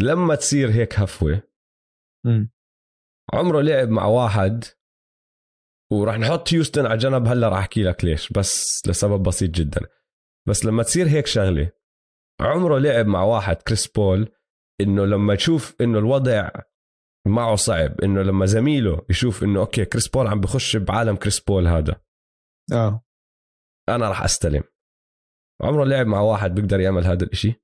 لما 0.00 0.34
تصير 0.34 0.70
هيك 0.70 0.98
هفوة 0.98 1.42
مم. 2.26 2.50
عمره 3.34 3.60
لعب 3.60 3.88
مع 3.88 4.04
واحد 4.04 4.64
وراح 5.92 6.18
نحط 6.18 6.52
هيوستن 6.52 6.86
على 6.86 6.98
جنب 6.98 7.26
هلا 7.26 7.48
راح 7.48 7.58
أحكي 7.58 7.82
لك 7.82 8.04
ليش 8.04 8.32
بس 8.32 8.82
لسبب 8.88 9.22
بسيط 9.22 9.50
جدا. 9.50 9.80
بس 10.48 10.64
لما 10.64 10.82
تصير 10.82 11.08
هيك 11.08 11.26
شغلة 11.26 11.72
عمره 12.40 12.78
لعب 12.78 13.06
مع 13.06 13.22
واحد 13.22 13.56
كريس 13.56 13.86
بول 13.86 14.28
إنه 14.80 15.04
لما 15.04 15.34
تشوف 15.34 15.76
إنه 15.80 15.98
الوضع 15.98 16.50
معه 17.26 17.56
صعب 17.56 18.00
إنه 18.00 18.22
لما 18.22 18.46
زميله 18.46 19.06
يشوف 19.10 19.42
إنه 19.42 19.60
okay 19.60 19.84
كريس 19.84 20.08
بول 20.08 20.26
عم 20.26 20.40
بخش 20.40 20.76
بعالم 20.76 21.16
كريس 21.16 21.40
بول 21.40 21.66
هذا. 21.66 22.00
آه. 22.72 23.04
أنا 23.88 24.08
راح 24.08 24.22
أستلم. 24.22 24.62
عمره 25.62 25.84
لعب 25.84 26.06
مع 26.06 26.20
واحد 26.20 26.54
بيقدر 26.54 26.80
يعمل 26.80 27.04
هذا 27.04 27.24
الإشي؟ 27.24 27.54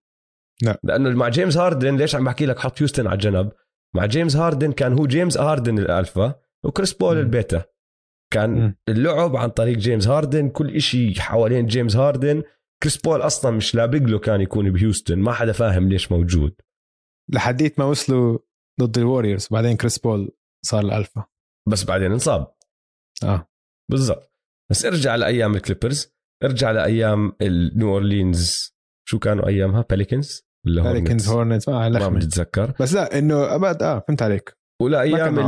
لا. 0.62 0.80
لأنه 0.82 1.10
مع 1.10 1.28
جيمس 1.28 1.56
هاردن 1.56 1.96
ليش 1.96 2.14
عم 2.14 2.24
بحكي 2.24 2.46
لك 2.46 2.58
حط 2.58 2.82
هيوستن 2.82 3.06
على 3.06 3.18
جنب 3.18 3.52
مع 3.96 4.06
جيمس 4.06 4.36
هاردن 4.36 4.72
كان 4.72 4.92
هو 4.92 5.06
جيمس 5.06 5.38
هاردن 5.38 5.78
الألفا 5.78 6.34
وكريس 6.64 6.92
بول. 6.92 7.18
البيتا. 7.18 7.64
كان. 8.32 8.74
اللعب 8.88 9.36
عن 9.36 9.48
طريق 9.48 9.78
جيمس 9.78 10.08
هاردن 10.08 10.48
كل 10.48 10.74
إشي 10.74 11.20
حوالين 11.20 11.66
جيمس 11.66 11.96
هاردن. 11.96 12.42
كريس 12.82 12.96
بول 12.96 13.20
أصلا 13.20 13.50
مش 13.50 13.74
لابق 13.74 13.98
له 13.98 14.18
كان 14.18 14.40
يكون 14.40 14.70
بهيوستن 14.72 15.18
ما 15.18 15.32
حدا 15.32 15.52
فاهم 15.52 15.88
ليش 15.88 16.12
موجود. 16.12 16.60
لحديت 17.32 17.78
ما 17.78 17.84
وصلوا 17.84 18.38
ضد 18.80 18.98
ال 18.98 19.04
Warriors 19.04 19.48
بعدين 19.50 19.76
كريس 19.76 19.98
بول 19.98 20.36
صار 20.64 20.84
الألفا. 20.84 21.24
بس 21.68 21.84
بعدين 21.84 22.12
انصاب. 22.12 22.54
آه. 23.24 23.48
بالضبط. 23.90 24.32
بس 24.70 24.84
ارجع 24.84 25.16
لأيام 25.16 25.54
ال 25.54 25.61
Clippers 25.61 26.12
ارجع 26.44 26.70
لأيام 26.70 27.32
النيو 27.42 27.88
اورلينز 27.88 28.72
شو 29.08 29.18
كانوا 29.18 29.48
أيامها؟ 29.48 29.84
Pelicans 29.90 30.51
ولا 30.66 30.82
Hornets؟ 30.82 31.28
Hornets 31.28 31.68
ما 31.68 31.88
ما 31.88 31.98
لخمة. 31.98 32.18
بتتذكر 32.18 32.74
بس 32.80 32.94
لا 32.94 33.18
إنه 33.18 33.54
ابد 33.54 33.82
آه 33.82 34.04
فهمت 34.08 34.22
عليك. 34.22 34.56
ولا 34.82 35.00
أيام 35.00 35.38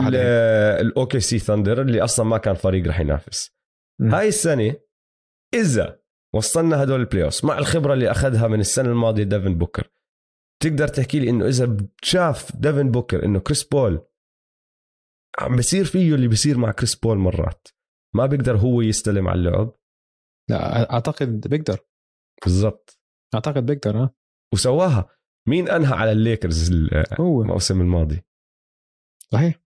ال 0.81 1.21
OKC 1.21 1.39
Thunder 1.39 1.81
اللي 1.81 2.05
أصلا 2.05 2.27
ما 2.27 2.39
كان 2.39 2.55
فريق 2.55 2.87
رح 2.87 3.01
ينافس. 3.01 3.55
مم. 4.01 4.15
هاي 4.15 4.29
السنة 4.29 4.75
إذا 5.55 6.01
وصلنا 6.35 6.83
هدول 6.83 7.01
ال 7.01 7.25
playoff 7.25 7.45
مع 7.45 7.59
الخبرة 7.59 7.95
اللي 7.95 8.11
أخذها 8.11 8.49
من 8.49 8.61
السنة 8.61 8.89
الماضية 8.89 9.23
ديفن 9.23 9.59
بوكر. 9.59 9.91
تقدر 10.63 10.89
تحكي 10.89 11.21
لي 11.21 11.31
إنه 11.31 11.47
إذا 11.47 11.77
شاف 12.03 12.57
ديفن 12.57 12.91
بوكر 12.91 13.25
إنه 13.25 13.41
كريس 13.41 13.65
بول 13.65 14.07
عم 15.39 15.57
بصير 15.57 15.85
فيه 15.85 16.15
اللي 16.15 16.29
بصير 16.29 16.59
مع 16.59 16.73
كريس 16.73 16.95
بول 16.95 17.19
مرات؟ 17.19 17.69
ما 18.15 18.27
بيقدر 18.27 18.57
هو 18.57 18.81
يستلم 18.81 19.29
على 19.29 19.39
اللعب؟ 19.39 19.77
لا 20.51 20.93
أعتقد 20.93 21.49
بيقدر. 21.49 21.79
بالضبط. 22.45 23.01
أعتقد 23.35 23.67
بيقدر 23.67 24.03
آه. 24.03 24.15
وسواها. 24.55 25.09
مين 25.49 25.69
أنهى 25.69 25.95
على 25.95 26.13
الليكرز 26.13 26.89
هو. 27.21 27.43
الموسم 27.43 27.81
الماضي؟ 27.81 28.23
صحيح. 29.33 29.61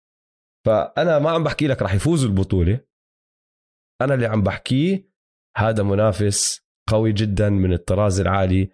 فأنا 0.65 1.19
ما 1.19 1.29
عم 1.29 1.43
بحكي 1.43 1.67
لك 1.67 1.81
راح 1.81 1.93
يفوزوا 1.93 2.29
البطولة. 2.29 2.79
أنا 4.01 4.13
اللي 4.13 4.25
عم 4.25 4.41
بحكيه 4.41 5.09
هذا 5.57 5.83
منافس 5.83 6.61
قوي 6.89 7.13
جدا 7.13 7.49
من 7.49 7.73
الطراز 7.73 8.19
العالي. 8.19 8.69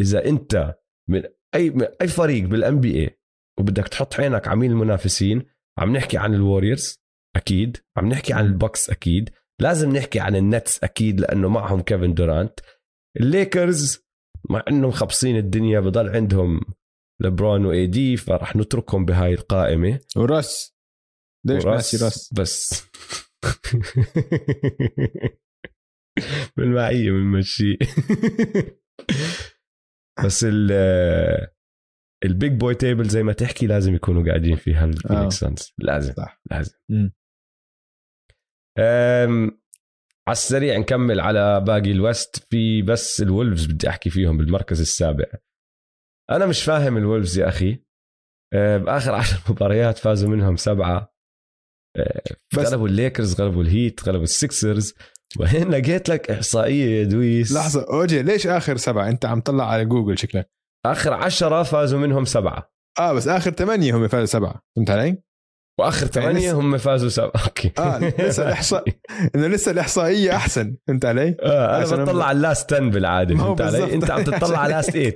إذا 0.00 0.24
أنت 0.24 0.74
من 1.08 1.22
اي 1.54 1.70
من 1.70 1.86
أي 2.00 2.08
فريق 2.08 2.44
بال 2.44 2.80
NBA 2.80 3.18
وبدك 3.58 3.88
تحط 3.88 4.20
عينك 4.20 4.48
على 4.48 4.58
مين 4.58 4.70
المنافسين 4.70 5.46
عم 5.78 5.96
نحكي 5.96 6.18
عن 6.18 6.34
ال 6.34 6.41
Warriors 6.41 6.98
أكيد 7.36 7.76
عم 7.96 8.08
نحكي 8.08 8.32
عن 8.32 8.46
ال 8.46 8.53
Bucks 8.53 8.90
أكيد. 8.90 9.30
لازم 9.60 9.96
نحكي 9.96 10.20
عن 10.20 10.36
ال 10.36 10.46
Nets 10.46 10.84
أكيد 10.84 11.20
لأنه 11.20 11.48
معهم 11.48 11.80
كيفن 11.80 12.14
دورانت 12.14 12.60
الليكرز 13.20 14.03
مع 14.50 14.62
إنهم 14.70 14.90
خبصين 14.90 15.36
الدنيا 15.36 15.80
بضل 15.80 16.08
عندهم 16.08 16.60
لبرون 17.22 17.64
و 17.66 17.86
AD 17.86 18.16
فراح 18.16 18.56
نتركهم 18.56 19.04
بهاي 19.04 19.34
القائمة. 19.34 20.00
وراس 20.16 20.74
ليش 21.46 21.66
ناسي 21.66 22.04
راس 22.04 22.34
بس. 22.34 22.84
بالمعية 26.56 27.10
بنمشي 27.10 27.78
بس 30.24 30.44
ال 30.48 30.72
ال 32.24 32.31
big 32.31 32.52
boy 32.52 32.74
table 32.74 33.08
زي 33.08 33.22
ما 33.22 33.32
تحكي 33.32 33.66
لازم 33.66 33.94
يكونوا 33.94 34.24
قاعدين 34.26 34.56
فيها 34.56 34.84
ال 34.84 34.90
Phoenix 34.90 35.34
Suns 35.34 35.72
لازم 35.78 36.12
صح. 36.12 36.40
لازم. 36.50 36.72
أم، 38.78 39.60
على 40.28 40.32
السريع 40.32 40.78
نكمل 40.78 41.20
على 41.20 41.60
باقي 41.60 41.90
ال 41.90 41.99
West. 41.99 42.46
في 42.50 42.82
بس 42.82 43.22
ال 43.22 43.28
Wolves 43.28 43.66
بدي 43.66 43.88
أحكي 43.88 44.10
فيهم 44.10 44.36
بالمركز 44.38 44.80
السابع. 44.80 45.24
أنا 46.30 46.46
مش 46.46 46.64
فاهم 46.64 46.96
ال 46.96 47.02
Wolves 47.02 47.38
يا 47.38 47.48
أخي. 47.48 47.78
أه، 48.54 48.78
بآخر 48.78 49.14
عشر 49.20 49.40
مباريات 49.52 49.98
فازوا 49.98 50.28
منهم 50.30 50.56
سبعة. 50.56 51.14
أه، 51.96 52.22
بس- 52.58 52.72
غلبوا 52.72 52.88
الليكرز 52.88 53.40
غلبوا 53.40 53.62
ال 53.62 53.71
Heat 53.71 54.08
غلبوا 54.08 54.22
ال 54.24 54.34
Sixers 54.34 54.94
وهين 55.40 55.70
لقيت 55.70 56.08
لك 56.08 56.30
إحصائية 56.30 56.98
يا 57.00 57.04
دويس. 57.04 57.52
لحظة 57.52 57.86
أوجي 57.90 58.22
ليش 58.22 58.46
آخر 58.46 58.76
سبعة؟ 58.76 59.08
أنت 59.08 59.24
عم 59.26 59.40
تطلع 59.40 59.70
على 59.70 59.84
جوجل 59.84 60.18
شكلك. 60.18 60.50
آخر 60.86 61.12
عشرة 61.12 61.62
فازوا 61.62 61.98
منهم 61.98 62.24
سبعة. 62.24 62.70
آه 62.98 63.12
بس 63.12 63.28
آخر 63.28 63.50
ثمانية 63.50 63.96
هم 63.96 64.08
فازوا 64.08 64.26
سبعة. 64.26 64.62
فهمت 64.76 64.90
علي؟ 64.90 65.22
وآخر 65.78 66.06
ثمانية 66.06 66.52
هم 66.52 66.78
فازوا 66.78 67.08
سبعة. 67.08 67.32
okay. 67.46 67.72
آه 67.78 67.98
لسه 67.98 68.42
الإحصاء. 68.42 68.84
إنه 69.34 69.46
لسه 69.46 69.70
الإحصائية 69.70 70.36
أحسن. 70.36 70.76
فهمت 70.86 71.04
علي؟ 71.04 71.36
آه 71.42 71.76
عشان 71.76 71.94
أنا 71.94 72.04
بطلع 72.04 72.24
على 72.24 72.36
ال 72.36 72.43
last 72.43 72.72
10 72.72 72.88
بالعادة. 72.88 73.36
فهمت 73.36 73.60
علي. 73.60 73.94
أنت 73.94 74.10
عم 74.10 74.22
تطلع 74.24 74.58
على 74.58 74.72
last 74.72 74.90
8 74.90 75.12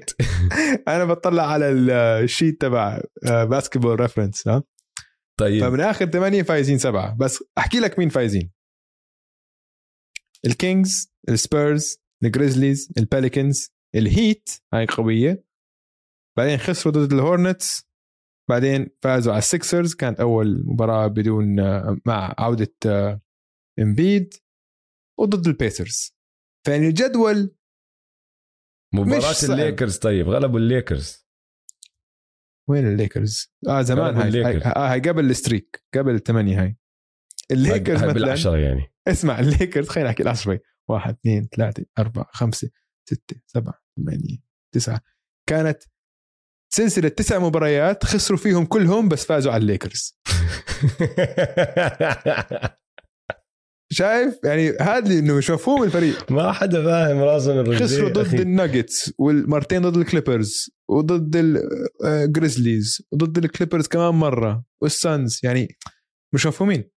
أنا 0.88 1.04
بطلع 1.04 1.46
على 1.46 1.70
ال 1.70 1.85
sheet 1.85 2.60
تبع 2.60 3.00
Basketball 3.24 4.00
Reference 4.00 4.48
ها؟ 4.48 4.62
طيب. 5.38 5.64
فمن 5.64 5.80
آخر 5.80 6.06
ثمانية 6.06 6.42
فايزين 6.42 6.78
سبعة. 6.78 7.16
بس 7.16 7.44
أحكي 7.58 7.80
لك 7.80 7.98
مين 7.98 8.08
فايزين. 8.08 8.50
الكينجز 10.46 11.12
السبيرز 11.28 11.96
الجريزليز 12.24 12.92
الباليكنز 12.98 13.72
الهيت 13.94 14.50
هاي 14.74 14.86
قوية. 14.86 15.44
بعدين 16.36 16.58
خسروا 16.58 16.94
ضد 16.94 17.12
ال 17.12 17.22
Hornets 17.22 17.87
بعدين 18.48 18.88
فازوا 19.02 19.32
على 19.32 19.38
ال 19.38 19.46
Sixers 19.46 19.94
كانت 19.94 20.20
أول 20.20 20.62
مباراة 20.66 21.06
بدون 21.06 21.56
مع 22.06 22.34
عودة 22.38 22.74
امبيد 23.78 24.34
وضد 25.18 25.46
ال 25.46 25.56
Pacers 25.56 26.16
فيعني 26.66 26.88
الجدول 26.88 27.54
مباراة. 28.94 29.34
الليكرز 29.42 29.96
طيب 29.96 30.28
غلبوا 30.28 30.58
الليكرز 30.58 31.28
وين 32.68 32.86
الليكرز؟ 32.86 33.54
آه 33.68 33.82
زمان 33.82 34.14
هاي, 34.14 34.22
هاي, 34.22 34.28
الليكرز. 34.28 34.62
آه 34.62 34.92
هاي 34.92 35.00
قبل 35.00 35.30
ال 35.30 35.38
streak 35.38 35.84
قبل 35.94 36.14
الثمانيه 36.14 36.62
هاي 36.62 36.76
الليكرز 37.50 37.96
مثلا 37.96 38.12
بالعشرة 38.12 38.56
يعني 38.56 38.92
اسمع 39.08 39.40
الليكرز 39.40 39.88
خلينا 39.88 40.10
نحكي 40.10 40.22
العشرة 40.22 40.44
شوي 40.44 40.60
واحد 40.88 41.14
اثنين 41.14 41.48
ثلاثة 41.56 41.84
أربعة 41.98 42.26
خمسة 42.32 42.70
ستة 43.08 43.40
سبعة 43.46 43.82
ثمانية 43.96 44.38
تسعة 44.74 45.00
كانت 45.48 45.82
سلسلة 46.74 47.08
تسع 47.08 47.38
مباريات 47.38 48.04
خسروا 48.04 48.38
فيهم 48.38 48.64
كلهم 48.64 49.08
بس 49.08 49.24
فازوا 49.24 49.52
على 49.52 49.60
الليكرز. 49.60 50.12
شايف؟ 53.92 54.38
يعني 54.44 54.70
هذا 54.70 54.98
اللي 54.98 55.18
إنه 55.18 55.34
مش 55.34 55.50
مفهوم 55.50 55.82
الفريق. 55.82 56.32
ما 56.32 56.52
حدا 56.52 56.84
فاهم 56.84 57.22
رجليه 57.22 57.78
خسروا 57.78 58.08
ضد. 58.08 58.40
الناجتس 58.40 59.12
والمرتين 59.18 59.82
ضد 59.82 59.96
ال 59.96 60.05
Clippers 60.05 60.70
وضد 60.90 61.36
ال 62.04 62.14
Grizzlies 62.14 63.02
وضد 63.12 63.38
ال 63.38 63.44
Clippers 63.44 63.86
كمان 63.86 64.14
مرة 64.14 64.64
وال 64.82 65.02
Suns 65.02 65.40
يعني 65.42 65.78
مش 66.34 66.46
مفهومين. 66.46 66.90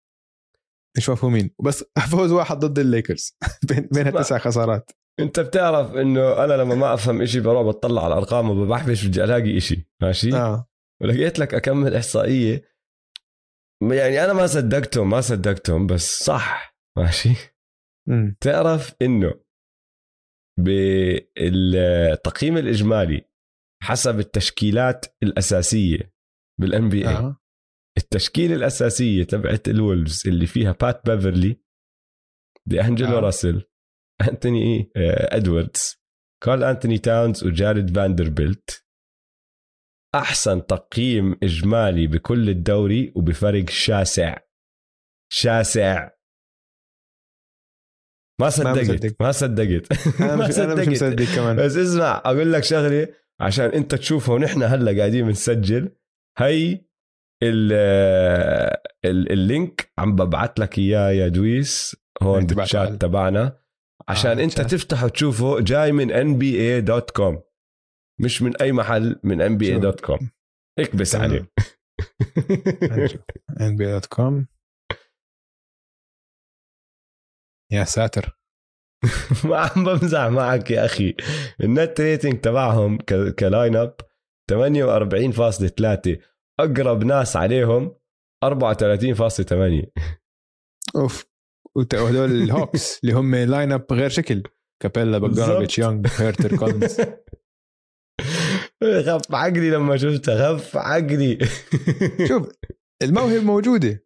مش 0.96 1.08
مفهومين. 1.08 1.50
بس 1.62 1.84
فوز 2.10 2.32
واحد 2.32 2.58
ضد 2.58 2.78
الليكرز. 2.78 3.36
بين 3.68 3.88
بين. 3.92 4.06
التسع 4.06 4.38
خسارات. 4.38 4.90
انت 5.20 5.40
بتعرف 5.40 5.94
انه 5.94 6.44
أنا 6.44 6.52
لما 6.52 6.74
ما 6.74 6.94
افهم 6.94 7.22
إشي 7.22 7.40
بروح 7.40 7.62
بطلع 7.66 8.04
على 8.04 8.12
الارقام 8.14 8.50
وبحبش 8.50 9.06
بدي 9.06 9.24
الاقي 9.24 9.56
إشي 9.56 9.88
ماشي؟ 10.02 10.36
آه. 10.36 10.68
ولقيت 11.02 11.38
لك 11.38 11.54
اكمل 11.54 11.94
احصائية. 11.94 12.70
يعني 13.82 14.24
أنا 14.24 14.32
ما 14.32 14.46
صدقتهم 14.46 15.10
ما 15.10 15.20
صدقتهم 15.20 15.86
بس 15.86 16.24
صح 16.24 16.76
ماشي؟ 16.98 17.34
امم 18.08 18.36
تعرف 18.40 18.94
انه 19.02 19.34
بالتقييم 20.60 22.56
الاجمالي 22.56 23.24
حسب 23.82 24.18
التشكيلات 24.18 25.06
الاساسية 25.22 26.14
بال 26.60 26.88
NBA 26.88 27.14
آه. 27.14 27.36
التشكيلة 27.98 28.54
الاساسية 28.54 29.24
تبعت 29.24 29.68
ال 29.68 29.77
Wolves 29.77 30.28
اللي 30.28 30.46
فيها 30.46 30.72
بات 30.72 31.10
بيفرلي 31.10 31.60
دي 32.66 32.80
انجلو 32.80 33.16
آه. 33.16 33.20
راسل 33.20 33.62
أنتوني 34.28 34.90
آه، 34.96 35.36
إدواردز. 35.36 35.96
كارل 36.44 36.64
أنتوني 36.64 36.98
تاونز 36.98 37.44
وجاريد 37.44 37.94
فاندربيلت 37.96 38.84
أحسن 40.14 40.66
تقييم 40.66 41.36
إجمالي 41.42 42.06
بكل 42.06 42.48
الدوري 42.48 43.12
وبفرق 43.16 43.68
شاسع. 43.70 44.36
شاسع. 45.32 46.10
ما 48.40 48.48
صدقت. 48.50 49.16
ما 49.22 49.32
صدقت. 49.32 49.92
ما 50.20 50.36
مش 50.36 50.58
أنا 50.58 50.74
مش 50.74 50.84
صدقت. 50.84 50.88
مصدق 50.88 51.36
كمان. 51.36 51.56
بس 51.56 51.76
اسمع 51.76 52.22
أقول 52.24 52.52
لك 52.52 52.64
شغلة 52.64 53.08
عشان 53.40 53.64
أنت 53.64 53.94
تشوفها 53.94 54.34
ونحن 54.34 54.62
هلأ 54.62 54.98
قاعدين 54.98 55.26
بنسجل. 55.26 55.96
هي 56.38 56.72
ال 57.42 57.72
ال 59.04 59.32
اللينك. 59.32 59.92
عم 59.98 60.16
ببعث 60.16 60.50
لك 60.60 60.78
إياه 60.78 61.10
يا 61.10 61.28
دويس. 61.28 61.96
هون 62.22 62.46
بالشات 62.46 62.88
تبعنا. 63.02 63.60
عشان 64.08 64.38
آه، 64.38 64.44
انت 64.44 64.56
شات. 64.56 64.74
تفتحه 64.74 65.08
تشوفه 65.08 65.60
جاي 65.60 65.92
من 65.92 66.08
nba.com 66.10 67.42
مش 68.20 68.42
من 68.42 68.56
أي 68.56 68.72
محل 68.72 69.20
من 69.24 69.58
nba.com 69.58 70.26
اكبس. 70.78 71.14
عليه. 71.16 71.50
Nba.com 73.60 74.44
يا 77.72 77.84
ساتر. 77.84 78.38
ما 79.44 79.56
عم 79.58 79.84
بمزح 79.84 80.26
معك 80.26 80.70
يا 80.70 80.84
أخي. 80.84 81.14
ال 81.60 81.70
net 81.70 82.00
rating 82.00 82.40
تبعهم 82.40 82.98
ك 83.38 83.76
lineup 83.76 83.96
48.3 84.52 86.18
أقرب 86.60 87.04
ناس 87.04 87.36
عليهم 87.36 87.96
34.8 88.44 89.86
أوف. 90.96 91.29
وهدول 91.76 92.42
ال 92.42 92.51
Hawks 92.51 92.98
اللي 93.02 93.12
هم 93.14 93.34
lineup 93.34 93.92
غير 93.92 94.08
شكل. 94.08 94.42
كابيلا 94.82 95.18
بوغدانوفيتش 95.18 95.78
يونغ 95.78 96.08
هيرتر 96.18 96.56
كولنز 96.56 97.00
خف 98.84 99.34
عقلي 99.34 99.70
لما 99.70 99.96
شفتها 99.96 100.34
خف 100.52 100.76
عقلي. 100.76 101.38
شوف 102.28 102.48
الموهبة 103.02 103.44
موجودة. 103.44 104.04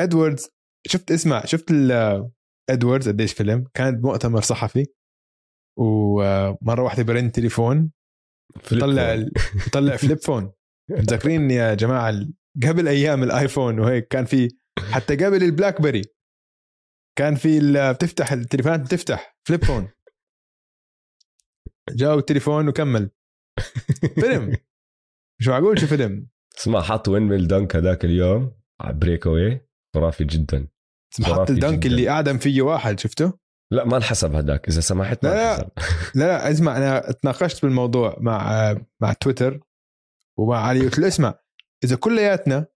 ادواردز 0.00 0.48
شفت 0.86 1.10
اسمع 1.10 1.44
شفت 1.44 1.70
ادواردز 2.70 3.08
قديش 3.08 3.32
فيلم؟ 3.32 3.64
كان 3.74 4.00
بمؤتمر 4.00 4.40
صحفي. 4.40 4.86
ومره 5.78 6.82
واحدة 6.82 7.02
برن 7.02 7.32
تليفون. 7.32 7.92
طلع 8.70 9.26
طلع 9.72 9.96
flip 9.96 10.18
phone. 10.18 10.52
متذكرين 10.90 11.50
يا 11.50 11.74
جماعة 11.74 12.14
قبل 12.68 12.88
أيام 12.88 13.22
الايفون 13.22 13.80
وهيك 13.80 14.08
كان 14.08 14.24
في 14.24 14.48
حتى 14.92 15.16
قبل 15.16 15.44
البلاك 15.44 15.82
بيري 15.82 16.02
كان 17.18 17.34
في 17.34 17.60
بتفتح 17.92 18.32
التليفونات 18.32 18.80
بتفتح 18.80 19.38
flip 19.44 19.64
phone 19.64 19.88
جاء 21.90 22.18
التليفون 22.18 22.68
وكمل. 22.68 23.10
فيلم. 24.20 24.56
مش 25.40 25.48
معقول 25.48 25.80
شو 25.80 25.86
فيلم؟ 25.86 26.28
اسمع 26.58 26.82
حط 26.82 27.08
windmill 27.08 27.46
dunk 27.48 27.76
هذاك 27.76 28.04
اليوم 28.04 28.52
على 28.80 28.94
breakaway 28.94 29.68
خرافي 29.94 30.24
جدا. 30.24 30.68
حط 31.22 31.50
ال 31.50 31.56
dunk 31.56 31.78
جداً. 31.78 31.88
اللي 31.88 32.08
اعدم 32.08 32.38
فيه 32.38 32.62
واحد 32.62 33.00
شفته؟ 33.00 33.32
لا 33.70 33.84
ما 33.84 33.96
انحسب 33.96 34.34
هذاك. 34.34 34.68
إذا 34.68 34.80
سمحت 34.80 35.24
ما 35.24 35.30
لا، 35.30 35.58
لا. 35.58 35.70
لا 36.14 36.24
لا 36.24 36.50
اسمع 36.50 36.76
أنا 36.76 37.12
تناقشت 37.12 37.62
بالموضوع 37.62 38.16
مع 38.20 38.74
مع 39.00 39.12
تويتر 39.12 39.60
ومع 40.36 40.58
علي 40.58 40.80
قلت 40.80 40.98
له 40.98 41.08
اسمع 41.08 41.34
إذا 41.84 41.96
كلياتنا 41.96 42.66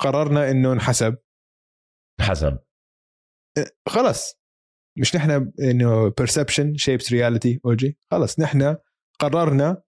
قررنا 0.00 0.50
إنه 0.50 0.72
انحسب 0.72 1.16
انحسب. 2.20 2.58
خلص 3.88 4.34
مش 4.98 5.16
نحن 5.16 5.52
إنه 5.60 6.10
perception 6.10 6.76
shapes 6.84 7.06
reality 7.06 7.58
اوجي 7.64 7.98
خلص 8.10 8.40
نحن 8.40 8.76
قررنا 9.18 9.82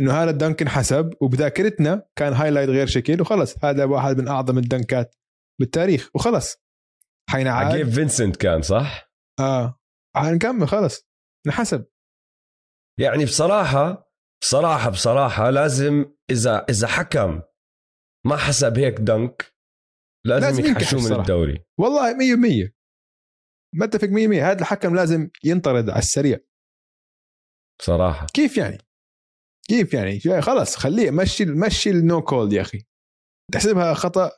إنه 0.00 0.12
هذا 0.12 0.30
ال 0.30 0.36
dunk 0.36 0.62
انحسب 0.62 1.10
وبذاكرتنا 1.20 2.08
كان 2.16 2.32
highlight 2.32 2.68
غير 2.68 2.86
شكل 2.86 3.20
وخلص 3.20 3.64
هذا 3.64 3.84
واحد 3.84 4.20
من 4.20 4.28
أعظم 4.28 4.58
ال 4.58 4.68
dunk 4.68 5.06
ات 5.06 5.16
بالتاريخ 5.60 6.10
وخلص 6.14 6.56
حينعاد 7.30 7.66
عجيب 7.66 7.88
فينسنت 7.88 8.36
كان 8.36 8.62
صح؟ 8.62 9.12
آه. 9.40 9.80
حنكمل 10.16 10.68
خلص 10.68 11.08
انحسب. 11.46 11.86
يعني 12.98 13.24
بصراحة 13.24 14.12
بصراحة 14.42 14.90
بصراحة 14.90 15.50
لازم 15.50 16.04
إذا 16.30 16.64
إذا 16.70 16.86
حكم 16.86 17.42
ما 18.26 18.36
حسب 18.36 18.78
هيك 18.78 19.00
دنك 19.00 19.54
لازم, 20.26 20.46
لازم 20.46 20.64
يكحشوه 20.64 21.00
من. 21.00 21.20
الدوري. 21.20 21.64
والله 21.78 22.12
100% 22.66 22.70
متفق 23.74 24.08
100% 24.08 24.42
هذا 24.42 24.60
الحكم 24.60 24.94
لازم 24.94 25.30
ينطرد 25.44 25.90
على 25.90 25.98
السريع. 25.98 26.38
بصراحة. 27.80 28.26
كيف 28.34 28.56
يعني؟ 28.56 28.78
كيف 29.68 29.94
يعني؟ 29.94 30.20
خلص 30.40 30.76
خليه 30.76 31.10
مشي 31.10 31.44
مشي 31.44 31.90
النو 31.90 32.22
كول 32.22 32.52
يا 32.52 32.60
أخي. 32.60 32.86
تحسبها 33.52 33.94
خطأ؟ 33.94 34.30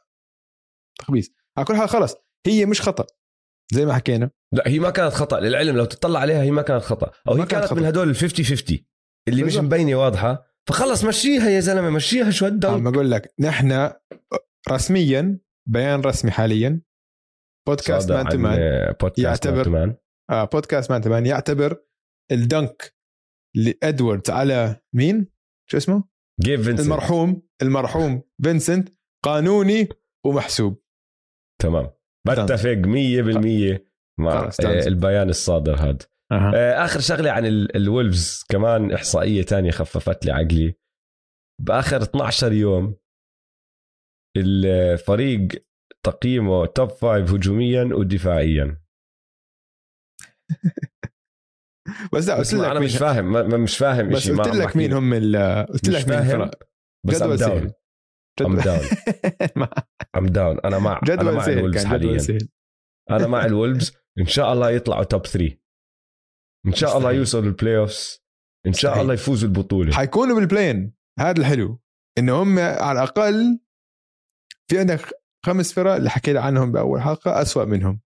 تخبيص. 0.98 1.30
على 1.56 1.66
كل 1.66 1.76
حال 1.76 1.88
خلص 1.88 2.14
هي 2.46 2.66
مش 2.66 2.80
خطأ. 2.82 3.06
زي 3.72 3.86
ما 3.86 3.94
حكينا. 3.94 4.30
لا 4.52 4.68
هي 4.68 4.78
ما 4.78 4.90
كانت 4.90 5.12
خطأ. 5.12 5.40
للعلم 5.40 5.76
لو 5.76 5.84
تطلع 5.84 6.20
عليها 6.20 6.42
هي 6.42 6.50
ما 6.50 6.62
كانت 6.62 6.92
أو 6.92 6.98
ما 7.00 7.32
هي 7.32 7.36
كانت 7.36 7.50
كانت 7.50 7.64
خطأ. 7.64 7.74
من 7.74 7.84
هدول 7.84 8.10
ال 8.10 8.16
50 8.16 8.44
50 8.44 8.78
اللي 9.28 9.42
مش 9.42 9.56
بالضبط. 9.56 9.64
مبينة 9.74 9.96
واضحة. 9.96 10.46
فخلص 10.68 11.04
مشيها 11.04 11.48
يا 11.50 11.60
زلمة 11.60 11.90
مشيها 11.90 12.30
شو 12.30 12.46
عم 12.46 12.52
هال 12.52 12.65
dunk 12.65 12.92
بقول 12.92 13.10
لك 13.10 13.34
نحن 13.40 13.90
رسميا 14.70 15.38
بيان 15.68 16.00
رسمي 16.00 16.30
حاليا 16.30 16.82
بودكاست 17.68 18.12
Man 18.12 18.28
to 18.28 18.38
Man 18.38 18.58
يعتبر- 19.18 19.68
مان 19.68 19.96
آه 20.30 20.44
بودكاست 20.44 20.90
Man 20.90 21.00
to 21.00 21.10
Man 21.10 21.26
يعتبر 21.26 21.84
ال 22.32 22.45
dunk 22.45 22.94
لادواردز 23.56 24.30
على 24.30 24.80
مين؟ 24.94 25.26
شو 25.70 25.76
اسمه؟ 25.76 26.04
جيف 26.40 26.62
فينسنت. 26.64 26.86
المرحوم 26.86 27.42
المرحوم 27.62 28.22
فينسنت 28.44 28.88
قانوني 29.24 29.88
ومحسوب. 30.26 30.82
تمام. 31.62 31.90
بتفق 32.28 32.72
100% 32.86 33.86
مع. 34.20 34.48
آه، 34.64 34.86
البيان 34.86 35.28
الصادر 35.28 35.74
هذا 35.76 35.98
أه. 36.32 36.84
آخر 36.84 37.00
شغلة 37.00 37.30
عن 37.30 37.46
ال- 37.46 37.76
الولفز 37.76 38.44
كمان 38.50 38.92
إحصائية 38.92 39.42
تانية 39.42 39.70
خففت 39.70 40.26
لي 40.26 40.32
عقلي. 40.32 40.74
بآخر 41.62 42.02
12 42.02 42.52
يوم 42.52 42.96
الفريق 44.36 45.48
تقييمه 46.06 46.66
توب 46.66 46.90
فايف 46.90 47.30
هجوميا 47.30 47.84
ودفاعيا. 47.94 48.82
بس 52.12 52.28
لا 52.28 52.34
قلت 52.34 52.54
لك 52.54 52.64
أنا 52.64 52.80
مش 52.80 52.96
فاهم 52.96 53.32
ما- 53.32 53.56
مش 53.56 53.78
فاهم 53.78 54.08
بس 54.08 54.30
قلت 54.30 54.56
لك. 54.56 54.76
مين 54.76 54.92
هم 54.92 55.14
ال- 55.14 55.66
قلت 55.66 55.88
لك 55.88 56.08
مين 56.08 56.18
الفرق. 56.18 56.62
بس 57.06 57.22
I'm 57.22 57.34
down 57.34 57.72
I'm 58.40 58.56
down 58.56 58.80
I'm 60.16 60.26
down 60.26 60.58
أنا 60.64 60.78
مع 60.78 60.92
أنا 60.92 61.14
جدول 61.16 61.34
مع 61.34 61.46
الولفز 61.46 61.84
حاليا. 61.84 62.38
أنا 63.10 63.26
مع 63.26 63.44
الولفز. 63.50 63.92
إن 64.18 64.26
شاء 64.26 64.52
الله 64.52 64.70
يطلعوا 64.70 65.04
top 65.04 65.26
3 65.26 65.58
إن 66.66 66.72
شاء 66.72 66.98
الله. 66.98 67.12
يوصلوا 67.12 67.44
ال 67.44 67.76
playoffs 67.78 68.22
إن 68.66 68.72
شاء. 68.72 69.02
الله 69.02 69.14
يفوزوا 69.14 69.48
البطولة. 69.48 69.92
حيكونوا 69.92 70.36
بال 70.40 70.52
play-in 70.52 70.94
هذا 71.18 71.40
الحلو. 71.40 71.80
انه 72.18 72.42
هم 72.42 72.58
على 72.58 72.98
الأقل 73.02 73.60
في 74.70 74.78
عندك 74.78 75.21
خمس 75.46 75.72
فرق 75.72 75.92
اللي 75.92 76.10
حكينا 76.10 76.40
عنهم 76.40 76.72
بأول 76.72 77.00
حلقة 77.00 77.42
أسوأ 77.42 77.64
منهم. 77.64 78.00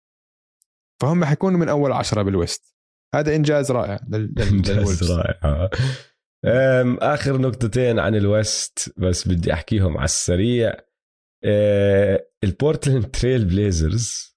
فهم 1.03 1.25
حيكونوا 1.25 1.59
من 1.61 1.69
أول 1.69 1.93
عشرة 1.93 2.23
بال 2.23 2.40
West 2.40 2.75
هذا 3.15 3.37
إنجاز 3.37 3.73
رائع 3.73 4.01
لل- 4.09 4.35
إنجاز. 4.43 5.13
رائع. 5.13 5.71
آخر 7.15 7.39
نقطتين 7.41 7.99
عن 7.99 8.15
ال 8.15 8.31
West 8.31 8.95
بس 8.97 9.29
بدي 9.29 9.53
أحكيهم 9.53 9.97
على 9.97 10.05
السريع. 10.05 10.75
أه، 11.45 12.27
البورتلاند 12.45 13.05
تريل 13.11 13.45
بليزرز 13.45 14.37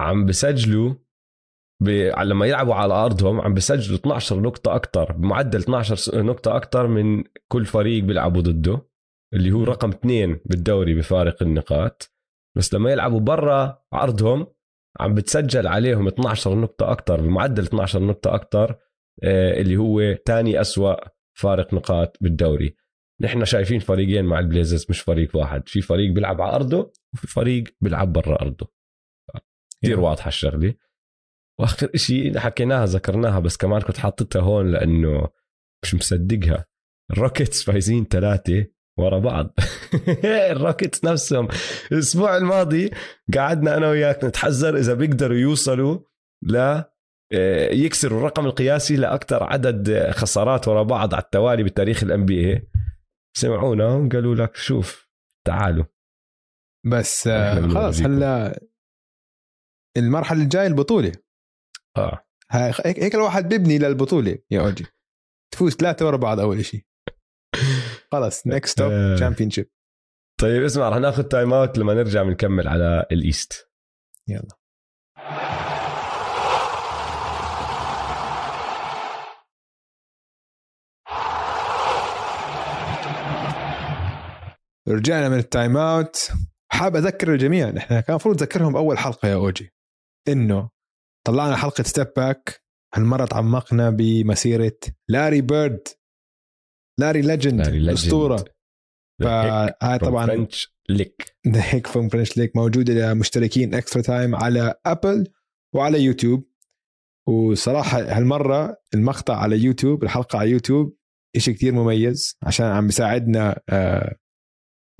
عم 0.00 0.26
بسجلوا 0.26 0.94
ب... 1.82 1.88
لما 2.22 2.46
يلعبوا 2.46 2.74
على 2.74 2.94
أرضهم 2.94 3.40
عم 3.40 3.54
بسجلوا 3.54 3.98
12 3.98 4.40
نقطة 4.40 4.76
أكثر 4.76 5.12
بمعدل 5.12 5.58
12 5.58 6.22
نقطة 6.24 6.56
أكثر 6.56 6.86
من 6.86 7.24
كل 7.48 7.66
فريق 7.66 8.04
بيلعبوا 8.04 8.40
ضده. 8.42 8.88
اللي 9.34 9.52
هو 9.52 9.64
رقم 9.64 9.88
اثنين 9.88 10.40
بالدوري 10.44 10.94
بفارق 10.94 11.42
النقاط. 11.42 12.12
بس 12.56 12.74
لما 12.74 12.90
يلعبوا 12.90 13.20
برا 13.20 13.82
أرضهم 13.92 14.46
عم 15.00 15.14
بتسجل 15.14 15.66
عليهم 15.66 16.06
12 16.06 16.54
نقطة 16.54 16.92
أكثر 16.92 17.20
بمعدل 17.20 17.62
12 17.62 18.02
نقطة 18.02 18.34
أكثر 18.34 18.76
اللي 19.24 19.76
هو 19.76 20.12
تاني 20.12 20.60
أسوأ 20.60 20.94
فارق 21.38 21.74
نقاط 21.74 22.16
بالدوري. 22.20 22.76
نحن 23.20 23.44
شايفين 23.44 23.80
فريقين 23.80 24.24
مع 24.24 24.38
البليزرز 24.38 24.86
مش 24.90 25.00
فريق 25.00 25.36
واحد. 25.36 25.68
في 25.68 25.80
فريق 25.80 26.12
بيلعب 26.12 26.40
على 26.40 26.54
أرضه 26.54 26.92
وفي 27.14 27.26
فريق 27.26 27.64
بيلعب 27.80 28.12
برا 28.12 28.42
أرضه. 28.42 28.72
كثير 29.82 30.00
واضحة 30.00 30.28
الشغلة. 30.28 30.74
وآخر 31.60 31.90
شيء 31.94 32.38
حكيناها 32.38 32.86
ذكرناها 32.86 33.40
بس 33.40 33.56
كمان 33.56 33.80
كنت 33.80 33.96
حاطتها 33.96 34.42
هون 34.42 34.72
لأنه 34.72 35.28
مش 35.84 35.94
مصدقها. 35.94 36.64
الروكيتس 37.10 37.62
فايزين 37.62 38.04
ثلاثة 38.04 38.66
ورا 38.98 39.18
بعض. 39.18 39.54
الروكيتس 40.52 41.04
نفسهم. 41.04 41.48
الأسبوع 41.92 42.36
الماضي 42.36 42.90
قعدنا 43.34 43.76
أنا 43.76 43.88
وياك 43.88 44.24
نتحزر 44.24 44.76
إذا 44.76 44.94
بيقدروا 44.94 45.36
يوصلوا 45.36 45.98
ل 46.42 46.82
يكسروا 47.72 48.18
الرقم 48.18 48.46
القياسي 48.46 48.96
لأكثر 48.96 49.42
عدد 49.42 50.10
خسارات 50.10 50.68
ورا 50.68 50.82
بعض 50.82 51.14
على 51.14 51.22
التوالي 51.22 51.62
بتاريخ 51.62 52.02
ال 52.02 52.24
NBA 52.24 52.68
سمعونا 53.36 54.08
قالوا 54.12 54.34
لك 54.34 54.56
شوف 54.56 55.10
تعالوا. 55.46 55.84
بس 56.86 57.26
آه، 57.26 57.68
خلاص. 57.68 58.00
هلا 58.00 58.60
المرحلة 59.96 60.42
الجاية 60.42 60.66
البطولة. 60.66 61.12
آه. 61.96 62.24
هيك 62.50 63.14
الواحد 63.14 63.48
بيبني 63.48 63.78
للبطولة 63.78 64.38
يا 64.50 64.60
أوجي. 64.60 64.86
تفوز 65.52 65.72
ثلاثة 65.72 66.06
ورا 66.06 66.16
بعض 66.16 66.40
أول 66.40 66.64
شيء 66.64 66.84
خلاص 68.16 68.46
next 68.46 68.72
stop 68.72 68.92
آه. 68.92 69.16
championship 69.16 69.70
طيب 70.40 70.62
اسمع 70.62 70.88
رح 70.88 70.96
ناخذ 70.96 71.22
timeout 71.22 71.78
لما 71.78 71.94
نرجع 71.94 72.22
بنكمل 72.22 72.68
على 72.68 73.06
ال 73.12 73.24
East 73.24 73.70
يلا. 74.28 74.48
رجعنا 84.88 85.28
من 85.28 85.38
ال 85.38 85.76
timeout 85.76 86.30
حاب 86.72 86.96
أذكر 86.96 87.32
الجميع 87.32 87.70
نحن 87.70 87.88
كان 87.88 88.04
المفروض 88.08 88.34
نذكرهم 88.42 88.72
بأول 88.72 88.98
حلقة 88.98 89.28
يا 89.28 89.34
أوجي. 89.34 89.70
إنه 90.28 90.70
طلعنا 91.26 91.56
حلقة 91.56 91.82
Step 91.82 92.06
Back 92.16 92.62
هالمرة 92.94 93.24
تعمقنا 93.24 93.90
بمسيرة 93.90 94.78
لاري 95.08 95.40
بيرد 95.40 95.88
لاري 97.00 97.20
legend 97.20 97.60
لاري 97.60 97.78
legend. 97.78 97.98
أسطورة. 97.98 98.44
فهاي 99.22 99.98
طبعا 99.98 100.26
French 100.26 100.76
Lick 100.88 101.36
the 101.48 101.60
Hick 101.64 101.86
from 101.86 102.08
French 102.08 102.36
Lick 102.36 102.56
موجودة 102.56 102.94
لمشتركين 103.12 103.74
Extra 103.74 104.02
Time 104.02 104.34
على 104.34 104.74
ابل 104.86 105.26
وعلى 105.74 106.02
يوتيوب 106.02 106.50
وصراحة 107.28 107.98
هالمرة 107.98 108.76
المقطع 108.94 109.36
على 109.36 109.58
يوتيوب 109.58 110.04
الحلقة 110.04 110.38
على 110.38 110.50
يوتيوب 110.50 110.96
إشي 111.36 111.52
كتير 111.52 111.72
مميز 111.72 112.36
عشان 112.42 112.66
عم 112.66 112.86
بيساعدنا 112.86 113.60
آه 113.68 114.16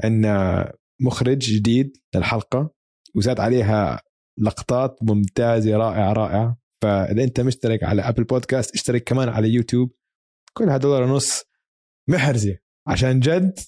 عندنا 0.05 0.72
مخرج 1.01 1.38
جديد 1.38 1.97
للحلقة 2.14 2.74
وزاد 3.14 3.40
عليها 3.40 4.03
لقطات 4.38 4.99
ممتازة 5.03 5.76
رائعة 5.76 6.12
رائعة. 6.12 6.59
فإذا 6.82 7.24
أنت 7.24 7.40
مشترك 7.40 7.82
على 7.82 8.03
ابل 8.03 8.24
بودكاست 8.24 8.74
اشترك 8.74 9.05
كمان 9.05 9.28
على 9.28 9.49
يوتيوب 9.49 9.94
كلها 10.53 10.76
دولار 10.76 11.03
ونص 11.03 11.44
محرزة. 12.09 12.59
عشان 12.89 13.21
جد 13.21 13.59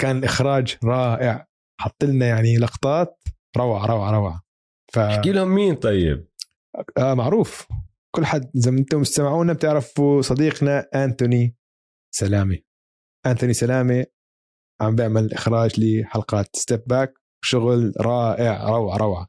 كان 0.00 0.24
إخراج 0.24 0.76
رائع. 0.84 1.46
حط 1.80 2.04
لنا 2.04 2.26
يعني 2.26 2.56
لقطات. 2.56 3.22
روعة 3.56 3.86
روعة 3.86 4.10
روعة. 4.10 4.42
ف 4.92 4.98
احكي 4.98 5.32
لهم 5.32 5.48
مين 5.48 5.74
طيب؟ 5.74 6.28
آه 6.98 7.14
معروف. 7.14 7.68
كل 8.14 8.26
حد 8.26 8.50
إذا 8.56 8.70
أنتم 8.70 9.00
مستمعونا 9.00 9.52
بتعرفوا 9.52 10.22
صديقنا 10.22 10.88
أنتوني 10.94 11.56
سلامة. 12.14 12.58
أنتوني 13.26 13.52
سلامة. 13.52 14.06
عم 14.80 14.96
بيعمل 14.96 15.32
إخراج 15.32 15.80
لحلقات 15.80 16.56
Step 16.56 16.82
Back 16.86 17.14
شغل 17.44 17.92
رائع 18.00 18.68
روعة 18.68 18.96
روعة. 18.96 19.28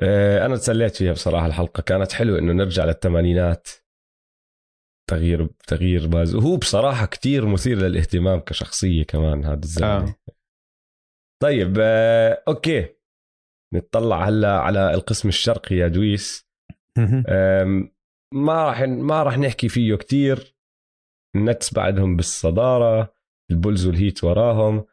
آه، 0.00 0.46
أنا 0.46 0.56
تسليت 0.56 0.96
فيها 0.96 1.12
بصراحة 1.12 1.46
الحلقة. 1.46 1.80
كانت 1.82 2.12
حلوة 2.12 2.38
إنه 2.38 2.52
نرجع 2.52 2.84
للثمانينات. 2.84 3.68
تغيير 5.08 5.48
تغيير 5.66 6.06
pace. 6.06 6.34
وهو 6.34 6.56
بصراحة 6.56 7.06
كتير 7.06 7.46
مثير 7.46 7.78
للاهتمام 7.78 8.40
كشخصية 8.40 9.02
كمان 9.02 9.44
هذا 9.44 9.60
الزلمة. 9.64 10.08
آه. 10.08 10.14
طيب 11.42 11.76
آه، 11.80 12.42
okay. 12.48 12.88
نتطلع 13.74 14.28
هلا 14.28 14.60
على 14.60 14.94
القسم 14.94 15.28
الشرقي 15.28 15.76
يا 15.76 15.88
دويس. 15.88 16.48
ما 18.34 18.64
راح 18.64 18.80
ما 18.82 19.22
راح 19.22 19.38
نحكي 19.38 19.68
فيه 19.68 19.94
كتير. 19.94 20.54
النتس 21.36 21.74
بعدهم 21.74 22.16
بالصدارة 22.16 23.14
البولز 23.50 23.86
والهيت 23.86 24.24
وراهم. 24.24 24.84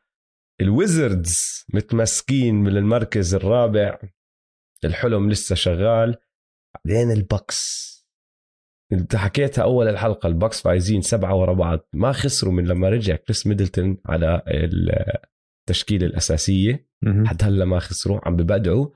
الويزردز 0.62 1.66
متمسكين 1.74 2.56
من 2.56 2.78
المركز 2.78 3.36
الرابع. 3.36 4.00
الحلم 4.86 5.30
لسه 5.30 5.56
شغال. 5.56 6.16
بعدين 6.86 7.12
البكس 7.12 7.95
انت 8.94 9.16
حكيتها 9.16 9.64
أول 9.64 9.88
الحلقة 9.88 10.28
البكس 10.28 10.62
فايزين 10.62 11.02
سبعة 11.02 11.36
ورا 11.36 11.54
بعض. 11.54 11.80
ما 11.94 12.12
خسروا 12.12 12.54
من 12.54 12.68
لما 12.68 12.90
رجع 12.90 13.16
كريس 13.16 13.48
ميدلتون 13.48 13.98
على 14.06 14.42
التشكيلة 15.68 16.08
الأساسية. 16.08 16.90
لحد 17.04 17.44
هلا 17.44 17.66
ما 17.66 17.80
خسروا 17.80 18.20
عم 18.24 18.36
ببدعوا. 18.36 18.90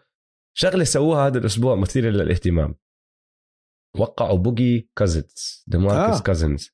شغلة 0.58 0.84
سووها 0.84 1.28
هذا 1.28 1.38
الأسبوع 1.38 1.76
مثيرة 1.76 2.10
للاهتمام. 2.10 2.76
وقعوا 4.00 4.38
boogie 4.38 4.92
كازنز 4.98 5.64
ديماركس 5.68 6.20
آه. 6.20 6.24
كازنز 6.24 6.72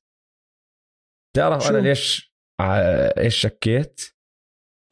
تعرف 1.36 1.62
شو؟ 1.62 1.68
أنا 1.68 1.78
ليش 1.78 2.36
إيش 3.18 3.36
شكيت. 3.36 4.00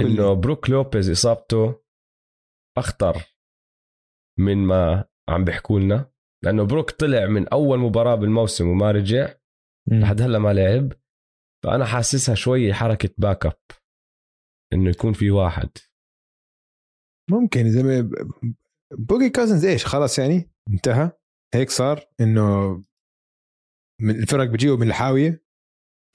إنه 0.00 0.32
بروك 0.32 0.70
لوبيز 0.70 1.10
إصابته 1.10 1.82
أخطر 2.78 3.16
من 4.38 4.56
ما 4.56 5.04
عم 5.28 5.44
بيحكوا 5.44 5.80
لنا. 5.80 6.13
لأنه 6.45 6.64
بروك 6.64 6.90
طلع 6.90 7.26
من 7.26 7.49
أول 7.49 7.78
مباراة 7.78 8.14
بالموسم 8.14 8.68
وما 8.68 8.90
رجع. 8.90 9.34
لحد 9.90 10.22
هلا 10.22 10.38
ما 10.38 10.53
لعب. 10.53 10.92
فأنا 11.64 11.84
حاسسها 11.84 12.34
شوي 12.34 12.74
حركة 12.74 13.11
backup 13.18 13.59
إنه 14.72 14.90
يكون 14.90 15.12
في 15.12 15.30
واحد. 15.30 15.70
ممكن 17.30 17.70
زي 17.70 17.82
ما 17.82 18.11
boogie 18.98 19.30
كازنز 19.30 19.64
إيش؟ 19.64 19.86
خلاص 19.86 20.18
يعني؟ 20.18 20.51
انتهى. 20.70 21.12
هيك 21.55 21.70
صار. 21.70 22.09
إنه 22.20 22.74
من 24.01 24.22
الفرق 24.22 24.45
بيجيوا 24.45 24.76
من 24.76 24.88
الحاوية. 24.88 25.45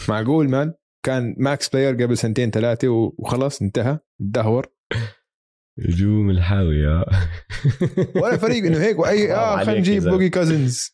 معقول 0.09 0.49
man؟ 0.49 0.73
كان 1.05 1.35
max 1.37 1.69
player 1.69 2.03
قبل 2.03 2.17
سنتين 2.17 2.51
ثلاثة 2.51 2.87
وخلاص 2.89 3.61
انتهى. 3.61 3.99
تدهور 4.19 4.73
هجوم 5.85 6.29
الحاوية. 6.29 7.05
ولا 8.23 8.37
فريق 8.37 8.65
إنه 8.65 8.77
هيك 8.77 8.99
why 8.99 9.33
آه 9.33 9.57
خلينا 9.63 9.79
نجيب. 9.79 10.03
boogie 10.03 10.29
كازنز 10.29 10.89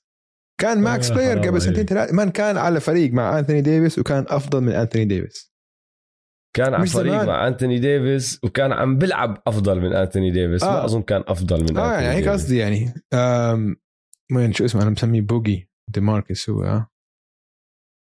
كان 0.61 0.81
max 0.81 1.11
آه، 1.11 1.13
player 1.15 1.39
قبل 1.39 1.61
سنتين 1.61 1.75
عليك. 1.77 1.89
ثلاثة 1.89 2.13
man 2.15 2.29
كان 2.31 2.57
على 2.57 2.79
فريق 2.79 3.13
مع 3.13 3.39
انثوني 3.39 3.61
ديفيس 3.61 3.99
وكان 3.99 4.25
أفضل 4.27 4.61
من 4.61 4.71
انثوني 4.71 5.05
ديفيس. 5.05 5.55
كان 6.55 6.73
على 6.73 6.87
فريق 6.87 7.13
زمان. 7.13 7.27
مع 7.27 7.47
أنتوني 7.47 7.79
ديفيس 7.79 8.39
وكان 8.43 8.71
عم 8.71 8.97
بيلعب 8.97 9.41
أفضل 9.47 9.81
من 9.81 9.93
أنتوني 9.93 10.31
ديفيس. 10.31 10.63
آه. 10.63 10.71
ما 10.71 10.85
أظن 10.85 11.01
كان 11.01 11.23
أفضل 11.27 11.63
من 11.63 11.77
آه 11.77 11.93
يعني 12.01 12.15
هيك. 12.15 12.27
قصدي 12.27 12.57
يعني. 12.57 12.93
وين 14.35 14.53
شو 14.53 14.65
اسمه 14.65 14.81
أنا 14.81 14.89
مسميه 14.89 15.21
boogie. 15.21 15.69
دي 15.93 16.01
ماركس 16.01 16.49
هو 16.49 16.63
آه. 16.63 16.89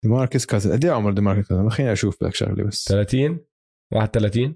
دي 0.03 0.09
ماركس 0.09 0.45
كازن 0.45 0.71
قد 0.71 0.85
إيه 0.85 0.91
عمر 0.91 1.11
دي 1.13 1.21
ماركس 1.21 1.47
كازن 1.47 1.69
خليني 1.69 1.91
أشوف 1.93 2.23
لك 2.23 2.35
شغلة 2.35 2.63
بس. 2.63 2.85
30 2.87 3.39
31 3.93 4.55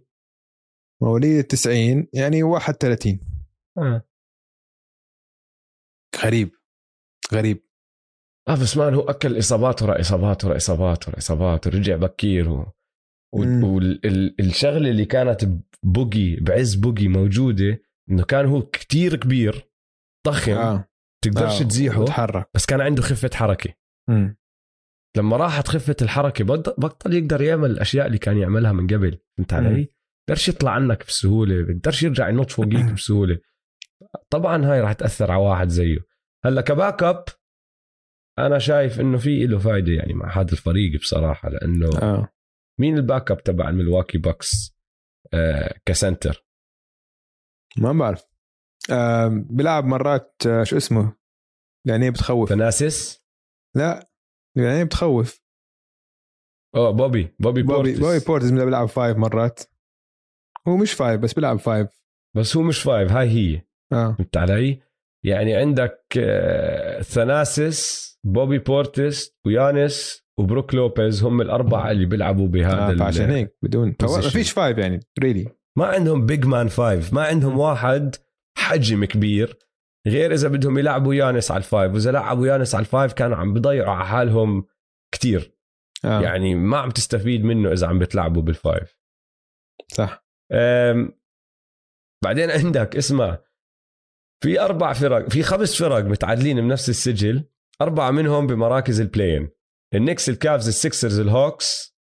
مواليد 1.03 1.43
90 1.43 2.07
يعني 2.13 2.43
31 2.43 3.19
آه 3.77 4.03
غريب 6.23 6.51
غريب 7.33 7.63
آه 8.49 8.55
بس 8.61 8.77
مان 8.77 8.93
هو 8.93 9.01
أكل 9.01 9.39
إصابات 9.39 9.81
ورا 9.83 9.99
إصابات 9.99 10.45
ورا 10.45 10.55
إصابات 10.57 11.07
ورا 11.07 11.17
إصابات 11.17 11.67
ورجع 11.67 11.95
بكير 11.95 12.49
و... 12.49 12.65
والشغله 13.33 14.89
اللي 14.91 15.05
كانت 15.05 15.45
بوجي 15.83 16.35
بعز 16.35 16.75
بوجي 16.75 17.07
موجودة 17.07 17.81
إنه 18.09 18.23
كان 18.23 18.45
هو 18.45 18.61
كتير 18.61 19.15
كبير 19.15 19.69
ضخم 20.27 20.51
آه. 20.51 20.73
آه 20.75 20.89
تقدرش 21.23 21.61
آه، 21.61 21.65
تزيحه 21.65 22.01
وتحرك 22.01 22.49
بس 22.55 22.65
كان 22.65 22.81
عنده 22.81 23.01
خفة 23.01 23.29
حركة 23.33 23.73
مم. 24.09 24.37
لما 25.17 25.37
راحت 25.37 25.67
خفة 25.67 25.95
الحركة 26.01 26.43
بط- 26.43 26.79
بطل 26.79 27.13
يقدر 27.13 27.41
يعمل 27.41 27.71
الأشياء 27.71 28.07
اللي 28.07 28.17
كان 28.17 28.37
يعملها 28.37 28.71
من 28.71 28.87
قبل 28.87 29.19
فهمت 29.37 29.53
مم. 29.53 29.67
علي؟ 29.67 29.93
بقدرش 30.29 30.49
يطلع 30.49 30.71
عنك 30.71 31.05
بسهولة 31.05 31.65
بقدرش 31.65 32.03
يرجع 32.03 32.29
ينط 32.29 32.51
فوقيك 32.51 32.91
بسهولة. 32.95 33.39
طبعا 34.29 34.65
هاي 34.65 34.81
راح 34.81 34.93
تأثر 34.93 35.31
على 35.31 35.41
واحد 35.41 35.67
زيه. 35.69 35.99
هلأ 36.45 36.61
ك 36.61 37.03
backup 37.03 37.25
أنا 38.39 38.59
شايف 38.59 38.99
إنه 38.99 39.17
في 39.17 39.47
له 39.47 39.59
فايدة 39.59 39.91
يعني 39.91 40.13
مع 40.13 40.39
هذا 40.39 40.51
الفريق 40.51 40.99
بصراحة 40.99 41.49
لأنه 41.49 41.89
آه. 42.01 42.29
مين 42.79 42.97
ال 42.97 43.31
backup 43.31 43.43
تبع 43.43 43.69
الملواكي 43.69 44.17
باكس 44.17 44.75
آه 45.33 45.79
ك 45.85 45.93
center. 45.93 46.45
ما 47.77 47.91
بعرف. 47.93 48.23
آه 48.91 49.27
بيلعب 49.49 49.85
مرات 49.85 50.35
آه 50.47 50.63
شو 50.63 50.77
اسمه؟ 50.77 51.15
يعني 51.87 52.11
بتخوف؟ 52.11 52.49
ثناسس 52.49 53.23
لا 53.75 54.09
يعني 54.57 54.85
بتخوف؟ 54.85 55.41
آه 56.75 56.91
بوبي. 56.91 57.23
بوبي 57.23 57.63
بوبي 57.63 57.63
بورتس. 57.63 57.99
بوبي 57.99 58.19
بورتز 58.27 58.51
بيلعب 58.51 58.87
five 58.87 59.17
مرات. 59.17 59.59
هو 60.69 60.77
مش 60.77 60.93
five 60.93 61.21
بس 61.21 61.33
بيلعب 61.33 61.59
five 61.59 61.87
بس 62.35 62.57
هو 62.57 62.63
مش 62.63 62.81
five 62.81 63.11
هاي 63.11 63.29
هي. 63.29 63.61
آه. 63.93 64.15
فهمت 64.17 64.37
علي؟ 64.37 64.79
يعني 65.25 65.55
عندك 65.55 65.99
ثناسس 67.01 68.09
بوبي 68.23 68.57
بورتس 68.57 69.37
ويانس 69.45 70.23
وبروك 70.39 70.75
لوبيز 70.75 71.23
هم 71.23 71.41
الأربعة 71.41 71.91
اللي 71.91 72.05
بيلعبوا 72.05 72.47
بهذا 72.47 72.91
آه 72.91 72.95
فعشان 72.95 73.29
هيك 73.29 73.57
بدون 73.61 73.95
ما. 74.01 74.21
فيش 74.21 74.51
five 74.51 74.77
يعني 74.77 74.99
really 75.19 75.47
ما 75.77 75.85
عندهم 75.85 76.25
big 76.25 76.45
man 76.45 76.67
five 76.67 77.13
ما 77.13 77.23
عندهم 77.23 77.59
واحد 77.59 78.15
حجم 78.57 79.05
كبير. 79.05 79.57
غير 80.07 80.33
إذا 80.33 80.47
بدهم 80.47 80.77
يلعبوا 80.77 81.13
يانس 81.13 81.51
على 81.51 81.57
ال 81.57 81.64
five 81.64 81.93
وإذا 81.93 82.11
لعبوا 82.11 82.47
يانس 82.47 82.75
على 82.75 82.81
ال 82.81 82.88
five 82.88 83.13
كانوا 83.13 83.37
عم 83.37 83.53
بضيعوا 83.53 83.93
على 83.93 84.05
حالهم 84.05 84.65
كتير. 85.13 85.55
آه. 86.05 86.21
يعني 86.21 86.55
ما 86.55 86.77
عم 86.77 86.89
تستفيد 86.89 87.43
منه 87.43 87.71
إذا 87.71 87.87
عم 87.87 87.99
بتلعبوا 87.99 88.41
بال 88.41 88.61
five 88.61 88.99
صح. 89.87 90.28
بعدين 92.23 92.51
عندك 92.51 92.95
اسمع 92.95 93.43
في 94.43 94.61
أربع 94.61 94.93
فرق 94.93 95.29
في 95.29 95.43
خمس 95.43 95.83
فرق 95.83 96.05
متعادلين 96.05 96.61
بنفس 96.61 96.89
السجل 96.89 97.49
أربعة 97.81 98.11
منهم 98.11 98.47
بمراكز 98.47 99.01
ال 99.01 99.07
play-in 99.07 99.49
النكس 99.95 100.29
الكافز 100.29 100.67
السكسرز 100.67 101.19
الهوكس 101.19 101.95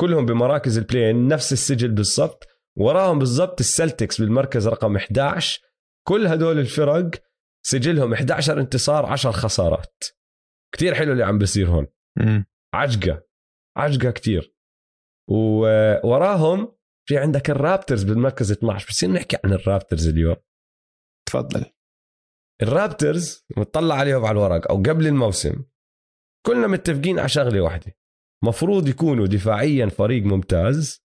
كلهم 0.00 0.26
بمراكز 0.26 0.78
ال 0.78 0.84
play-in 0.84 1.28
نفس 1.28 1.52
السجل 1.52 1.90
بالضبط. 1.90 2.46
وراهم 2.78 3.18
بالضبط 3.18 3.60
السلتكس 3.60 4.20
بالمركز 4.20 4.68
رقم 4.68 4.96
11 4.96 5.60
كل 6.08 6.26
هدول 6.26 6.58
الفرق 6.58 7.10
سجلهم 7.66 8.12
11 8.12 8.60
انتصار 8.60 9.06
10 9.06 9.30
خسارات. 9.30 10.04
كتير 10.74 10.94
حلو 10.94 11.12
اللي 11.12 11.24
عم 11.24 11.38
بيصير 11.38 11.68
هون. 11.68 11.86
عجقة 12.74 13.22
عجقة 13.76 14.10
كتير. 14.10 14.54
ووراهم 15.30 16.75
في 17.08 17.18
عندك 17.18 17.50
الرابترز 17.50 18.02
بالمركز 18.02 18.52
12 18.52 18.88
بصير 18.88 19.10
نحكي 19.10 19.36
عن 19.44 19.52
الرابترز 19.52 20.08
اليوم. 20.08 20.36
تفضل. 21.28 21.64
الرابترز 22.62 23.46
مطلع 23.56 23.94
عليهم 23.94 24.24
على 24.24 24.38
الورق 24.38 24.70
أو 24.70 24.76
قبل 24.76 25.06
الموسم. 25.06 25.64
كلنا 26.46 26.66
متفقين 26.66 27.18
على 27.18 27.28
شغلة 27.28 27.60
واحدة. 27.60 27.96
مفروض 28.44 28.88
يكونوا 28.88 29.26
دفاعيا 29.26 29.86
فريق 29.86 30.22
ممتاز 30.22 31.06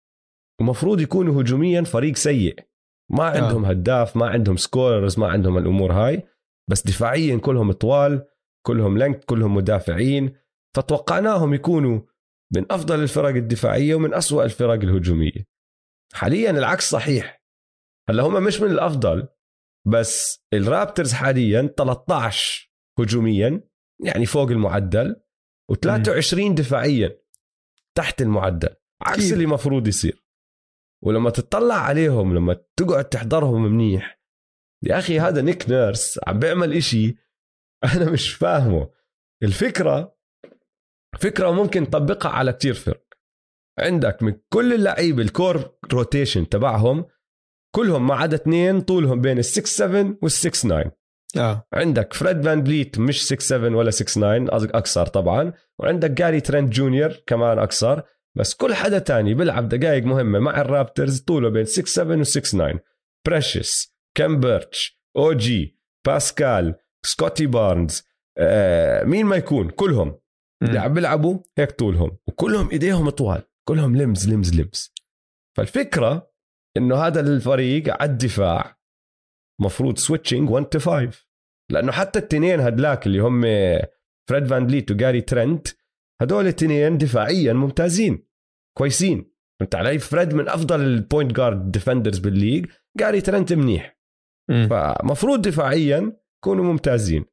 ومفروض 0.61 1.01
يكونوا 1.01 1.43
هجوميا 1.43 1.83
فريق 1.83 2.17
سيء. 2.17 2.69
ما 3.11 3.25
عندهم 3.25 3.65
هداف 3.65 4.17
ما 4.17 4.29
عندهم 4.29 4.57
سكوررز 4.57 5.19
ما 5.19 5.29
عندهم 5.29 5.59
الأمور 5.59 5.93
هاي 5.93 6.23
بس 6.71 6.87
دفاعيا 6.87 7.39
كلهم 7.39 7.73
طوال 7.73 8.27
كلهم 8.67 8.99
لنك 8.99 9.25
كلهم 9.25 9.55
مدافعين. 9.55 10.37
فتوقعناهم 10.77 11.55
يكونوا 11.55 12.01
من 12.55 12.73
أفضل 12.73 13.03
الفرق 13.03 13.35
الدفاعية 13.35 13.95
ومن 13.95 14.15
أسوأ 14.15 14.45
الفرق 14.45 14.81
الهجومية. 14.83 15.51
حاليا 16.13 16.51
العكس 16.51 16.91
صحيح. 16.91 17.43
هلأ 18.09 18.23
هم 18.23 18.45
مش 18.45 18.61
من 18.61 18.71
الأفضل 18.71 19.29
بس 19.87 20.45
الرابترز 20.53 21.13
حاليا 21.13 21.75
13 21.77 22.71
هجوميا 22.99 23.69
يعني 24.05 24.27
فوق 24.27 24.51
المعدل 24.51 25.23
و23 25.73 26.53
دفاعيا 26.55 27.21
تحت 27.97 28.23
المعدل 28.23 28.77
عكس 29.03 29.21
كيف؟ 29.21 29.33
اللي 29.33 29.47
مفروض 29.47 29.89
يصير. 29.89 30.25
ولما 31.05 31.31
تطلع 31.31 31.75
عليهم 31.75 32.35
لما 32.37 32.65
تقعد 32.77 33.05
تحضرهم 33.05 33.63
منيح 33.63 34.21
يا 34.83 34.99
أخي 34.99 35.21
هذا 35.21 35.43
نيك 35.43 35.71
نيرس 35.71 36.21
عم 36.27 36.39
بيعمل 36.39 36.73
إشي 36.73 37.17
أنا 37.95 38.11
مش 38.11 38.35
فاهمه. 38.35 38.91
الفكرة 39.43 40.17
فكرة 41.21 41.51
ممكن 41.51 41.91
تطبقها 41.91 42.31
على 42.31 42.53
كتير 42.53 42.75
فرق. 42.75 43.10
عندك 43.81 44.23
من 44.23 44.35
كل 44.53 44.73
اللعيبة 44.75 45.23
ال 45.23 45.32
core 45.32 45.71
rotation 45.93 46.49
تبعهم 46.49 47.05
كلهم 47.75 48.07
ما 48.07 48.15
عدا 48.15 48.37
اثنين 48.37 48.81
طولهم 48.81 49.21
بين 49.21 49.39
ال 49.39 49.45
6 49.45 49.67
7 49.67 50.15
وال 50.23 50.31
6 50.31 50.51
9 50.51 50.93
آه. 51.37 51.67
عندك 51.73 52.13
فريد 52.15 52.43
فان 52.45 52.63
بليت 52.63 52.99
مش 52.99 53.27
6 53.27 53.39
7 53.39 53.77
ولا 53.77 53.91
6 53.91 54.05
9 54.05 54.47
قصدك 54.47 54.75
اقصر 54.75 55.07
طبعا. 55.07 55.53
وعندك 55.79 56.11
جاري 56.11 56.41
ترينت 56.41 56.73
جونيور 56.73 57.13
كمان 57.27 57.59
اقصر 57.59 58.01
بس 58.37 58.55
كل 58.55 58.75
حدا 58.75 58.99
تاني 58.99 59.35
بيلعب 59.35 59.69
دقائق 59.69 60.05
مهمة 60.05 60.39
مع 60.39 60.61
الرابترز 60.61 61.21
طوله 61.21 61.49
بين 61.49 61.65
6 61.65 61.87
7 61.87 62.17
و 62.17 62.23
6 62.23 62.41
9 62.41 62.81
بريشس 63.27 63.97
كم 64.15 64.41
بيرتش 64.41 65.01
أو 65.17 65.33
جي 65.33 65.79
باسكال 66.07 66.75
سكوتي 67.07 67.47
بارنز 67.47 68.03
آه 68.39 69.05
مين 69.05 69.27
ما 69.27 69.37
يكون؟ 69.37 69.71
كلهم 69.71 70.19
اللي 70.63 70.79
عم 70.79 70.95
بيلعبوا 70.95 71.39
هيك 71.59 71.71
طولهم. 71.71 72.17
وكلهم 72.29 72.71
إيديهم 72.71 73.11
طوال. 73.11 73.43
كلهم 73.69 73.97
limbs 73.97 74.29
limbs 74.29 74.61
limbs. 74.61 74.95
فالفكرة 75.57 76.33
إنه 76.77 76.97
هذا 76.97 77.21
الفريق 77.21 78.03
على 78.03 78.11
الدفاع 78.11 78.81
مفروض 79.61 79.99
switching 79.99 80.51
1 80.51 80.65
to 80.67 80.79
5 80.79 81.27
لأنه 81.71 81.93
حتى 81.93 82.19
التنين 82.19 82.61
هدلاك 82.61 83.07
اللي 83.07 83.19
هم 83.19 83.43
فريد 84.29 84.47
فان 84.47 84.67
بليت 84.67 84.91
وجاري 84.91 85.21
ترنت 85.21 85.69
هدول 86.23 86.47
التنين 86.47 86.99
دفاعيا 86.99 87.53
ممتازين 87.53 88.27
كويسين. 88.79 89.33
فهمت 89.61 89.75
علي؟ 89.75 89.99
فريد 89.99 90.35
من 90.35 90.49
أفضل 90.49 90.81
ال 90.81 90.89
point 90.89 91.33
guard 91.33 91.71
defenders 91.71 92.19
بال 92.19 92.31
league 92.31 92.67
جاري 92.99 93.21
ترنت 93.21 93.53
منيح. 93.53 93.99
مم. 94.51 94.69
فمفروض 94.69 95.43
دفاعيا 95.43 96.21
يكونوا 96.39 96.65
ممتازين. 96.65 97.25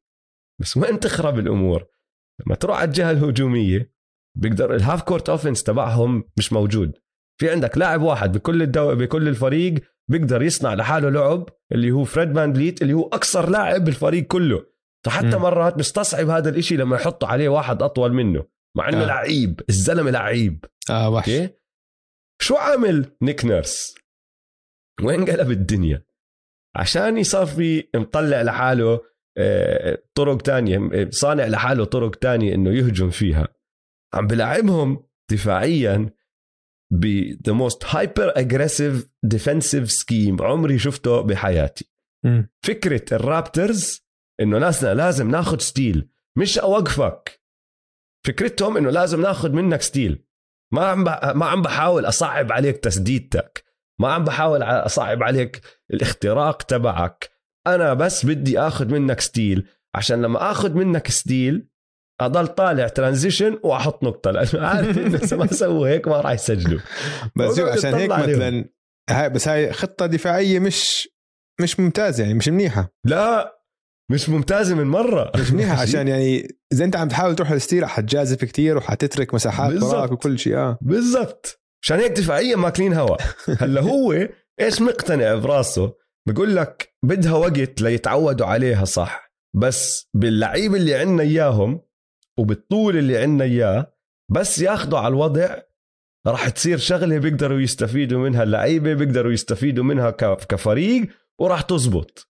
بس 0.60 0.76
وين 0.76 1.00
تخرب 1.00 1.38
الأمور؟ 1.38 1.86
لما 2.40 2.54
تروح 2.54 2.78
على 2.78 2.88
الجهة 2.88 3.10
الهجومية 3.10 3.92
بيقدر 4.38 4.74
ال 4.74 4.80
half 4.80 5.02
court 5.02 5.28
offense 5.28 5.62
تبعهم 5.62 6.24
مش 6.36 6.52
موجود. 6.52 6.98
في 7.40 7.50
عندك 7.50 7.78
لاعب 7.78 8.02
واحد 8.02 8.32
بكل 8.32 8.62
الدو... 8.62 8.94
بكل 8.94 9.28
الفريق 9.28 9.74
بيقدر 10.10 10.42
يصنع 10.42 10.74
لحاله 10.74 11.08
لعب 11.10 11.48
اللي 11.72 11.90
هو 11.90 12.04
فريد 12.04 12.34
فان 12.34 12.52
بليت 12.52 12.82
اللي 12.82 12.92
هو 12.92 13.02
اقصر 13.02 13.50
لاعب 13.50 13.84
بالفريق 13.84 14.26
كله. 14.26 14.66
فحتى 15.06 15.36
مم. 15.36 15.42
مرات 15.42 15.78
مستصعب 15.78 16.28
هذا 16.28 16.50
الإشي 16.50 16.76
لما 16.76 16.96
يحطوا 16.96 17.28
عليه 17.28 17.48
واحد 17.48 17.82
أطول 17.82 18.12
منه 18.12 18.44
مع 18.76 18.88
إنه 18.88 19.02
آه. 19.02 19.06
لعيب 19.06 19.60
الزلمة 19.68 20.10
لعيب. 20.10 20.64
آه 20.90 21.10
وحش. 21.10 21.28
أوكي؟ 21.28 21.54
شو 22.42 22.56
عامل 22.56 23.16
نيك 23.22 23.44
نيرس؟ 23.44 23.94
وين 25.02 25.24
قلب 25.24 25.50
الدنيا؟ 25.50 26.04
عشان 26.76 27.18
يصفي 27.18 27.88
مطلع 27.96 28.42
لحاله 28.42 29.00
آه، 29.38 30.02
طرق 30.14 30.42
تانية 30.42 31.08
صانع 31.10 31.46
لحاله 31.46 31.84
طرق 31.84 32.14
تانية 32.14 32.54
إنه 32.54 32.70
يهجم 32.70 33.10
فيها. 33.10 33.48
عم 34.14 34.26
بلعبهم 34.26 35.04
دفاعيا 35.30 36.10
ب 36.92 37.32
the 37.34 37.52
most 37.52 37.84
hyper 37.84 38.32
aggressive 38.36 39.08
defensive 39.34 39.90
scheme 39.90 40.40
عمري 40.40 40.78
شفته 40.78 41.20
بحياتي. 41.20 41.90
مم. 42.24 42.50
فكرة 42.62 43.14
الرابترز 43.14 44.00
إنه 44.40 44.58
ناسنا 44.58 44.94
لازم 44.94 45.30
ناخذ 45.30 45.58
steal 45.58 46.08
مش 46.36 46.58
أوقفك. 46.58 47.42
فكرتهم 48.26 48.76
إنه 48.76 48.90
لازم 48.90 49.20
ناخذ 49.20 49.52
منك 49.52 49.82
steal. 49.82 50.24
ما 50.72 50.86
عم 50.86 51.04
ما 51.38 51.46
عم 51.46 51.62
بحاول 51.62 52.04
أصعب 52.04 52.52
عليك 52.52 52.76
تسديدتك. 52.76 53.64
ما 54.00 54.12
عم 54.12 54.24
بحاول 54.24 54.62
أصعب 54.62 55.22
عليك 55.22 55.60
الاختراق 55.90 56.62
تبعك. 56.62 57.30
أنا 57.66 57.94
بس 57.94 58.26
بدي 58.26 58.60
اخذ 58.60 58.88
منك 58.88 59.20
steal 59.20 59.68
عشان 59.94 60.22
لما 60.22 60.50
اخذ 60.50 60.74
منك 60.74 61.10
steal 61.10 61.67
أضل 62.20 62.46
طالع 62.46 62.88
transition 62.88 63.58
وأحط 63.62 64.02
نقطة. 64.04 64.30
لأنه 64.30 64.66
عارف 64.66 64.98
انه 64.98 65.36
ما 65.36 65.46
سووا 65.46 65.88
هيك 65.88 66.08
ما 66.08 66.20
راح 66.20 66.32
يسجلوا. 66.32 66.80
بس 67.36 67.58
عشان 67.58 67.94
هيك 67.94 68.10
مثلا 68.10 68.64
هاي 69.10 69.30
بس 69.30 69.48
هاي 69.48 69.72
خطة 69.72 70.06
دفاعية 70.06 70.58
مش 70.58 71.08
مش 71.60 71.80
ممتازة 71.80 72.22
يعني 72.22 72.34
مش 72.34 72.48
منيحة. 72.48 72.92
لا 73.04 73.58
مش 74.10 74.28
ممتازة 74.28 74.74
من 74.74 74.86
مرة. 74.86 75.32
مش 75.36 75.52
منيحة 75.52 75.72
عشان 75.82 76.08
يعني 76.08 76.48
إذا 76.72 76.84
أنت 76.84 76.96
عم 76.96 77.08
تحاول 77.08 77.36
تروح 77.36 77.52
لل 77.52 77.62
steal 77.62 77.86
حتجازف 77.86 78.44
كثير 78.44 78.76
وحتترك 78.76 79.34
مساحات 79.34 79.82
وراك 79.82 80.12
وكل 80.12 80.38
شيء 80.38 80.56
آه. 80.56 80.78
بالضبط. 80.82 81.62
عشان 81.82 81.98
هيك 81.98 82.12
دفاعيا 82.12 82.56
ماكلين 82.56 82.92
هوا. 82.92 83.16
هلأ 83.60 83.80
هو 83.80 84.28
إيش 84.60 84.82
مقتنع 84.82 85.34
براسه؟ 85.34 85.92
بقول 86.28 86.56
لك 86.56 86.94
بدها 87.04 87.32
وقت 87.32 87.82
ليتعودوا 87.82 88.46
عليها 88.46 88.84
صح. 88.84 89.32
بس 89.56 90.08
باللعيب 90.14 90.74
اللي 90.74 90.94
عندنا 90.94 91.22
إياهم 91.22 91.80
وبالطول 92.38 92.96
اللي 92.96 93.18
عندنا 93.18 93.44
إياه 93.44 93.92
بس 94.30 94.58
ياخذوا 94.58 94.98
على 94.98 95.08
الوضع 95.08 95.56
راح 96.26 96.48
تصير 96.48 96.78
شغلة 96.78 97.18
بيقدروا 97.18 97.60
يستفيدوا 97.60 98.20
منها 98.20 98.42
اللعيبة 98.42 98.94
بيقدروا 98.94 99.32
يستفيدوا 99.32 99.84
منها 99.84 100.10
كفريق 100.48 101.08
وراح 101.40 101.60
تزبط. 101.60 102.28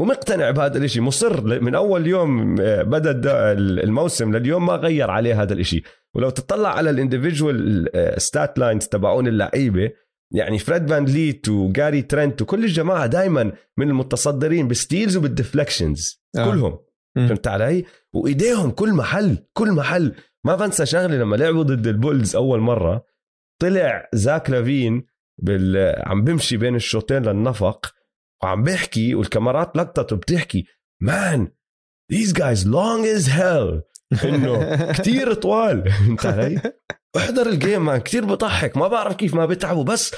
ومقتنع 0.00 0.50
بهذا 0.50 0.78
الإشي 0.78 1.00
مصر 1.00 1.60
من 1.60 1.74
أول 1.74 2.06
يوم 2.06 2.60
آه، 2.60 2.82
بدأ 2.82 3.52
الموسم 3.52 4.36
لليوم 4.36 4.66
ما 4.66 4.72
غير 4.72 5.10
عليه 5.10 5.42
هذا 5.42 5.52
الإشي. 5.52 5.82
ولو 6.14 6.30
تطلع 6.30 6.68
على 6.68 6.90
ال 6.90 6.99
individual 6.99 7.88
stat 8.22 8.58
lines 8.58 8.86
تبعون 8.86 9.26
اللعيبة 9.26 9.90
يعني 10.34 10.58
فريد 10.58 10.88
فان 10.88 11.04
فليت 11.04 11.48
وجاري 11.48 12.02
ترنت 12.02 12.42
وكل 12.42 12.64
الجماعة 12.64 13.06
دائما 13.06 13.52
من 13.76 13.88
المتصدرين 13.88 14.68
بال 14.68 14.80
steals 14.80 15.16
وبال 15.16 15.39
deflections 15.39 16.22
آه. 16.36 16.50
كلهم. 16.50 16.78
فهمت 17.16 17.46
علي؟ 17.46 17.84
وإيديهم 18.12 18.70
كل 18.70 18.92
محل 18.92 19.38
كل 19.52 19.72
محل. 19.72 20.14
ما 20.44 20.56
بنسى 20.56 20.86
شغله 20.86 21.16
لما 21.16 21.36
لعبوا 21.36 21.62
ضد 21.62 21.86
البولز 21.86 22.36
أول 22.36 22.60
مرة 22.60 23.04
طلع 23.62 24.08
زاك 24.14 24.50
لافين 24.50 25.06
بال... 25.42 25.94
عم 26.06 26.24
بمشي 26.24 26.56
بين 26.56 26.74
الشوطين 26.74 27.22
للنفق 27.22 27.94
وعم 28.42 28.62
بيحكي 28.62 29.14
والكاميرات 29.14 29.76
لقطته 29.76 30.16
بتحكي 30.16 30.66
man 31.02 31.48
these 32.12 32.32
guys 32.32 32.64
long 32.64 33.04
as 33.16 33.28
hell. 33.28 33.82
إنه 34.24 34.92
كثير 34.92 35.34
طوال. 35.34 35.90
فهمت 35.90 36.26
علي؟ 36.26 36.72
احضر 37.16 37.46
ال 37.46 37.54
game 37.54 37.84
man 37.84 38.00
كثير 38.00 38.24
بضحك. 38.24 38.76
ما 38.76 38.88
بعرف 38.88 39.16
كيف 39.16 39.34
ما 39.34 39.46
بتعبوا 39.46 39.84
بس 39.84 40.14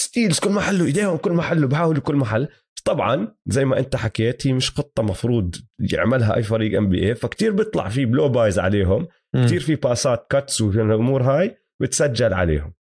steals 0.00 0.38
كل 0.38 0.50
محل 0.50 0.82
ايديهم 0.82 1.16
كل 1.16 1.32
محل 1.32 1.64
وبحاولوا 1.64 2.02
كل 2.02 2.16
محل. 2.16 2.48
طبعا 2.88 3.36
زي 3.46 3.64
ما 3.64 3.78
أنت 3.78 3.96
حكيت 3.96 4.46
هي 4.46 4.52
مش 4.52 4.70
خطه 4.70 5.02
مفروض 5.02 5.54
يعملها 5.92 6.36
أي 6.36 6.42
فريق 6.42 6.78
NBA 6.78 7.14
فكتير 7.14 7.52
بيطلع 7.52 7.88
في 7.88 8.06
blow-bys 8.06 8.58
عليهم 8.58 9.08
كثير 9.36 9.60
في 9.60 9.74
باسات 9.74 10.26
cuts 10.30 10.60
والامور 10.60 11.22
هاي 11.22 11.58
بتسجل 11.82 12.34
عليهم. 12.34 12.74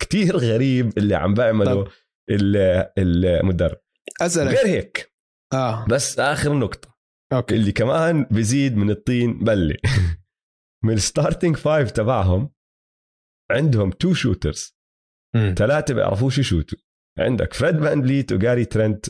كتير 0.00 0.36
غريب 0.36 0.98
اللي 0.98 1.14
عم 1.14 1.34
بعمله 1.34 1.88
المدرب. 2.30 3.80
أسألك. 4.22 4.56
غير 4.56 4.66
هيك. 4.66 5.14
آه. 5.52 5.86
بس 5.88 6.18
آخر 6.18 6.52
نقطة. 6.52 6.98
okay. 7.32 7.54
اللي 7.54 7.72
كمان 7.72 8.26
بزيد 8.30 8.76
من 8.76 8.90
الطين 8.90 9.38
بله 9.38 9.76
من 10.84 10.94
ال 10.94 11.01
starting 11.01 11.56
five 11.56 11.90
تبعهم 11.90 12.50
عندهم 13.50 13.90
two 13.90 14.14
shooters 14.14 14.76
ثلاثة 15.56 15.94
بيعرفوش 15.94 16.38
يشوتوا. 16.38 16.78
عندك. 17.18 17.54
فريد 17.54 17.80
فان 17.80 18.02
فليت 18.02 18.32
وجاري 18.32 18.64
ترنت 18.64 19.06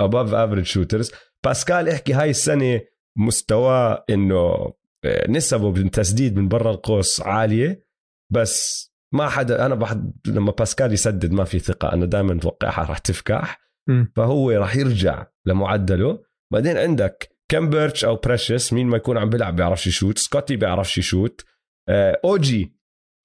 above 0.00 0.34
average 0.34 0.64
shooters 0.64 1.12
باسكال 1.44 1.88
احكي 1.88 2.12
هاي 2.12 2.30
السنة 2.30 2.80
مستواه 3.18 4.04
إنه 4.10 4.72
آه، 5.04 5.30
نسبه 5.30 5.72
بالتسديد 5.72 6.36
من 6.38 6.48
برا 6.48 6.70
القوس 6.70 7.20
عالية 7.20 7.84
بس 8.32 8.88
ما 9.14 9.28
حدا 9.28 9.66
أنا 9.66 9.74
بحد 9.74 10.12
لما 10.26 10.50
باسكال 10.52 10.92
يسدد 10.92 11.32
ما 11.32 11.44
في 11.44 11.58
ثقة 11.58 11.92
أنا 11.92 12.06
دائما 12.06 12.34
متوقعها 12.34 12.84
راح 12.84 12.98
تفكح. 12.98 13.60
فهو 14.16 14.50
راح 14.50 14.76
يرجع 14.76 15.26
لمعدله. 15.46 16.22
بعدين 16.52 16.76
عندك 16.76 17.36
كيم 17.48 17.67
بيرتش 17.67 18.04
أو 18.04 18.16
بريشس 18.16 18.72
مين 18.72 18.86
ما 18.86 18.96
يكون 18.96 19.18
عم 19.18 19.30
بيلعب 19.30 19.56
بيعرفش 19.56 19.86
يشوت. 19.86 20.18
سكوتي 20.18 20.56
بيعرفش 20.56 20.98
يشوت. 20.98 21.44
آه، 21.88 22.20
اوجي 22.24 22.76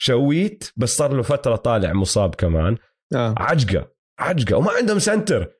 شويت 0.01 0.71
بس 0.77 0.97
صار 0.97 1.13
له 1.13 1.21
فترة 1.21 1.55
طالع 1.55 1.93
مصاب 1.93 2.35
كمان. 2.35 2.77
آه. 3.15 3.35
عجقة. 3.37 3.91
عجقة 4.19 4.57
وما 4.57 4.71
عندهم 4.71 4.99
center. 4.99 5.53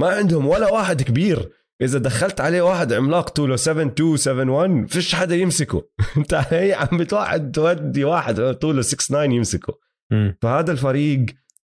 ما 0.00 0.08
عندهم 0.08 0.46
ولا 0.46 0.72
واحد 0.72 1.02
كبير. 1.02 1.52
إذا 1.82 1.98
دخلت 1.98 2.40
عليه 2.40 2.62
واحد 2.62 2.92
عملاق 2.92 3.28
طوله 3.28 3.56
7 3.56 3.86
2 3.86 4.16
7 4.16 4.50
1 4.50 4.86
فيش 4.86 5.14
حدا 5.14 5.34
يمسكه. 5.34 5.88
أنت 6.16 6.34
هي 6.34 6.72
عم 6.72 6.98
بتوعد 6.98 7.52
تودي 7.52 8.04
واحد 8.04 8.54
طوله 8.54 8.82
6 8.82 8.96
9 8.96 9.22
يمسكه. 9.22 9.78
م. 10.12 10.32
فهذا 10.42 10.72
الفريق 10.72 11.26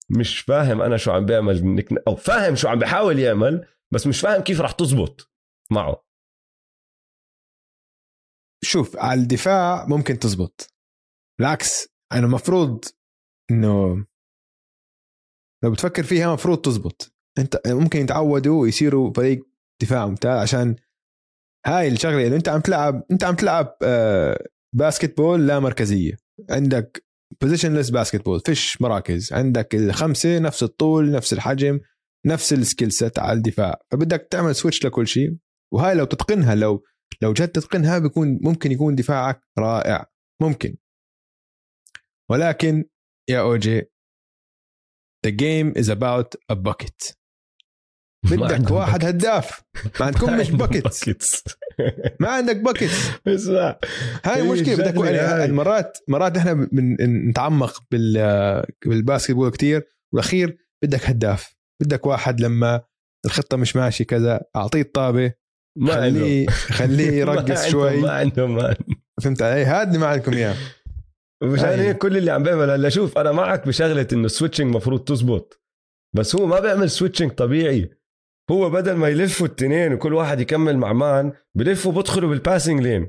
مش 0.09 0.39
فاهم 0.39 0.81
أنا 0.81 0.97
شو 0.97 1.11
عم 1.11 1.25
بيعمل. 1.25 1.85
أو 2.07 2.15
فاهم 2.15 2.55
شو 2.55 2.67
عم 2.67 2.79
بحاول 2.79 3.19
يعمل 3.19 3.67
بس 3.93 4.07
مش 4.07 4.21
فاهم 4.21 4.41
كيف 4.41 4.61
راح 4.61 4.71
تزبط 4.71 5.31
معه. 5.71 6.03
شوف 8.63 8.97
على 8.97 9.21
الدفاع 9.21 9.85
ممكن 9.87 10.19
تزبط. 10.19 10.73
بالعكس 11.39 11.87
أنا 12.13 12.25
المفروض 12.25 12.85
إنه 13.51 14.05
لو 15.63 15.71
بتفكر 15.71 16.03
فيها 16.03 16.27
المفروض 16.27 16.57
تزبط. 16.57 17.13
انت 17.39 17.61
ممكن 17.67 17.99
يتعودوا 17.99 18.61
ويصيروا 18.61 19.13
فريق 19.13 19.47
دفاع 19.81 20.07
ممتاز 20.07 20.41
عشان 20.41 20.75
هاي 21.65 21.87
الشغلة. 21.87 22.27
انه 22.27 22.35
انت 22.35 22.49
عم 22.49 22.61
تلعب 22.61 23.03
انت 23.11 23.23
عم 23.23 23.35
تلعب 23.35 23.77
basketball 24.75 25.47
لا 25.47 25.59
مركزية. 25.59 26.17
عندك 26.49 27.05
positionless 27.41 27.89
basketball 27.89 28.39
فيش 28.39 28.81
مراكز. 28.81 29.33
عندك 29.33 29.75
الخمسة 29.75 30.39
نفس 30.39 30.63
الطول 30.63 31.11
نفس 31.11 31.33
الحجم 31.33 31.79
نفس 32.25 32.53
ال 32.53 32.60
skill 32.60 32.91
set 32.91 33.19
على 33.19 33.37
الدفاع. 33.37 33.79
فبدك 33.91 34.27
تعمل 34.31 34.55
switch 34.55 34.85
لكل 34.85 35.07
شيء. 35.07 35.37
وهاي 35.73 35.95
لو 35.95 36.05
تتقنها 36.05 36.55
لو 36.55 36.83
لو 37.21 37.33
جد 37.33 37.47
تتقنها 37.47 37.99
بيكون 37.99 38.39
ممكن 38.41 38.71
يكون 38.71 38.95
دفاعك 38.95 39.41
رائع. 39.59 40.05
ممكن. 40.41 40.77
ولكن 42.31 42.85
يا 43.29 43.39
اوجي 43.39 43.91
the 45.25 45.31
game 45.31 45.73
is 45.81 45.89
about 45.89 46.35
a 46.51 46.55
bucket. 46.55 47.17
بدك 48.31 48.71
واحد 48.71 49.05
هداف. 49.05 49.61
ما 49.99 50.05
عندكم 50.05 50.37
مش 50.37 50.51
buckets 50.61 51.43
ما 52.19 52.29
عندك 52.29 52.55
buckets 52.65 53.09
اسمع 53.27 53.79
هاي 54.25 54.43
مشكله 54.43 54.75
بدك 54.75 55.05
يعني 55.05 55.53
مرات 55.53 55.97
مرات 56.07 56.37
إحنا 56.37 56.67
نتعمق 57.29 57.83
بال 58.85 59.31
basketball 59.31 59.49
كثير 59.49 59.83
والأخير 60.13 60.57
بدك 60.83 61.09
هداف. 61.09 61.55
بدك 61.81 62.05
واحد 62.05 62.41
لما 62.41 62.81
الخطة 63.25 63.57
مش 63.57 63.75
ماشي 63.75 64.03
كذا 64.05 64.41
أعطيه 64.55 64.81
الطابة. 64.81 65.33
ما 65.77 65.93
خليه 65.93 66.47
خليه 66.49 67.11
يرقص 67.19 67.67
شوي. 67.67 68.01
ما 68.01 68.11
عندهم 68.11 68.75
فهمت 69.21 69.41
علي؟ 69.41 69.65
هذا 69.65 69.97
ما 69.97 70.07
عندكم 70.07 70.33
إياه. 70.33 70.55
مشان 71.43 71.79
هيك 71.79 71.97
كل 71.97 72.17
اللي 72.17 72.31
عم 72.31 72.43
بيعمل؟ 72.43 72.69
هلا 72.69 72.89
شوف 72.89 73.17
أنا 73.17 73.31
معك 73.31 73.67
بشغلة 73.67 74.07
إنه 74.13 74.25
ال 74.25 74.30
switching 74.30 74.75
مفروض 74.75 75.03
تزبط. 75.03 75.61
بس 76.15 76.35
هو 76.35 76.45
ما 76.45 76.59
بيعمل 76.59 76.89
switching 76.89 77.31
طبيعي. 77.31 77.89
هو 78.51 78.69
بدل 78.69 78.93
ما 78.93 79.07
يلفوا 79.07 79.47
التنين 79.47 79.93
وكل 79.93 80.13
واحد 80.13 80.39
يكمل 80.39 80.77
مع 80.77 80.93
man 80.93 81.33
بلفوا 81.55 81.91
بدخلوا 81.91 82.29
بال 82.29 82.41
passing 82.41 82.81
lane 82.81 83.07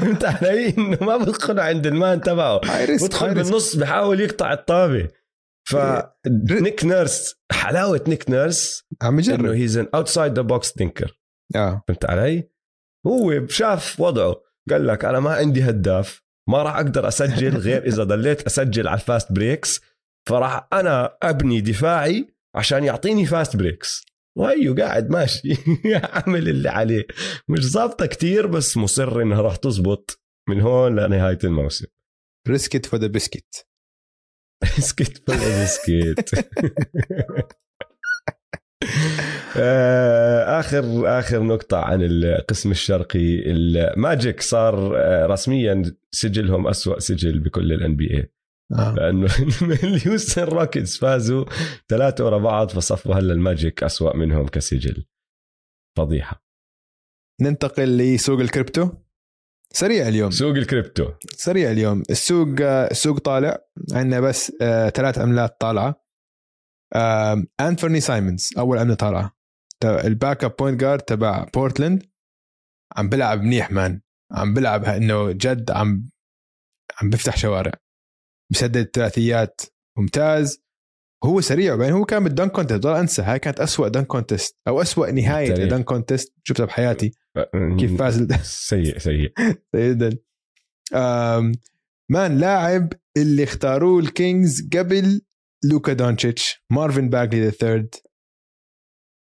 فهمت 0.00 0.24
علي؟ 0.24 0.68
إنه 0.78 0.98
ما 1.00 1.16
بدخلوا 1.16 1.62
عند 1.62 1.86
ال 1.86 1.94
man 1.94 2.20
تبعه. 2.20 2.60
بدخل 3.02 3.34
بالنص 3.34 3.76
بحاول 3.76 4.20
يقطع 4.20 4.52
الطابة. 4.52 5.08
فنيك 5.68 6.84
نيرس 6.84 7.34
حلاوة 7.52 8.04
نيك 8.08 8.30
نيرس 8.30 8.84
عم 9.02 9.18
يجرب. 9.18 9.40
إنه 9.40 9.52
he's 9.52 9.78
an 9.78 9.88
outside 9.94 10.34
the 10.34 10.42
box 10.42 10.72
thinker 10.72 11.18
آه. 11.56 11.82
فهمت 11.88 12.04
علي؟ 12.04 12.50
هو 13.06 13.46
شاف 13.46 14.00
وضعه. 14.00 14.36
قال 14.70 14.86
لك 14.86 15.04
أنا 15.04 15.20
ما 15.20 15.30
عندي 15.30 15.62
هداف. 15.62 16.22
ما 16.48 16.62
راح 16.62 16.76
أقدر 16.76 17.08
أسجل 17.08 17.56
غير 17.56 17.86
إذا 17.86 18.04
ضليت 18.04 18.42
أسجل 18.42 18.88
على 18.88 19.00
ال 19.00 19.06
fast 19.06 19.32
breaks. 19.32 19.80
فراح 20.28 20.68
أنا 20.72 21.18
أبني 21.22 21.60
دفاعي 21.60 22.34
عشان 22.54 22.84
يعطيني 22.84 23.26
fast 23.26 23.56
breaks. 23.56 24.04
وهيو 24.36 24.74
قاعد 24.74 25.10
ماشي. 25.10 25.54
عامل 26.12 26.48
اللي 26.48 26.68
عليه. 26.68 27.06
مش 27.48 27.66
ظابطة 27.66 28.06
كتير 28.06 28.46
بس 28.46 28.76
مصر 28.76 29.22
إنها 29.22 29.42
راح 29.42 29.56
تزبط 29.56 30.20
من 30.48 30.60
هون 30.60 31.00
لنهاية 31.00 31.38
الموسم. 31.44 31.86
risk 32.48 32.73
it 32.73 32.86
for 32.86 33.00
the 33.00 33.06
biscuit 33.06 33.66
risk 34.64 35.05
it 35.05 35.26
for 35.26 35.36
the 35.36 35.64
biscuit 35.64 36.48
آخر 40.58 41.08
آخر 41.18 41.42
نقطة 41.42 41.76
عن 41.76 42.02
القسم 42.02 42.70
الشرقي 42.70 43.50
الماجيك 43.50 44.40
صار 44.40 44.96
آه، 44.96 45.26
رسميا 45.26 45.82
سجلهم 46.10 46.66
أسوأ 46.66 46.98
سجل 46.98 47.40
بكل 47.40 47.72
ال 47.72 47.96
NBA 47.96 48.32
آه. 48.72 48.94
لأنه 48.94 49.28
الهيوستن 49.84 50.42
روكيتس 50.42 50.98
فازوا 50.98 51.44
ثلاثة 51.88 52.24
ورا 52.24 52.38
بعض 52.38 52.70
فصفوا 52.70 53.14
هلا 53.14 53.32
الماجيك 53.32 53.82
أسوأ 53.82 54.16
منهم 54.16 54.48
كسجل 54.48 55.04
فضيحة. 55.98 56.44
ننتقل 57.40 57.98
لسوق 57.98 58.40
الكريبتو. 58.40 58.90
سريع 59.72 60.08
اليوم. 60.08 60.30
سوق 60.30 60.56
الكريبتو. 60.56 61.12
سريع 61.36 61.70
اليوم. 61.70 62.02
السوق 62.10 62.48
السوق 62.60 63.18
طالع. 63.18 63.58
عندنا 63.92 64.20
بس 64.20 64.52
آه، 64.62 64.88
ثلاث 64.88 65.18
عملات 65.18 65.60
طالعة. 65.60 65.88
آه، 65.88 66.07
انفرني 67.60 68.00
سايمونز 68.00 68.50
أول 68.58 68.78
عملة 68.78 68.94
طالعه 68.94 69.36
ال 69.84 70.44
backup 70.44 70.56
point 70.56 70.80
guard 70.80 71.00
تبع 71.02 71.44
بورتلاند 71.54 72.02
عم 72.96 73.08
بلعب 73.08 73.42
منيح 73.42 73.70
man 73.70 74.00
عم 74.32 74.54
بلعب 74.54 74.84
إنه 74.84 75.32
جد 75.32 75.70
عم 75.70 76.08
عم 77.02 77.10
بفتح 77.10 77.36
شوارع. 77.36 77.72
بسدد 78.52 78.90
ثلاثيات. 78.94 79.60
ممتاز. 79.98 80.62
هو 81.24 81.40
سريع 81.40 81.74
وبعدين 81.74 81.94
هو 81.94 82.04
كان 82.04 82.24
بال 82.24 82.33
dunk 82.33 82.52
contest 82.52 82.74
ضل 82.74 82.96
أنسى. 82.96 83.22
هاي 83.22 83.38
كانت 83.38 83.60
أسوأ 83.60 83.88
dunk 83.88 84.06
contest 84.06 84.58
أو 84.68 84.82
أسوأ 84.82 85.10
نهاية. 85.10 85.54
dunk 85.54 85.84
contest 85.84 86.34
شفتها 86.44 86.66
بحياتي. 86.66 87.12
كيف 87.78 87.98
فاز 87.98 88.32
سيء 88.42 88.98
سيء. 88.98 89.32
جدا 89.76 90.18
آم، 90.94 91.52
man 92.10 92.38
لاعب 92.38 92.92
اللي 93.16 93.44
اختاروه 93.44 94.00
الكينجز 94.00 94.68
قبل 94.76 95.20
لوكا 95.64 95.92
دونتشيتش 95.92 96.64
مارفن 96.70 97.08
باجلي 97.08 97.44
the 97.44 97.50
third 97.50 97.94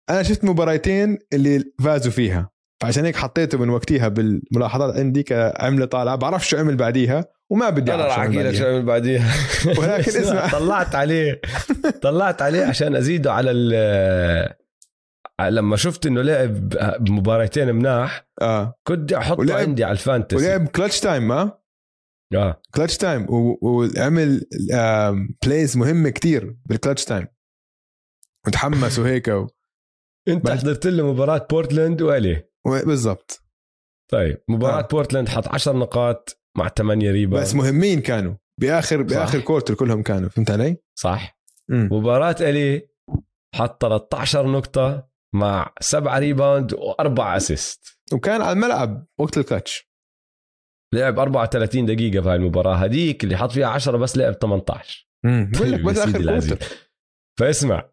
أنا 0.10 0.24
شفت 0.24 0.44
مباراتين 0.44 1.18
اللي 1.34 1.64
فازوا 1.84 2.12
فيها 2.12 2.52
فعشان 2.82 3.06
هيك 3.06 3.16
حطيته 3.16 3.58
من 3.58 3.70
وقتها 3.70 4.08
بالملاحظات 4.08 4.96
عندي 4.98 5.24
كعملة 5.24 5.86
طالعة. 5.86 6.16
بعرف 6.16 6.48
شو 6.48 6.58
عمل 6.58 6.76
بعديها 6.76 7.26
وما 7.50 7.70
بدي 7.70 7.92
أعرف 7.92 8.16
شو 8.16 8.22
عمل 8.22 8.34
شو 8.34 8.64
بعديها. 8.64 8.74
عمل 8.74 8.86
بعديها. 8.86 9.34
ولكن 9.80 10.12
اسمع. 10.12 10.50
طلعت 10.50 10.96
عليه 10.96 11.42
طلعت 12.04 12.42
عليه 12.42 12.66
عشان 12.66 12.96
أزيده 12.96 13.34
على 13.34 13.52
ال 13.52 14.56
لما 15.42 15.76
شفت 15.76 16.06
إنه 16.06 16.22
لعب 16.22 16.70
بمباراتين 17.00 17.76
مناح 17.76 18.28
آه. 18.42 18.80
كنت 18.88 19.14
أحطه 19.14 19.56
عندي 19.56 19.84
على 19.84 19.92
ال 19.92 19.98
fantasy. 19.98 20.46
ولعب 20.46 20.68
clutch 20.68 21.00
time 21.00 21.28
man 21.28 21.61
آه. 22.34 22.62
clutch 22.76 22.98
time 22.98 23.28
وعمل 23.62 24.46
plays 25.46 25.78
مهمه 25.78 26.10
كتير 26.10 26.58
بال 26.66 26.76
clutch 26.76 27.06
time 27.06 27.28
وتحمس 28.48 29.00
وهيك 29.00 29.28
و... 29.28 29.48
انت 30.28 30.50
حضرت 30.50 30.88
له 30.88 31.14
مباراة 31.14 31.48
بورتلاند 31.50 32.02
و 32.02 32.12
LA. 32.12 32.44
بالضبط. 32.66 33.44
طيب 34.12 34.44
مباراة 34.50 34.80
آه. 34.80 34.88
بورتلاند 34.88 35.30
حط 35.30 35.48
10 35.48 35.74
نقاط 35.74 36.40
مع 36.58 36.68
8 36.68 37.12
rebound 37.12 37.40
بس 37.42 37.56
مهمين 37.56 38.02
كانوا. 38.02 38.36
باخر 38.60 39.02
بآخر 39.02 39.40
صح. 39.40 39.46
quarter 39.46 39.74
كلهم 39.74 40.04
كانوا. 40.04 40.30
فهمت 40.30 40.52
علي؟ 40.52 40.78
صح. 41.00 41.40
مم. 41.70 41.90
مباراة 41.92 42.36
LA 42.42 42.88
حط 43.56 43.82
13 43.82 44.48
نقطة 44.52 45.10
مع 45.36 45.74
7 45.82 46.20
rebound 46.20 46.74
وأربع 46.74 47.38
assist 47.38 47.98
وكان 48.14 48.42
على 48.42 48.52
الملعب 48.52 49.08
وقت 49.20 49.38
الكلتش 49.38 49.91
لعب 50.94 51.20
34 51.20 51.86
دقيقة 51.86 52.20
بهاي 52.22 52.36
المباراة. 52.36 52.76
هديك 52.76 53.24
اللي 53.24 53.38
حط 53.38 53.52
فيها 53.52 53.68
10 53.68 53.98
بس 53.98 54.18
لعب 54.18 54.34
18 54.34 55.08
بقول 55.26 55.72
لك 55.72 55.82
بس 55.82 55.98
آخر 55.98 56.58
فاسمع 57.40 57.92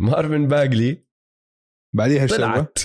مارفن 0.00 0.48
باجلي 0.48 1.04
بعديها؟ 1.96 2.26
طلعت 2.26 2.78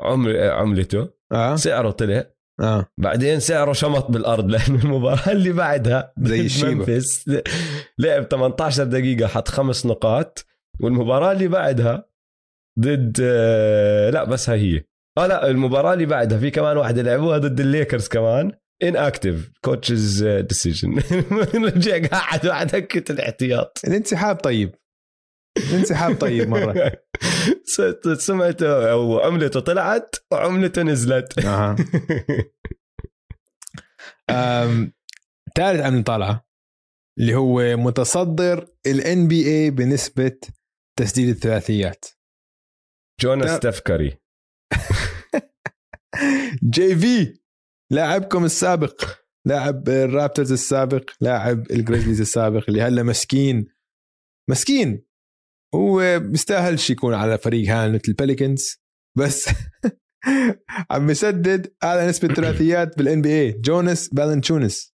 عمل 0.00 0.36
عملته. 0.36 1.10
آه. 1.32 1.56
سعره 1.56 1.90
طلع. 1.90 2.24
آه. 2.60 2.86
بعدين 2.98 3.40
سعره 3.40 3.72
شمط 3.72 4.10
بالأرض 4.10 4.50
لأنه 4.50 4.84
المباراة 4.84 5.32
اللي 5.32 5.52
بعدها 5.52 6.12
زي. 6.18 6.66
منفس. 6.66 7.30
لعب 7.98 8.22
18 8.24 8.84
دقيقة 8.84 9.26
حط 9.26 9.48
خمس 9.48 9.86
نقاط. 9.86 10.46
والمباراة 10.80 11.32
اللي 11.32 11.48
بعدها 11.48 12.08
ضد 12.80 13.16
آه، 13.22 14.10
لا 14.10 14.24
بس 14.24 14.50
هاي 14.50 14.60
هي. 14.60 14.84
آه 15.18 15.26
لا 15.26 15.50
المباراة 15.50 15.92
اللي 15.94 16.06
بعدها 16.06 16.38
في 16.38 16.50
كمان 16.50 16.76
واحدة 16.76 17.02
لعبوها 17.02 17.38
ضد 17.38 17.60
الليكرز 17.60 18.08
كمان. 18.08 18.52
inactive 18.82 19.50
coach's 19.64 20.24
decision 20.24 20.98
رجع 21.54 22.06
قاعد 22.06 22.46
على 22.46 22.66
دكه 22.66 23.12
الاحتياط. 23.12 23.80
الانسحاب 23.86 24.36
طيب. 24.36 24.74
الانسحاب 25.58 26.20
طيب 26.20 26.48
مرة. 26.48 26.92
سمعته 28.18 28.90
أو 28.90 29.20
عملته 29.20 29.60
طلعت 29.60 30.16
وعملته 30.32 30.82
نزلت. 30.82 31.38
أها. 31.38 31.76
ثالث 35.56 35.80
عمل 35.80 36.04
طالعه 36.04 36.48
اللي 37.18 37.34
هو 37.34 37.76
متصدر 37.76 38.66
ال 38.86 39.28
NBA 39.28 39.70
بنسبة 39.70 40.38
تسديد 40.98 41.28
الثلاثيات. 41.28 42.04
جونا. 43.20 43.56
ستيف 43.56 43.80
كاري 43.80 44.18
JV. 46.74 47.38
لاعبكم 47.92 48.44
السابق 48.44 49.04
لاعب 49.46 49.88
الرابترز 49.88 50.52
السابق 50.52 51.10
لاعب 51.20 51.70
الجريزليز 51.70 52.20
السابق 52.20 52.64
اللي 52.68 52.82
هلا 52.82 53.02
مسكين. 53.02 53.66
مسكين! 54.50 55.04
هو 55.74 56.18
بيستاهلش 56.18 56.90
يكون 56.90 57.14
على 57.14 57.38
فريق 57.38 57.68
هان 57.68 57.92
مثل 57.92 58.02
البيليكنز 58.08 58.76
بس 59.18 59.48
عم 60.90 61.06
بيسدد 61.06 61.74
أعلى 61.84 62.06
نسبة 62.06 62.34
ثلاثيات 62.34 62.98
بال 62.98 63.22
NBA 63.22 63.52
جوناس 63.52 64.08
فالانتشوناس 64.08 64.94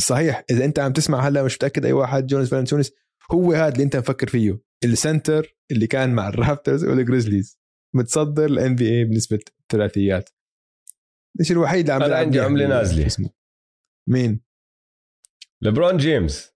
صحيح 0.00 0.44
إذا 0.50 0.64
أنت 0.64 0.78
عم 0.78 0.92
تسمع 0.92 1.28
هلا 1.28 1.42
مش 1.42 1.54
متأكد 1.54 1.84
أي 1.84 1.92
واحد 1.92 2.26
جوناس 2.26 2.50
فالانتشوناس 2.50 2.92
هو 3.32 3.52
هذا 3.52 3.72
اللي 3.72 3.84
أنت 3.84 3.96
مفكر 3.96 4.28
فيه 4.28 4.60
ال 4.84 4.94
center 4.94 5.56
اللي 5.70 5.86
كان 5.86 6.14
مع 6.14 6.28
الرابترز 6.28 6.84
والجريزليز. 6.84 7.58
متصدر 7.94 8.44
ال 8.44 8.76
NBA 8.76 9.04
بنسبة 9.04 9.38
ثلاثيات. 9.72 10.30
الشيء 11.40 11.56
الوحيد 11.56 11.90
اللي 11.90 11.92
عم 11.92 11.98
بيلعب 12.54 12.72
عندي. 12.72 13.00
شو 13.00 13.06
اسمه. 13.06 13.30
مين؟ 14.08 14.40
لبرون 15.62 15.96
جيمس. 15.96 16.52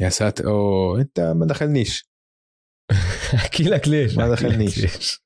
يا 0.00 0.08
ساتر. 0.08 0.46
أوه 0.46 1.00
أنت 1.00 1.20
ما 1.20 1.46
دخلنيش. 1.46 2.08
أحكي 3.34 3.62
لك 3.62 3.88
ليش. 3.88 4.16
ما 4.16 4.28
دخلنيش. 4.28 4.78
ليش. 4.78 5.22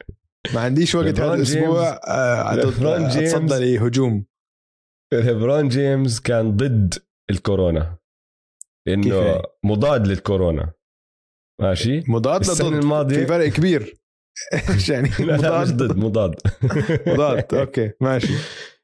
ما 0.54 0.60
عنديش 0.60 0.94
وقت 0.94 1.20
هذا 1.20 1.34
الأسبوع. 1.34 1.88
آه،. 1.88 2.54
أتصدى 2.54 3.76
لهجوم 3.76 4.26
ليبرون 5.12 5.68
جيمس 5.68 6.20
كان 6.20 6.56
ضد 6.56 6.94
الكورونا. 7.30 7.98
إنه 8.88 9.16
يعني؟ 9.16 9.42
مضاد 9.64 10.06
للكورونا. 10.06 10.72
ماشي؟ 11.60 12.02
مضاد 12.08 12.40
السنة 12.40 12.68
لضد 12.68 12.82
الماضية- 12.82 13.14
في 13.14 13.26
فرق 13.26 13.48
كبير. 13.48 13.94
يعني 14.90 15.08
لا 15.18 15.36
لا 15.36 15.62
مش 15.62 15.70
ضد 15.70 15.96
مضاد. 15.96 16.34
مضاد 17.06 17.54
أوكي 17.54 17.92
ماشي. 18.00 18.32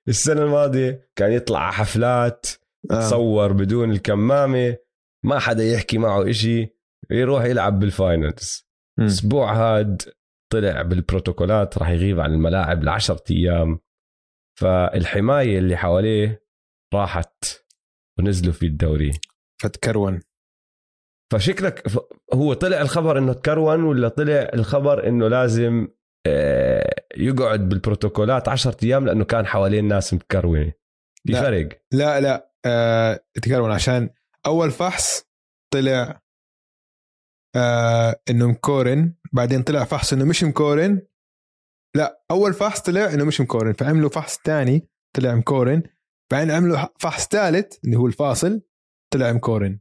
السنة 0.09 0.43
الماضية 0.43 1.10
كان 1.16 1.32
يطلع 1.32 1.60
على 1.60 1.72
حفلات 1.72 2.47
آه. 2.90 3.01
تصور 3.01 3.52
بدون 3.52 3.90
الكمامة 3.90 4.76
ما 5.24 5.39
حدا 5.39 5.64
يحكي 5.64 5.98
معه 5.98 6.30
إشي 6.30 6.76
يروح 7.10 7.44
يلعب 7.44 7.78
بال 7.78 7.99
finals. 7.99 8.69
الأسبوع 8.98 9.52
هاد 9.52 10.02
طلع 10.52 10.82
بالبروتوكولات 10.82 11.78
راح 11.78 11.89
يغيب 11.89 12.20
عن 12.20 12.32
الملاعب 12.32 12.85
لعشرة 12.85 13.22
أيام 13.30 13.80
فالحماية 14.60 15.59
اللي 15.59 15.76
حواليه 15.76 16.44
راحت 16.94 17.44
ونزلوا 18.18 18.52
في 18.52 18.66
الدوري 18.66 19.12
فتكرون 19.62 20.20
فشكلك 21.32 21.82
هو 22.35 22.52
طلع 22.55 22.80
الخبر 22.80 23.18
إنه 23.18 23.32
تكرون 23.32 23.85
ولا 23.85 24.09
طلع 24.09 24.51
الخبر 24.55 25.09
إنه 25.09 25.28
لازم 25.28 25.89
يقعد 27.16 27.69
بالبروتوكولات 27.69 28.49
عشرة 28.49 28.77
أيام 28.85 29.07
لأنه 29.07 29.24
كان 29.24 29.47
حواليه 29.47 29.81
ناس 29.81 30.15
مكرونه 30.15 30.73
في 31.27 31.32
لا. 31.32 31.40
فرق؟ 31.43 31.69
لا 31.93 32.20
لا 32.20 32.53
آه 32.65 33.20
تكرون 33.43 33.70
عشان 33.70 34.11
أول 34.47 34.70
فحص 34.70 35.24
طلع 35.74 36.23
آه 37.57 38.20
إنه 38.31 38.49
مكورن 38.49 39.15
بعدين 39.32 39.62
طلع 39.62 39.85
فحص 39.85 40.12
إنه 40.12 40.24
مش 40.24 40.45
مكورن. 40.45 41.03
لا 41.97 42.24
أول 42.31 42.55
فحص 42.55 42.81
طلع 42.81 43.15
إنه 43.15 43.24
مش 43.24 43.40
مكورن 43.40 43.73
فعملوا 43.73 44.11
فحص 44.11 44.39
ثاني 44.45 44.89
طلع 45.16 45.35
مكورن 45.35 45.82
بعدين 46.32 46.51
عملوا 46.51 46.78
فحص 46.99 47.28
ثالث 47.28 47.77
اللي 47.85 47.97
هو 47.97 48.07
الفاصل 48.07 48.62
طلع 49.15 49.32
مكورن. 49.32 49.78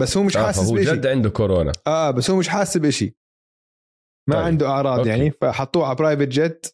بس 0.00 0.16
هو 0.16 0.22
مش 0.22 0.36
آه، 0.36 0.46
حاسس 0.46 0.70
بشيء 0.70 0.94
جد 0.94 1.06
عنده 1.06 1.30
كورونا. 1.30 1.72
آه 1.86 2.10
بس 2.10 2.30
هو 2.30 2.36
مش 2.36 2.48
حاسس 2.48 2.76
بشيء 2.76 3.14
ما 4.28 4.34
طيب. 4.34 4.44
عنده 4.44 4.66
أعراض 4.68 4.98
أوكي. 4.98 5.10
يعني 5.10 5.30
فحطوه 5.30 5.86
على 5.86 5.96
private 5.96 6.28
jet 6.28 6.66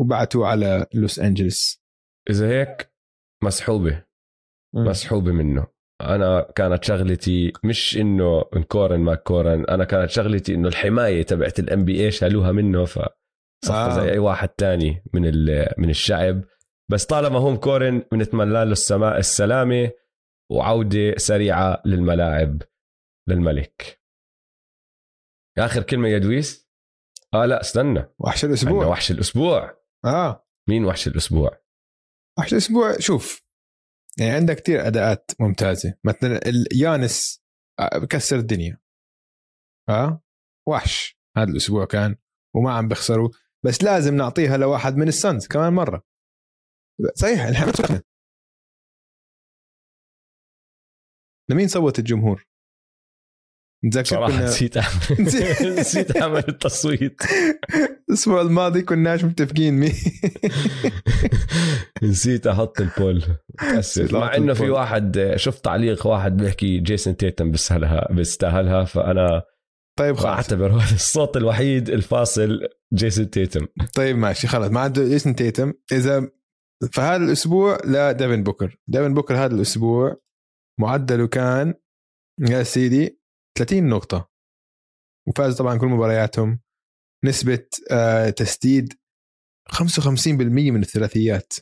وبعتوه 0.00 0.46
على 0.46 0.86
لوس 0.94 1.18
انجلس 1.18 1.82
إذا 2.30 2.48
هيك 2.48 2.92
مسحوبة. 3.44 4.04
مسحوبة 4.74 5.32
منه. 5.32 5.66
أنا 6.00 6.52
كانت 6.56 6.84
شغلتي 6.84 7.52
مش 7.64 7.96
إنه 7.96 8.44
مكورن 8.54 9.00
ما 9.00 9.14
كورن 9.14 9.64
أنا 9.64 9.84
كانت 9.84 10.10
شغلتي 10.10 10.54
إنه 10.54 10.68
الحماية 10.68 11.22
تبعت 11.22 11.58
ال 11.58 11.84
NBA 11.84 12.10
شالوها 12.10 12.52
منه 12.52 12.84
فصفى 12.84 13.10
آه. 13.70 13.90
زي 13.90 14.12
أي 14.12 14.18
واحد 14.18 14.48
تاني 14.48 15.02
من 15.12 15.22
من 15.78 15.90
الشعب. 15.90 16.44
بس 16.90 17.06
طالما 17.06 17.38
هو 17.38 17.50
مكورن 17.50 18.02
بنتمنى 18.12 18.50
له 18.50 18.62
السماء 18.62 19.18
السلامة 19.18 19.90
وعودة 20.52 21.16
سريعة 21.16 21.82
للملاعب 21.86 22.62
للملك. 23.28 24.00
آخر 25.58 25.82
كلمة 25.82 26.08
يا 26.08 26.18
دويس؟ 26.18 26.67
آه 27.34 27.46
لا 27.46 27.60
استنى. 27.60 28.14
وحش 28.18 28.44
الأسبوع. 28.44 28.86
وحش 28.86 29.10
الأسبوع. 29.10 29.82
آه. 30.04 30.46
مين 30.68 30.84
وحش 30.84 31.08
الأسبوع؟ 31.08 31.60
وحش 32.38 32.52
الأسبوع 32.52 32.98
شوف. 32.98 33.42
يعني 34.18 34.30
عندك 34.30 34.60
كثير 34.60 34.86
أداءات 34.86 35.30
ممتازة. 35.40 35.94
مثلا 36.04 36.40
يانس 36.72 37.44
آه، 37.80 37.98
بكسر 37.98 38.36
الدنيا. 38.36 38.80
آه؟ 39.88 40.22
وحش. 40.68 41.18
هذا 41.36 41.50
الأسبوع 41.50 41.84
كان 41.84 42.16
وما 42.56 42.72
عم 42.72 42.88
بيخسروا. 42.88 43.28
بس 43.64 43.82
لازم 43.82 44.14
نعطيها 44.14 44.56
لواحد 44.56 44.96
من 44.96 45.08
السانز 45.08 45.46
كمان 45.46 45.72
مرة. 45.72 46.06
صحيح 47.14 47.40
الحين 47.44 48.02
لمين 51.50 51.68
صوت 51.68 51.98
الجمهور؟ 51.98 52.47
نتذكر 53.84 54.04
صراحة 54.06 54.32
كنا 54.32 54.44
نسيت 54.44 54.76
اعمل 54.76 55.76
نسيت 55.78 56.16
أعمل 56.16 56.44
التصويت. 56.48 57.22
الأسبوع 58.08 58.40
الماضي 58.40 58.82
كناش 58.82 59.24
متفقين 59.24 59.74
مين 59.74 59.92
نسيت 62.02 62.46
أحط 62.46 62.80
البول. 62.80 63.22
مع 64.12 64.36
إنه 64.36 64.54
في. 64.54 64.70
واحد 64.70 65.32
شفت 65.36 65.64
تعليق 65.64 66.06
واحد 66.06 66.36
بيحكي 66.36 66.78
جيسون 66.80 67.16
تيتم 67.16 67.50
بيستاهلها 67.50 68.08
بيستاهلها 68.12 68.84
فأنا 68.84 69.42
طيب 69.98 70.16
خلاص. 70.16 70.34
بعتبر 70.36 70.70
هذا 70.72 70.94
الصوت 71.00 71.36
الوحيد 71.36 71.90
الفاصل 71.90 72.60
جيسون 72.94 73.30
تيتم. 73.30 73.66
طيب 73.94 74.16
ماشي 74.16 74.46
خلاص. 74.46 74.70
ما 74.70 74.80
عنده 74.80 75.04
جيسون 75.04 75.34
تيتم. 75.36 75.72
اذا 75.92 76.28
فهذا 76.92 77.24
الأسبوع 77.24 77.78
لديفن 77.84 78.42
بوكر. 78.42 78.76
ديفن 78.88 79.14
بوكر 79.14 79.36
هذا 79.36 79.54
الأسبوع 79.54 80.16
معدله 80.80 81.26
كان 81.26 81.74
يا 82.40 82.62
سيدي 82.62 83.18
30 83.58 83.88
نقطة. 83.88 84.30
وفاز 85.28 85.58
طبعا 85.58 85.78
كل 85.78 85.86
مبارياتهم. 85.86 86.60
نسبة 87.24 87.66
آه 87.92 88.30
تسديد 88.30 88.92
55% 89.72 90.70
من 90.70 90.82
الثلاثيات. 90.82 91.52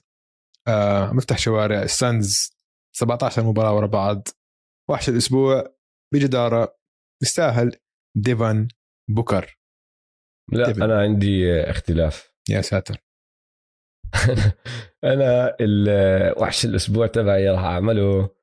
آه 0.69 1.13
مفتح 1.13 1.39
شوارع. 1.39 1.83
السانز 1.83 2.57
17 2.97 3.43
مباراة 3.45 3.75
ورا 3.77 3.87
بعض. 3.87 4.29
وحش 4.91 5.09
الأسبوع 5.09 5.77
بجدارة. 6.15 6.79
يستاهل 7.23 7.77
ديفان 8.17 8.69
بوكر. 9.11 9.59
لا 10.53 10.73
تبن. 10.73 10.83
أنا 10.83 11.01
عندي 11.01 11.61
اختلاف. 11.61 12.33
يا 12.49 12.61
ساتر. 12.61 12.99
أنا 15.05 15.57
ال- 15.61 16.43
وحش 16.43 16.65
الأسبوع 16.65 17.07
تبعي 17.07 17.49
راح 17.51 17.61
أعمله. 17.61 18.37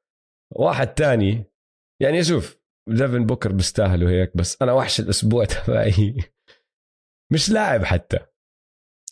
واحد 0.56 0.94
تاني. 0.94 1.44
يعني 2.02 2.24
شوف 2.24 2.63
ديفن 2.90 3.26
بوكر 3.26 3.52
بيستاهلوا 3.52 4.10
هيك 4.10 4.38
بس 4.38 4.62
أنا 4.62 4.74
وحش 4.74 5.00
الأسبوع 5.00 5.46
تبعي. 5.66 6.16
مش 7.32 7.50
لاعب 7.50 7.84
حتى. 7.84 8.20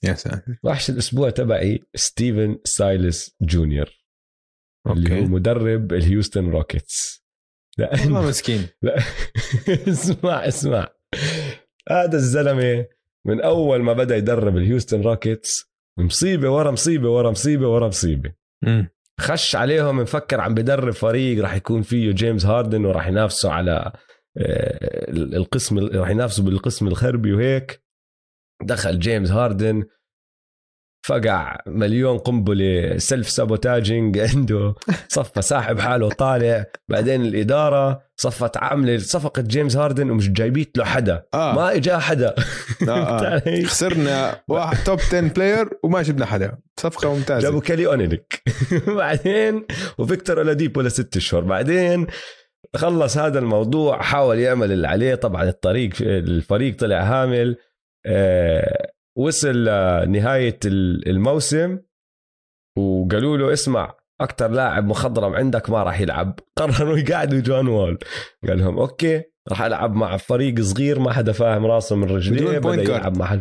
يا 0.03 0.13
ساتر. 0.13 0.57
وحش 0.63 0.89
الأسبوع 0.89 1.29
تبعي 1.29 1.83
ستيفن 1.95 2.59
سايلس 2.63 3.35
جونيور 3.41 3.89
اللي 4.87 5.21
هو 5.21 5.25
مدرب 5.25 5.93
الهيوستن 5.93 6.49
روكيتس. 6.49 7.25
والله 7.79 8.03
لأنه 8.03 8.21
مسكين. 8.27 8.67
لا 8.81 8.97
اسمع 9.67 10.47
اسمع. 10.47 10.89
هذا 11.89 12.15
الزلمة 12.17 12.85
من 13.27 13.41
أول 13.41 13.83
ما 13.83 13.93
بدأ 13.93 14.17
يدرب 14.17 14.57
الهيوستن 14.57 15.01
روكيتس. 15.01 15.71
مصيبة 15.99 16.49
ورا 16.49 16.71
مصيبة 16.71 17.09
ورا 17.09 17.31
مصيبة 17.31 17.67
ورا 17.67 17.87
مصيبة. 17.87 18.33
خش 19.21 19.55
عليهم 19.55 19.99
مفكر 19.99 20.41
عم 20.41 20.53
بدرب 20.53 20.93
فريق 20.93 21.41
راح 21.41 21.55
يكون 21.55 21.81
فيه 21.81 22.11
جيمس 22.11 22.45
هاردن 22.45 22.85
وراح 22.85 23.07
ينافسوا 23.07 23.51
على 23.51 23.91
آه، 24.37 25.11
القسم 25.11 25.79
راح 25.79 26.09
ينافسوا 26.09 26.45
بالقسم 26.45 26.87
الغربي 26.87 27.33
وهيك. 27.33 27.83
دخل 28.63 28.99
جيمس 28.99 29.31
هاردن. 29.31 29.83
فقع 31.03 31.57
مليون 31.67 32.17
قنبلة 32.17 32.97
self 32.97 33.29
sabotaging 33.29 34.19
عنده. 34.29 34.75
صفى 35.07 35.41
ساحب 35.41 35.79
حاله 35.79 36.09
طالع. 36.09 36.65
بعدين 36.89 37.21
الإدارة 37.21 38.01
صفت 38.17 38.57
عاملة 38.57 38.97
صفقة 38.97 39.41
جيمس 39.41 39.75
هاردن 39.77 40.09
ومش 40.09 40.29
جايبة 40.29 40.77
له 40.77 40.85
حدا. 40.85 41.23
آه. 41.33 41.55
ما 41.55 41.75
إجا 41.75 41.97
حدا. 41.97 42.35
آه، 42.87 42.91
آه. 42.91 43.25
علي؟ 43.45 43.65
خسرنا 43.65 44.39
واحد 44.47 44.83
top 44.83 44.99
10 44.99 45.21
player 45.21 45.69
وما 45.83 46.01
جبنا 46.01 46.25
حدا. 46.25 46.57
صفقة 46.79 47.13
ممتازة. 47.15 47.41
جابوا 47.47 47.61
كيلي 47.61 47.87
أولينيك 47.87 48.41
بعدين 48.87 49.65
وفيكتور 49.97 50.37
أولاديبو 50.37 50.81
لست 50.81 51.17
أشهر. 51.17 51.41
بعدين 51.41 52.07
خلص 52.75 53.17
هذا 53.17 53.39
الموضوع 53.39 54.01
حاول 54.01 54.39
يعمل 54.39 54.71
اللي 54.71 54.87
عليه. 54.87 55.15
طبعا 55.15 55.43
الطريق 55.49 55.89
الفريق 56.01 56.75
طلع 56.77 57.01
هامل. 57.03 57.57
آه، 58.05 58.91
وصل 59.17 59.55
لنهاية 60.05 60.59
الموسم 60.65 61.79
وقالوا 62.77 63.37
له 63.37 63.53
اسمع 63.53 63.93
أكثر 64.21 64.47
لاعب 64.47 64.85
مخضرم 64.87 65.33
عندك 65.33 65.69
ما 65.69 65.83
راح 65.83 66.01
يلعب. 66.01 66.39
قرروا 66.57 66.97
يقعدوا 66.97 67.39
جون 67.39 67.67
وول. 67.67 67.97
قال 68.47 68.59
لهم 68.59 68.79
أوكي 68.79 69.23
راح 69.49 69.61
ألعب 69.61 69.95
مع 69.95 70.17
فريق 70.17 70.61
صغير 70.61 70.99
ما 70.99 71.13
حدا 71.13 71.31
فاهم 71.31 71.65
راسه 71.65 71.95
من 71.95 72.03
رجليه 72.09 72.57
بدون 72.59 72.77
بدأ. 72.77 72.83
يلعب 72.95 73.17
مع 73.17 73.39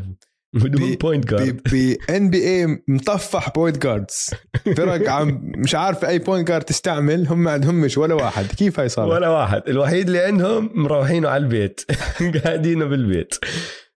بدون 0.54 0.88
p- 0.90 0.96
point 0.96 1.26
guard 1.30 1.60
ب 1.72 1.96
NBA 2.10 2.82
مطفح 2.88 3.50
point 3.50 3.82
guards 3.82 4.30
فرق 4.76 5.08
عم 5.10 5.52
مش 5.56 5.74
عارف 5.74 6.04
أي 6.04 6.18
point 6.18 6.48
guard 6.48 6.64
تستعمل 6.64 7.26
هم 7.28 7.38
ما 7.42 7.50
عندهمش 7.50 7.98
ولا 7.98 8.14
واحد. 8.14 8.46
كيف 8.46 8.80
هاي 8.80 8.88
صارت 8.88 9.10
ولا 9.12 9.28
واحد. 9.28 9.62
الوحيد 9.68 10.06
اللي 10.06 10.18
عندهم 10.20 10.70
مروحينه 10.74 11.28
على 11.28 11.42
البيت. 11.44 11.80
قاعدينه 12.44 12.84
بالبيت. 12.84 13.34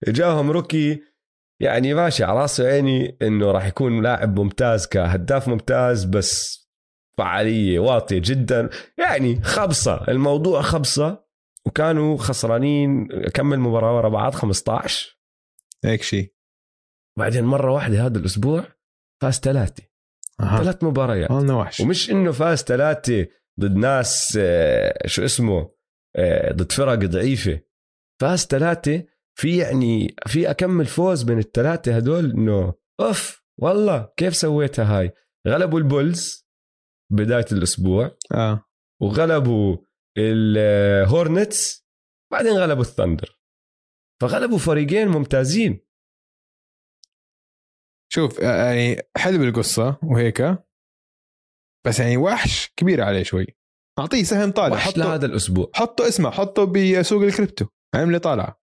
جاهم 0.08 0.50
روكي 0.50 1.00
يعني 1.60 1.94
ماشي 1.94 2.24
على 2.24 2.40
راسي 2.40 2.62
وعيني 2.62 3.16
إنه 3.22 3.50
راح 3.50 3.66
يكون 3.66 4.02
لاعب 4.02 4.40
ممتاز 4.40 4.86
كهداف 4.86 5.48
ممتاز 5.48 6.04
بس 6.04 6.64
فعالية 7.18 7.78
واطية 7.78 8.20
جدا. 8.24 8.70
يعني 8.98 9.42
خبصة 9.42 10.04
الموضوع 10.08 10.62
خبصة 10.62 11.24
وكانوا 11.66 12.16
خسرانين 12.16 13.08
كمل 13.34 13.58
مباراه 13.60 13.96
ورا 13.96 14.08
بعض؟ 14.08 14.34
15 14.34 15.18
هيك 15.84 16.02
شيء 16.02 16.34
بعدين 17.18 17.44
مرة 17.44 17.72
واحدة 17.72 18.06
هذا 18.06 18.18
الأسبوع 18.18 18.64
فاز 19.22 19.40
ثلاثة. 19.40 19.82
أها. 20.40 20.62
ثلاث 20.62 20.84
مباريات. 20.84 21.30
وحش 21.30 21.80
ومش 21.80 22.10
إنه 22.10 22.32
فاز 22.32 22.62
ثلاثة 22.62 23.26
ضد 23.60 23.76
ناس 23.76 24.38
آه، 24.40 25.06
شو 25.06 25.24
اسمه 25.24 25.70
آه، 26.16 26.52
ضد 26.52 26.72
فرق 26.72 26.94
ضعيفة. 26.94 27.60
فاز 28.20 28.46
ثلاثة 28.46 29.04
في 29.38 29.58
يعني 29.58 30.16
في 30.26 30.50
أكمل 30.50 30.86
فوز 30.86 31.22
بين 31.22 31.38
الثلاثه 31.38 31.96
هدول؟ 31.96 32.30
انه 32.30 32.74
أوف 33.00 33.44
والله 33.60 34.12
كيف 34.16 34.36
سويتها 34.36 34.98
هاي؟ 34.98 35.12
غلبوا 35.48 35.78
البولز 35.78 36.46
بداية 37.12 37.46
الأسبوع. 37.52 38.16
آه. 38.32 38.64
وغلبوا 39.02 39.76
الهورنتس 40.18 41.86
بعدين 42.32 42.52
غلبوا 42.52 42.82
الثندر 42.82 43.38
فغلبوا 44.22 44.58
فريقين 44.58 45.08
ممتازين. 45.08 45.80
شوف 48.12 48.40
آه، 48.40 48.72
يعني 48.72 49.02
حلو 49.16 49.44
القصة 49.44 49.98
وهيك 50.02 50.42
بس 51.86 52.00
يعني 52.00 52.16
وحش 52.16 52.72
كبير 52.76 53.02
عليه 53.02 53.22
شوي. 53.22 53.46
أعطيه 53.98 54.22
سهم 54.22 54.50
طالع 54.50 54.74
وحش 54.74 54.86
حطه 54.86 54.98
لهذا 54.98 55.26
الأسبوع. 55.26 55.70
حطه 55.74 56.08
اسمه 56.08 56.30
حطه 56.30 56.64
بسوق 56.64 57.22
الكريبتو. 57.22 57.66
عملي 57.94 58.18
طالعه 58.18 58.63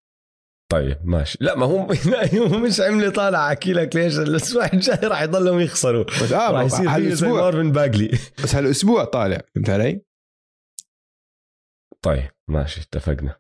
طيب 0.72 0.98
ماشي. 1.04 1.38
لا 1.42 1.56
ما 1.56 1.66
هو 1.66 1.78
هو 2.36 2.60
مش 2.60 2.82
عملي 2.82 3.12
طالع 3.12 3.48
أحكي 3.48 3.74
لك 3.74 3.96
ليش. 3.96 4.20
الأسبوع 4.20 4.66
الجاي 4.74 5.08
راح 5.08 5.22
يضلهم 5.22 5.60
يخسروا. 5.60 6.04
بس 6.04 6.32
آه 6.32 6.52
راح 6.52 6.64
يصير 6.64 6.90
هالأسبوع. 6.90 7.42
مارفن 7.42 7.72
باجلي. 7.72 8.08
بس 8.44 8.56
هالأسبوع 8.56 9.04
طالع 9.04 9.42
فهمت 9.56 9.70
علي؟ 9.70 10.02
طيب 12.02 12.30
ماشي 12.48 12.82
اتفقنا. 12.82 13.36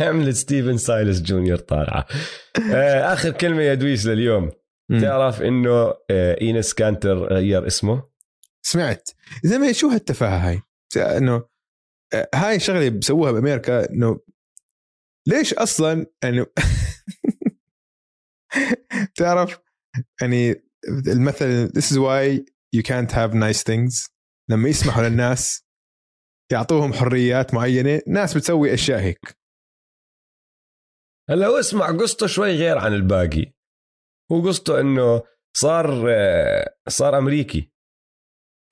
عملت 0.00 0.36
ستيفن 0.36 0.76
سايلس 0.76 1.20
جونيور 1.20 1.58
طالعة. 1.58 2.06
آه، 2.72 3.12
آخر 3.12 3.30
كلمة 3.30 3.62
يا 3.62 3.74
دويس 3.74 4.06
لليوم. 4.06 4.50
تعرف 5.00 5.42
إنه 5.42 5.94
آه، 6.10 6.40
إينس 6.40 6.74
كانتر 6.74 7.32
غير 7.32 7.66
اسمه؟ 7.66 8.02
سمعت. 8.62 9.10
زي 9.44 9.58
ما 9.58 9.72
شو 9.72 9.88
هالتفاهة 9.88 10.48
هاي؟ 10.48 10.62
إنه 10.96 11.44
آه، 12.14 12.28
هاي 12.34 12.60
شغلة 12.60 12.88
بسووها 12.88 13.32
بأمريكا 13.32 13.90
إنه 13.90 14.20
ليش 15.28 15.54
أصلا 15.54 16.06
انه 16.24 16.46
تعرف 19.18 19.58
يعني 20.20 20.54
المثل 21.08 21.68
this 21.68 21.90
is 21.90 21.96
why 21.98 22.44
you 22.76 22.82
can't 22.82 23.10
have 23.12 23.32
nice 23.34 23.62
things. 23.62 24.10
لما 24.50 24.68
يسمحوا 24.68 25.02
للناس 25.08 25.64
يعطوهم 26.52 26.92
حريات 26.92 27.54
معينة 27.54 28.02
ناس 28.06 28.36
بتسوي 28.36 28.74
أشياء 28.74 29.00
هيك. 29.00 29.38
هلا 31.30 31.46
هو 31.46 31.58
اسمع 31.58 31.86
قصته 31.86 32.26
شوي 32.26 32.56
غير 32.56 32.78
عن 32.78 32.94
الباقي. 32.94 33.54
هو 34.32 34.42
قصته 34.48 34.80
إنه 34.80 35.22
صار 35.56 36.06
آه، 36.10 36.76
صار 36.88 37.18
أمريكي. 37.18 37.72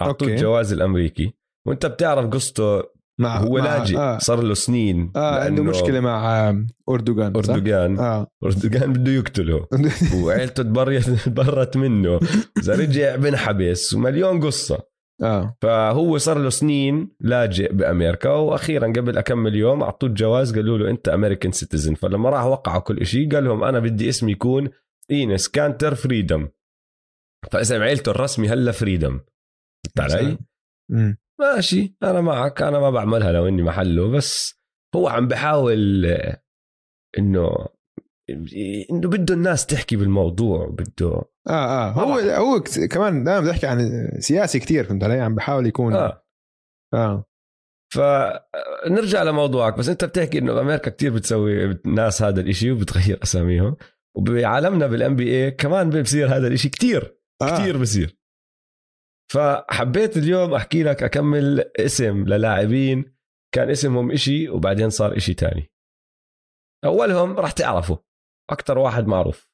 أعطوه. 0.03 0.29
الجواز 0.29 0.73
الأمريكي. 0.73 1.35
وأنت 1.67 1.87
بتعرف 1.87 2.31
قصته 2.31 2.83
مع 3.23 3.37
هو 3.37 3.59
مع 3.59 3.65
لاجئ. 3.65 3.97
آه. 3.99 4.19
صار 4.19 4.43
له 4.43 4.55
سنين 4.55 5.13
آه 5.17 5.45
عنده 5.45 5.63
مشكلة 5.63 6.01
مع 6.01 6.51
أردوغان؟ 6.89 7.37
أردوغان. 7.37 7.99
آه. 7.99 8.27
أردوغان 8.45 8.93
بده 8.93 9.13
يقتله. 9.13 9.67
وعيلته 10.25 10.63
تبرت 11.25 11.77
منه. 11.77 12.21
إذا 12.59 12.75
رجع 12.75 13.17
بنحبس 13.17 13.95
ومليون 13.95 14.41
قصة. 14.41 14.93
آه. 15.23 15.57
فهو 15.63 16.19
صار 16.19 16.39
له 16.39 16.51
سنين 16.51 17.11
لاجئ 17.21 17.73
بأمريكا 17.73 18.31
وأخيرا 18.31 18.87
قبل 18.87 19.19
اكمل 19.19 19.55
يوم 19.57 19.83
أعطوه 19.83 20.09
الجواز 20.09 20.55
قالوا 20.55 20.79
له 20.79 20.91
أنت 20.91 21.09
أمريكان 21.09 21.53
سيتيزن 21.53 21.95
فلما 21.95 22.31
راح 22.31 22.45
وقعوا 22.45 22.81
كل 22.81 23.07
شيء 23.07 23.35
قال 23.35 23.45
لهم 23.45 23.65
أنا 23.65 23.79
بدي 23.79 24.09
اسمي 24.09 24.33
يكون 24.33 24.69
إينس 25.11 25.49
كانتر 25.49 25.95
فريدم. 25.95 26.49
فاسم 27.51 27.83
عيلته 27.83 28.11
الرسمي 28.11 28.49
هلا 28.49 28.73
فريدم. 28.73 29.21
علي؟ 29.99 30.39
ماشي 31.41 31.97
أنا 32.03 32.21
معك 32.21 32.63
أنا 32.63 32.79
ما 32.79 32.91
بعملها 32.91 33.33
لو 33.33 33.49
إني 33.49 33.63
محله 33.63 34.11
بس 34.11 34.61
هو 34.97 35.09
عم 35.09 35.29
بحاول 35.29 36.07
آه، 36.07 36.43
إنه 37.19 37.51
إنه 38.91 39.09
بده 39.09 39.35
الناس 39.35 39.67
تحكي 39.67 39.97
بالموضوع 39.97 40.67
بده 40.67 41.09
آه 41.49 41.51
آه 41.51 41.91
هو 41.91 42.19
هو 42.19 42.61
كت- 42.61 42.85
كمان 42.93 43.25
دائما 43.25 43.41
بيحكي 43.47 43.67
عن 43.67 44.09
سياسي 44.19 44.59
كتير 44.59 44.85
فهمت 44.85 45.05
علي 45.05 45.21
عم 45.21 45.35
بحاول 45.35 45.67
يكون 45.67 45.95
آه, 45.95 46.25
آه 46.95 46.97
آه. 46.97 47.25
فنرجع 47.93 49.23
لموضوعك 49.23 49.79
بس 49.79 49.89
أنت 49.89 50.05
بتحكي 50.05 50.39
إنه 50.39 50.61
أمريكا 50.61 50.91
كتير 50.91 51.15
بتسوي 51.15 51.81
ناس 51.87 52.23
هذا 52.23 52.41
الإشي 52.41 52.71
وبتغير 52.71 53.23
أساميهم 53.23 53.77
وبعالمنا 54.17 54.87
بال 54.87 55.17
NBA 55.17 55.51
كمان 55.51 56.03
بصير 56.03 56.29
هذا 56.37 56.47
الإشي 56.49 56.69
كتير 56.69 57.19
آه. 57.43 57.59
كتير 57.63 57.79
بصير 57.79 58.17
فحبيت 59.33 60.17
اليوم 60.17 60.55
أحكي 60.55 60.83
لك 60.83 61.03
أكم 61.03 61.61
اسم 61.81 62.25
للاعبين. 62.25 63.17
كان 63.55 63.71
اسمهم 63.71 64.13
إشي 64.13 64.49
وبعدين 64.49 64.91
صار 64.91 65.17
إشي 65.17 65.35
تاني. 65.35 65.73
أولهم 66.85 67.37
راح 67.39 67.53
تعرفوا 67.53 67.97
أكتر 68.51 68.79
واحد 68.79 69.07
معروف. 69.07 69.49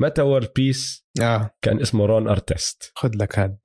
ميتا 0.00 0.22
وورلد 0.22 0.52
بيس. 0.56 1.06
آه. 1.22 1.50
كان 1.64 1.80
اسمه 1.80 2.06
رون 2.06 2.28
أرتست. 2.28 2.92
خذ 2.98 3.10
لك 3.14 3.38
هذا 3.38 3.58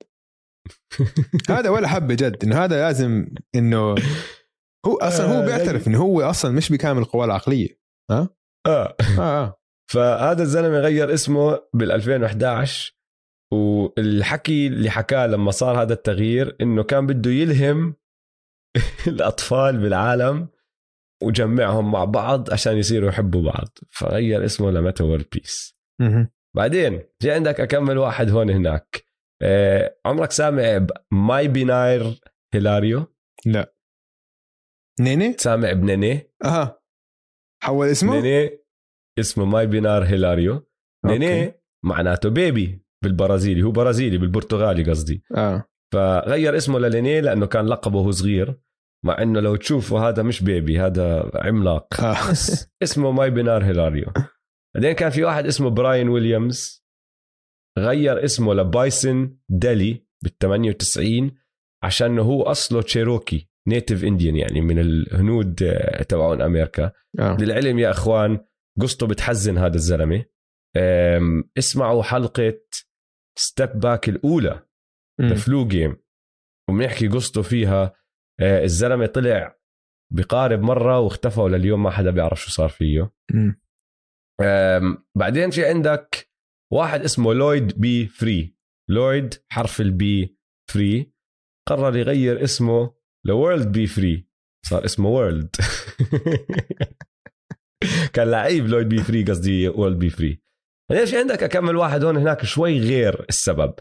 هذا 1.50 1.70
ولا 1.70 1.88
حبة 1.88 2.14
جد 2.14 2.44
إنه 2.44 2.64
هذا 2.64 2.80
لازم 2.80 3.34
إنه 3.54 3.94
هو 4.86 4.96
أصلا 4.96 5.26
هو 5.26 5.42
آه، 5.42 5.46
بيعترف 5.46 5.88
إنه 5.88 5.98
هو 5.98 6.20
أصلا 6.20 6.52
مش 6.52 6.72
بكامل 6.72 7.02
القوى 7.02 7.24
العقلية. 7.24 7.80
آه. 8.10 8.28
آه 8.66 8.96
آه. 9.18 9.60
فهذا 9.92 10.42
الزلمة 10.42 10.78
غير 10.78 11.14
اسمه 11.14 11.60
بال 11.74 11.92
2011 11.92 12.99
والحكي 13.96 14.66
اللي 14.66 14.90
حكاه 14.90 15.26
لما 15.26 15.50
صار 15.50 15.82
هذا 15.82 15.92
التغيير 15.92 16.56
إنه 16.60 16.82
كان 16.82 17.06
بده 17.06 17.30
يلهم 17.30 17.94
الأطفال 19.06 19.78
بالعالم 19.78 20.48
وجمعهم 21.22 21.92
مع 21.92 22.04
بعض 22.04 22.52
عشان 22.52 22.76
يصيروا 22.76 23.08
يحبوا 23.08 23.42
بعض. 23.42 23.78
فغير 23.90 24.44
اسمه 24.44 24.70
لميتا 24.70 25.04
وورلد 25.04 25.26
بيس. 25.32 25.76
بعدين 26.56 27.02
في 27.22 27.30
عندك 27.30 27.60
أكم 27.60 27.98
واحد 27.98 28.30
هون 28.30 28.50
هناك. 28.50 29.04
آه 29.42 29.96
عمرك 30.06 30.30
سامع 30.30 30.86
مايبينير 31.10 32.20
هيلاريو 32.54 33.06
لا. 33.46 33.74
نيني؟ 35.00 35.36
سامع 35.38 35.72
بنيني؟ 35.72 36.30
أها. 36.44 36.82
حول 37.62 37.86
اسمه؟ 37.88 38.20
نيني. 38.20 38.58
اسمه 39.18 39.44
مايبينير 39.44 40.04
هيلاريو. 40.04 40.66
نيني 41.04 41.54
معناته 41.84 42.28
baby 42.28 42.84
بالبرازيلي 43.02 43.62
هو 43.62 43.70
برازيلي 43.70 44.18
بالبرتغالي 44.18 44.90
قصدي. 44.90 45.22
آه. 45.36 45.64
فغير 45.92 46.56
اسمه 46.56 46.78
لنيني 46.78 47.20
لأنه 47.20 47.46
كان 47.46 47.66
لقبه 47.66 47.98
وهو 47.98 48.10
صغير 48.10 48.60
مع 49.04 49.22
إنه 49.22 49.40
لو 49.40 49.56
تشوفه 49.56 50.08
هذا 50.08 50.22
مش 50.22 50.42
baby 50.42 50.80
هذا 50.80 51.30
عملاق. 51.34 52.00
آه. 52.04 52.16
اسمه 52.82 53.10
مايبينير 53.10 53.64
هيلاريو. 53.64 54.06
بعدين 54.74 54.92
كان 54.92 55.10
في 55.10 55.24
واحد 55.24 55.46
اسمه 55.46 55.70
براين 55.70 56.08
ويليامز 56.08 56.84
غير 57.78 58.24
اسمه 58.24 58.54
لبايسون 58.54 59.36
ديلي 59.48 60.06
بال 60.22 60.38
98 60.38 61.30
عشان 61.82 62.18
هو 62.18 62.42
أصله 62.42 62.82
Cherokee 62.82 63.50
Native 63.68 64.04
Indian 64.04 64.36
يعني 64.36 64.60
من 64.60 64.78
الهنود 64.78 65.62
آه، 65.62 66.02
تبعون 66.02 66.42
أمريكا. 66.42 66.92
آه. 67.18 67.36
للعلم 67.40 67.78
يا 67.78 67.90
إخوان 67.90 68.40
قصته 68.80 69.06
بتحزن 69.06 69.58
هذا 69.58 69.74
الزلمة. 69.74 70.24
اسمعوا 71.58 72.02
حلقة 72.02 72.54
Step 73.40 73.70
Back 73.80 74.08
الأولى 74.08 74.66
the 75.20 75.34
Flu 75.34 75.68
Game 75.68 75.96
وبنحكي 76.70 77.08
قصته 77.08 77.42
فيها. 77.42 77.94
آه، 78.40 78.64
الزلمة 78.64 79.06
طلع 79.06 79.56
بقارب 80.12 80.60
مرة 80.60 81.00
واختفى 81.00 81.40
ولليوم 81.40 81.82
ما 81.82 81.90
حدا 81.90 82.10
بيعرف 82.10 82.40
شو 82.40 82.50
صار 82.50 82.68
فيه. 82.68 83.12
بعدين 85.16 85.50
في 85.50 85.64
عندك 85.66 86.30
واحد 86.72 87.00
اسمه 87.00 87.34
لويد 87.34 87.80
بي 87.80 88.06
فري 88.06 88.56
لويد 88.90 89.34
حرف 89.48 89.80
البي 89.80 90.38
فري 90.70 91.12
قرر 91.68 91.96
يغير 91.96 92.44
اسمه 92.44 92.94
لوورلد 93.26 93.72
بي 93.72 93.86
فري 93.86 94.28
صار 94.66 94.84
اسمه 94.84 95.08
وورلد 95.08 95.56
كان 98.14 98.30
لعيب 98.30 98.66
لويد 98.66 98.88
بي 98.88 98.98
فري 98.98 99.24
قصدي 99.24 99.68
وورلد 99.68 99.98
بي 99.98 100.10
فري 100.10 100.42
في 100.90 101.18
عندك 101.18 101.42
أكم 101.42 101.76
واحد 101.76 102.04
هون 102.04 102.16
هناك 102.16 102.44
شوي 102.44 102.80
غير 102.80 103.24
السبب. 103.28 103.74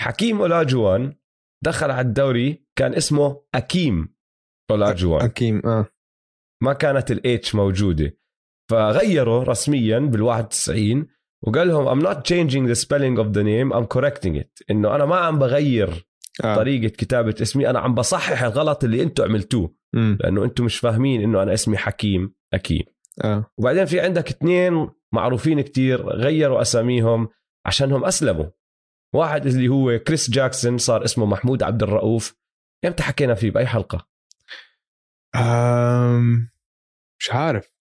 حكيم 0.00 0.40
أولاجوان 0.40 1.14
دخل 1.64 1.90
على 1.90 2.00
الدوري 2.08 2.66
كان 2.76 2.94
اسمه 2.94 3.42
أكيم 3.54 4.14
أولاجوان. 4.70 5.24
أكيم 5.24 5.62
آه. 5.66 5.86
ما 6.62 6.72
كانت 6.72 7.10
الاتش 7.10 7.54
موجودة. 7.54 8.18
فغيروا 8.70 9.44
رسميا 9.44 9.98
بال 9.98 10.22
91 10.22 11.06
وقال 11.42 11.68
لهم 11.68 12.00
I'm 12.00 12.04
not 12.04 12.16
changing 12.16 12.66
the 12.66 12.76
spelling 12.84 13.18
of 13.18 13.32
the 13.32 13.42
name 13.42 13.72
I'm 13.72 13.86
correcting 13.86 14.36
it. 14.36 14.62
إنه 14.70 14.94
أنا 14.94 15.04
ما 15.04 15.16
عم 15.16 15.38
بغير 15.38 16.06
آه. 16.44 16.56
طريقة 16.56 16.88
كتابة 16.88 17.34
اسمي 17.42 17.70
أنا 17.70 17.78
عم 17.78 17.94
بصحح 17.94 18.42
الغلط 18.42 18.84
اللي 18.84 19.02
أنتم 19.02 19.24
عملتوه. 19.24 19.74
لأنه 19.94 20.44
أنتم 20.44 20.64
مش 20.64 20.78
فاهمين 20.78 21.22
إنه 21.22 21.42
أنا 21.42 21.52
اسمي 21.54 21.76
حكيم 21.76 22.34
أكيم. 22.52 22.82
آه. 23.24 23.50
وبعدين 23.58 23.84
في 23.84 24.00
عندك 24.00 24.28
اثنين 24.28 24.88
معروفين 25.12 25.60
كتير 25.60 26.06
غيروا 26.08 26.62
أساميهم 26.62 27.28
عشانهم 27.66 28.04
أسلموا. 28.04 28.46
واحد 29.14 29.46
اللي 29.46 29.68
هو 29.68 29.98
كريس 29.98 30.30
جاكسون 30.30 30.78
صار 30.78 31.04
اسمه 31.04 31.26
محمود 31.26 31.62
عبد 31.62 31.82
الرؤوف. 31.82 32.36
إمتى 32.84 33.02
حكينا 33.02 33.34
فيه 33.34 33.50
بأي 33.50 33.66
حلقة؟ 33.66 34.06
آم، 35.36 36.50
مش 37.20 37.30
عارف. 37.32 37.72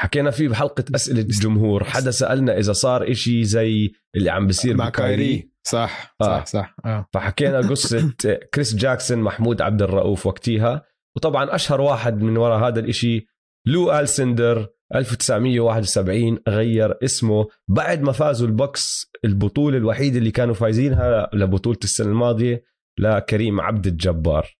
حكينا 0.00 0.30
فيه 0.30 0.48
بحلقة 0.48 0.84
أسئلة 0.94 1.20
الجمهور. 1.20 1.84
حدا 1.84 2.10
سألنا 2.10 2.58
إذا 2.58 2.72
صار 2.72 3.10
إشي 3.10 3.44
زي 3.44 3.92
اللي 4.16 4.30
عم 4.30 4.46
بيصير 4.46 4.76
مع. 4.76 4.90
كايري. 4.90 5.52
صح 5.66 6.16
آه. 6.20 6.24
صح 6.24 6.46
صح 6.46 6.76
آه. 6.84 7.08
فحكينا 7.12 7.58
قصة 7.58 8.14
كريس 8.54 8.74
جاكسون 8.74 9.18
محمود 9.18 9.62
عبد 9.62 9.82
الرؤوف 9.82 10.26
وقتيها 10.26 10.84
وطبعا 11.16 11.54
أشهر 11.54 11.80
واحد 11.80 12.22
من 12.22 12.36
وراء 12.36 12.68
هذا 12.68 12.80
الإشي 12.80 13.26
لو 13.66 13.92
ألسيندور 13.92 14.68
1971 14.94 16.38
غير 16.48 17.04
اسمه 17.04 17.48
بعد 17.68 18.02
ما 18.02 18.12
فازوا 18.12 18.46
الباكس 18.46 19.10
البطولة 19.24 19.78
الوحيدة 19.78 20.18
اللي 20.18 20.30
كانوا 20.30 20.54
فايزينها 20.54 21.30
لبطولة 21.32 21.78
السنة 21.84 22.08
الماضية 22.08 22.64
لكريم 22.98 23.60
عبد 23.60 23.86
الجبار. 23.86 24.56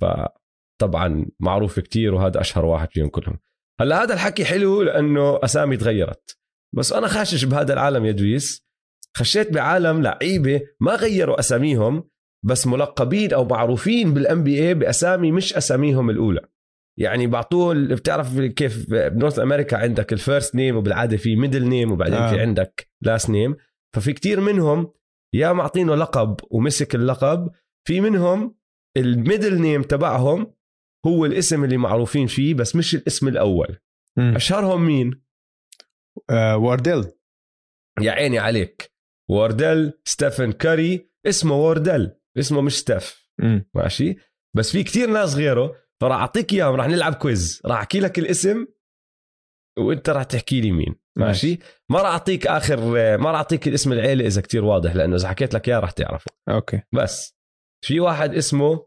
فطبعا 0.00 1.26
معروف 1.40 1.80
كتير 1.80 2.14
وهذا 2.14 2.40
أشهر 2.40 2.64
واحد 2.64 2.88
فيهم 2.90 3.08
كلهم. 3.08 3.38
هلا 3.80 4.02
هذا 4.02 4.14
الحكي 4.14 4.44
حلو 4.44 4.82
لأنه 4.82 5.38
أسامي 5.44 5.76
تغيرت. 5.76 6.38
بس 6.76 6.92
أنا 6.92 7.06
خاشش 7.06 7.44
بهذا 7.44 7.72
العالم 7.72 8.04
يا 8.04 8.12
دويس 8.12 8.64
خشيت 9.16 9.52
بعالم 9.52 10.02
لعيبة 10.02 10.60
ما 10.80 10.94
غيروا 10.94 11.38
أساميهم 11.38 12.08
بس 12.44 12.66
ملقبين 12.66 13.32
أو 13.32 13.44
معروفين 13.44 14.14
بال 14.14 14.44
NBA 14.44 14.74
بأسامي 14.74 15.32
مش 15.32 15.54
أساميهم 15.54 16.10
الأولى. 16.10 16.40
يعني 16.98 17.26
بعطوه 17.26 17.74
بتعرف 17.74 18.40
كيف 18.40 18.90
ب 18.90 18.98
North 18.98 19.38
America 19.38 19.76
عندك 19.76 20.12
ال 20.12 20.19
first 20.19 20.54
name 20.54 20.76
وبالعادة 20.76 21.16
في 21.16 21.36
middle 21.36 21.68
name 21.68 21.92
وبعدين 21.92 22.14
آه. 22.14 22.30
في 22.30 22.40
عندك 22.40 22.88
last 23.02 23.30
name 23.30 23.56
ففي 23.94 24.12
كتير 24.12 24.40
منهم 24.40 24.92
يا 25.34 25.52
معطينه 25.52 25.94
لقب 25.94 26.36
ومسك 26.50 26.94
اللقب 26.94 27.50
في 27.86 28.00
منهم 28.00 28.56
ال 28.96 29.05
middle 29.05 29.60
name 29.60 29.82
تبعهم 29.82 30.54
هو 31.06 31.26
الاسم 31.26 31.64
اللي 31.64 31.76
معروفين 31.76 32.26
فيه 32.26 32.54
بس 32.54 32.76
مش 32.76 32.94
الاسم 32.94 33.28
الأول. 33.28 33.78
مم. 34.18 34.34
أشهرهم 34.36 34.86
مين؟ 34.86 35.22
آه، 36.30 36.56
وارديل. 36.56 37.04
يا 38.00 38.12
عيني 38.12 38.38
عليك. 38.38 38.92
وارديل 39.30 40.00
ستيفن 40.04 40.52
كاري 40.52 41.10
اسمه 41.26 41.54
وارديل 41.54 42.16
اسمه 42.38 42.60
مش 42.60 42.78
ستيف. 42.78 43.30
ماشي؟ 43.74 44.16
بس 44.56 44.72
في 44.72 44.82
كتير 44.82 45.10
ناس 45.10 45.34
غيره 45.34 45.76
فراح 46.00 46.18
أعطيك 46.20 46.52
إياهم 46.52 46.74
راح 46.74 46.86
نلعب 46.86 47.14
quiz 47.14 47.62
راح 47.66 47.78
أحكي 47.78 48.00
لك 48.00 48.18
الاسم 48.18 48.66
وأنت 49.78 50.10
راح 50.10 50.22
تحكي 50.22 50.60
لي 50.60 50.72
مين. 50.72 50.94
ماشي؟ 51.18 51.58
ما 51.90 51.98
راح 52.02 52.10
أعطيك 52.10 52.46
آخر 52.46 52.76
ما 53.18 53.30
راح 53.30 53.34
أعطيك 53.36 53.68
الاسم 53.68 53.92
العيلة 53.92 54.26
إذا 54.26 54.40
كتير 54.42 54.64
واضح 54.64 54.94
لأنه 54.94 55.16
إذا 55.16 55.28
حكيت 55.28 55.54
لك 55.54 55.68
إياه 55.68 55.78
راح 55.80 55.90
تعرفه. 55.90 56.30
okay. 56.48 56.82
بس 56.94 57.36
في 57.84 58.00
واحد 58.00 58.34
اسمه 58.34 58.86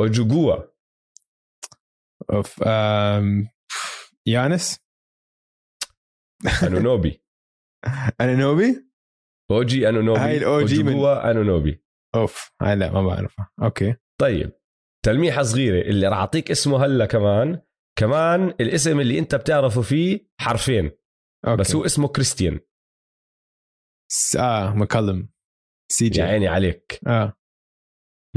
اوجوجوا 0.00 0.56
أوف 2.32 2.62
أم... 2.62 3.48
يانس؟ 4.26 4.78
أنونوبي. 6.62 7.22
أنونوبي؟ 8.20 8.88
أوجي 9.50 9.88
أنونوبي. 9.88 10.20
هاي 10.20 10.36
الأوجي 10.36 10.82
من- 10.82 11.04
أنونوبي. 11.06 11.84
أوف 12.14 12.52
هاي 12.62 12.76
لا 12.76 12.90
ما 12.92 13.02
بعرفها. 13.02 13.50
أوكي. 13.62 13.96
طيب. 14.20 14.52
تلميحة 15.04 15.42
صغيرة 15.42 15.88
اللي 15.90 16.08
راح 16.08 16.18
أعطيك 16.18 16.50
اسمه 16.50 16.84
هلا 16.84 17.06
كمان. 17.06 17.62
كمان 17.98 18.48
الاسم 18.48 19.00
اللي 19.00 19.18
أنت 19.18 19.34
بتعرفه 19.34 19.82
فيه 19.82 20.28
حرفين. 20.40 20.90
okay. 21.46 21.60
بس 21.60 21.74
هو 21.74 21.84
اسمه 21.84 22.08
كريستيان. 22.08 22.60
آه 24.38 24.74
مكولم. 24.74 25.28
سي 25.92 26.08
جي. 26.08 26.20
يا 26.20 26.26
عيني 26.26 26.48
عليك. 26.48 27.00
آه. 27.06 27.32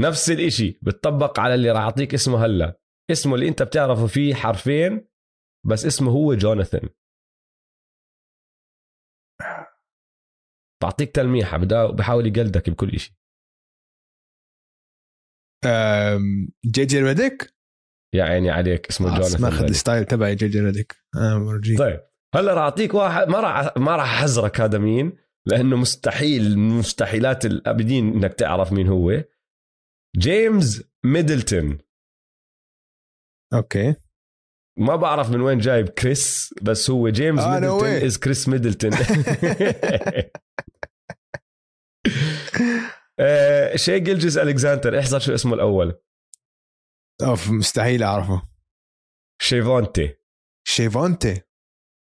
نفس 0.00 0.30
الإشي 0.30 0.78
بتطبق 0.82 1.40
على 1.40 1.54
اللي 1.54 1.70
راح 1.70 1.82
أعطيك 1.82 2.14
اسمه 2.14 2.44
هلا. 2.44 2.80
اسمه 3.10 3.34
اللي 3.34 3.48
أنت 3.48 3.62
بتعرفه 3.62 4.06
فيه 4.06 4.34
حرفين 4.34 5.08
بس 5.66 5.86
اسمه 5.86 6.10
هو 6.10 6.34
جوناثان. 6.34 6.88
بعطيك 10.82 11.10
تلميحة 11.14 11.58
بحاول 11.92 12.26
يقلدك 12.26 12.70
بكل 12.70 12.90
إشي. 12.94 13.10
أم... 13.10 13.21
جي 16.66 16.84
جي 16.84 17.00
ريديك؟ 17.02 17.54
يا 18.14 18.24
عيني 18.24 18.50
عليك 18.50 18.88
اسمه 18.88 19.08
آه، 19.08 19.14
جوناثان 19.14 19.40
ماخذ. 19.40 19.64
ال 19.64 19.71
style 19.71 20.04
تبعي 20.04 20.34
جي 20.34 20.48
جي 20.48 20.60
ريديك. 20.60 20.96
ورجيك 21.16 21.78
طيب 21.78 22.00
هلا 22.34 22.54
راح 22.54 22.62
أعطيك 22.62 22.94
واحد 22.94 23.28
ما 23.28 23.40
راح 23.40 23.76
ما 23.76 23.96
راح 23.96 24.12
احذرك 24.12 24.60
هذا 24.60 24.78
مين 24.78 25.12
لأنه 25.46 25.76
مستحيل 25.76 26.58
مستحيلات 26.58 27.46
الأبدين 27.46 28.12
إنك 28.12 28.34
تعرف 28.34 28.72
مين 28.72 28.88
هو. 28.88 29.24
جيمس 30.16 30.84
ميدلتون. 31.04 31.78
okay. 33.54 33.94
ما 34.78 34.96
بعرف 34.96 35.30
من 35.30 35.40
وين 35.40 35.58
جايب 35.58 35.88
كريس 35.88 36.54
بس 36.62 36.90
هو 36.90 37.08
جيمس 37.08 37.40
آه، 37.42 37.54
ميدلتون. 37.54 37.88
از 37.88 38.18
كريس 38.18 38.48
ميدلتون 38.48 38.90
آه، 43.20 43.76
شي 43.76 44.00
جلجز 44.00 44.38
الكساندر 44.38 44.98
احذر 44.98 45.18
شو 45.18 45.34
اسمه 45.34 45.54
الأول. 45.54 46.00
أوف 47.22 47.50
مستحيل 47.50 48.02
أعرفه. 48.02 48.48
شيفونتي. 49.42 50.14
شيفونتي؟ 50.68 51.42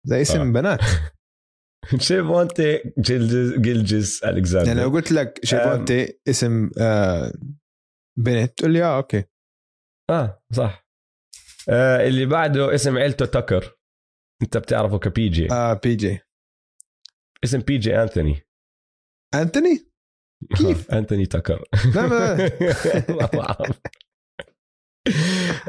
زي 0.08 0.22
اسم 0.22 0.42
آه. 0.42 0.54
بنات. 0.54 0.80
شيفونتي 2.08 2.94
جلجز, 2.98 3.54
جلجز 3.54 4.20
يعني 4.24 4.34
لو 4.34 4.38
الكساندر 4.38 4.76
قلت 4.92 5.12
لك 5.12 5.46
شيفونتي 5.46 6.20
اسم 6.30 6.70
آه 6.82 7.34
بنت 8.18 8.58
تقول 8.58 8.74
لي 8.74 8.84
آه 8.84 8.98
okay. 8.98 9.24
آه 10.10 10.44
صح. 10.54 10.88
آه 11.70 12.08
اللي 12.08 12.26
بعده 12.26 12.76
اسم 12.76 12.98
عيلته 12.98 13.26
تكر 13.26 13.78
أنت 14.42 14.58
بتعرفه 14.58 15.00
كبي 15.00 15.30
جي 15.30 15.52
آه 15.52 15.74
بي 15.74 15.96
جي 15.96 16.20
اسم 17.44 17.60
بي 17.60 17.78
جي 17.78 18.02
انثوني 18.02 18.42
انتوني 19.36 19.89
كيف؟ 20.58 20.92
انثوني 20.94 21.26
تكر 21.26 21.64
لا 21.96 22.08
ما 22.08 22.36
ما 23.20 23.26
بعرف. 23.34 23.80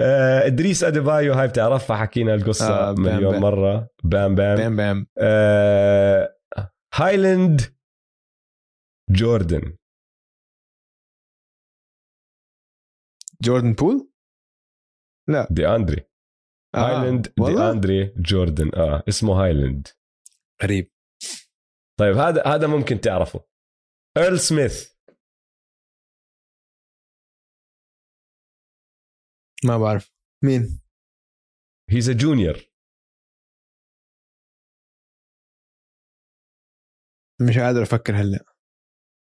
آه، 0.00 0.46
إدريس 0.46 0.84
أديبايو 0.84 1.32
هاي 1.32 1.48
بتعرفها 1.48 1.96
حكينا 1.96 2.34
القصة 2.34 2.90
آه، 2.90 2.94
مليون 2.98 3.32
بام. 3.32 3.42
مرة. 3.42 3.88
بام 4.04 4.34
بام. 4.34 4.56
بام 4.56 4.76
بام. 4.76 5.06
آه، 5.18 6.36
هايلاند 6.94 7.60
جوردن. 9.10 9.76
جوردن 13.42 13.72
بول؟ 13.72 14.10
دي 15.50 15.68
أندري. 15.68 16.02
آه. 16.74 16.78
هايلاند 16.78 17.32
دي 17.38 17.58
أندري 17.70 18.14
جوردن. 18.16 18.70
آه 18.74 19.02
اسمه 19.08 19.44
هايلاند. 19.44 19.88
غريب. 20.62 20.90
طيب 22.00 22.16
هذا 22.16 22.42
هذا 22.46 22.66
ممكن 22.66 23.00
تعرفه. 23.00 23.44
إيرل 24.16 24.38
سميث. 24.40 24.90
ما 29.64 29.78
بعرف. 29.78 30.12
مين؟ 30.44 30.80
he's 31.90 32.08
a 32.10 32.12
junior 32.12 32.54
مش 37.48 37.58
قادر 37.58 37.82
أفكر 37.82 38.14
هلأ. 38.16 38.44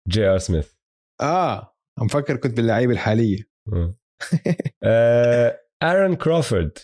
جي 0.09 0.27
ار 0.27 0.39
سميث 0.39 0.75
آه 1.21 1.77
عم 2.01 2.09
فكر 2.09 2.37
كنت 2.37 2.57
باللعيبة 2.57 2.93
الحالية. 2.93 3.51
آه، 4.85 5.61
ارون 5.83 6.17
كروفورد 6.17 6.79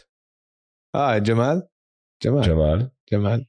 آه 0.94 1.18
جمال. 1.18 1.68
جمال. 2.22 2.42
جمال. 2.42 2.90
جمال. 3.12 3.46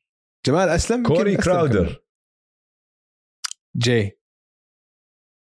جمال 0.47 0.69
أسلم 0.69 1.07
كوري 1.07 1.37
كراودر 1.37 1.85
كمان. 1.87 1.97
جي 3.77 4.20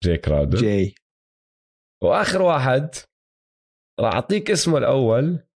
جي 0.05 0.17
كراودر. 0.17 0.59
جي. 0.59 0.95
وآخر 2.03 2.43
واحد 2.43 2.91
راح 4.01 4.15
أعطيك 4.15 4.51
اسمه 4.51 4.79
الأول 4.79 5.49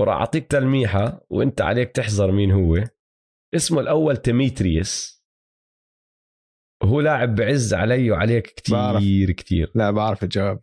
وراح 0.00 0.16
أعطيك 0.16 0.46
تلميحة 0.46 1.26
وإنت 1.30 1.60
عليك 1.60 1.90
تحذر 1.90 2.32
مين 2.32 2.50
هو. 2.50 2.84
اسمه 3.54 3.80
الأول 3.80 4.16
تيميتريس. 4.16 5.20
وهو 6.82 7.00
لاعب 7.00 7.34
بعز 7.34 7.74
علي 7.74 8.10
وعليك 8.10 8.62
بعرف. 8.70 8.98
كتير. 9.00 9.30
كتير 9.32 9.72
لا 9.74 9.90
بعرف 9.90 10.22
الجواب. 10.22 10.62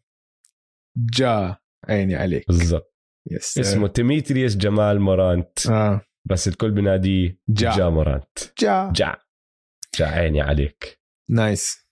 جا 1.17 1.57
عيني 1.89 2.15
عليك. 2.15 2.47
بالضبط. 2.47 2.95
yes. 3.31 3.57
اسمه 3.57 3.87
تيميتريس 3.87 4.57
جمال 4.57 4.99
مورانت. 4.99 5.67
آه. 5.67 6.01
بس 6.29 6.47
الكل 6.47 6.71
بناديه 6.71 7.39
جا. 7.49 7.75
جا, 7.77 7.89
مورانت. 7.89 8.39
جا. 8.59 8.91
جا. 8.95 9.15
جا 9.99 10.05
عيني 10.05 10.41
عليك. 10.41 11.01
nice. 11.29 11.86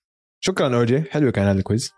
شكرا 0.48 0.76
أوجي 0.76 1.04
حلو 1.12 1.32
كان 1.32 1.48
هذا 1.48 1.60
ال 1.60 1.65
quiz. 1.65 1.92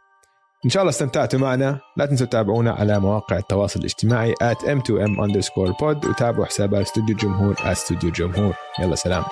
إن 0.65 0.69
شاء 0.69 0.83
الله 0.83 0.89
استمتعتوا 0.89 1.39
معنا. 1.39 1.79
لا 1.97 2.05
تنسوا 2.05 2.27
تتابعونا 2.27 2.71
على 2.71 2.99
مواقع 2.99 3.37
التواصل 3.37 3.79
الاجتماعي 3.79 4.33
at 4.33 4.57
m2m 4.57 5.11
underscore 5.25 5.71
pod 5.71 6.09
وتابعوا 6.09 6.45
حسابات 6.45 6.81
استوديو 6.81 7.15
الجمهور 7.15 7.55
استوديو 7.59 8.09
الجمهور 8.09 8.53
يلا 8.79 8.95
سلام. 8.95 9.23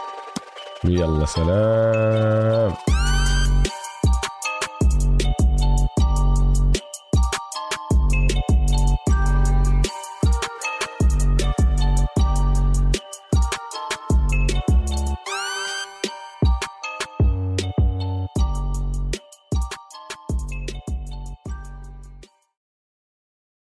يلا 0.84 1.26
سلام. 1.26 2.95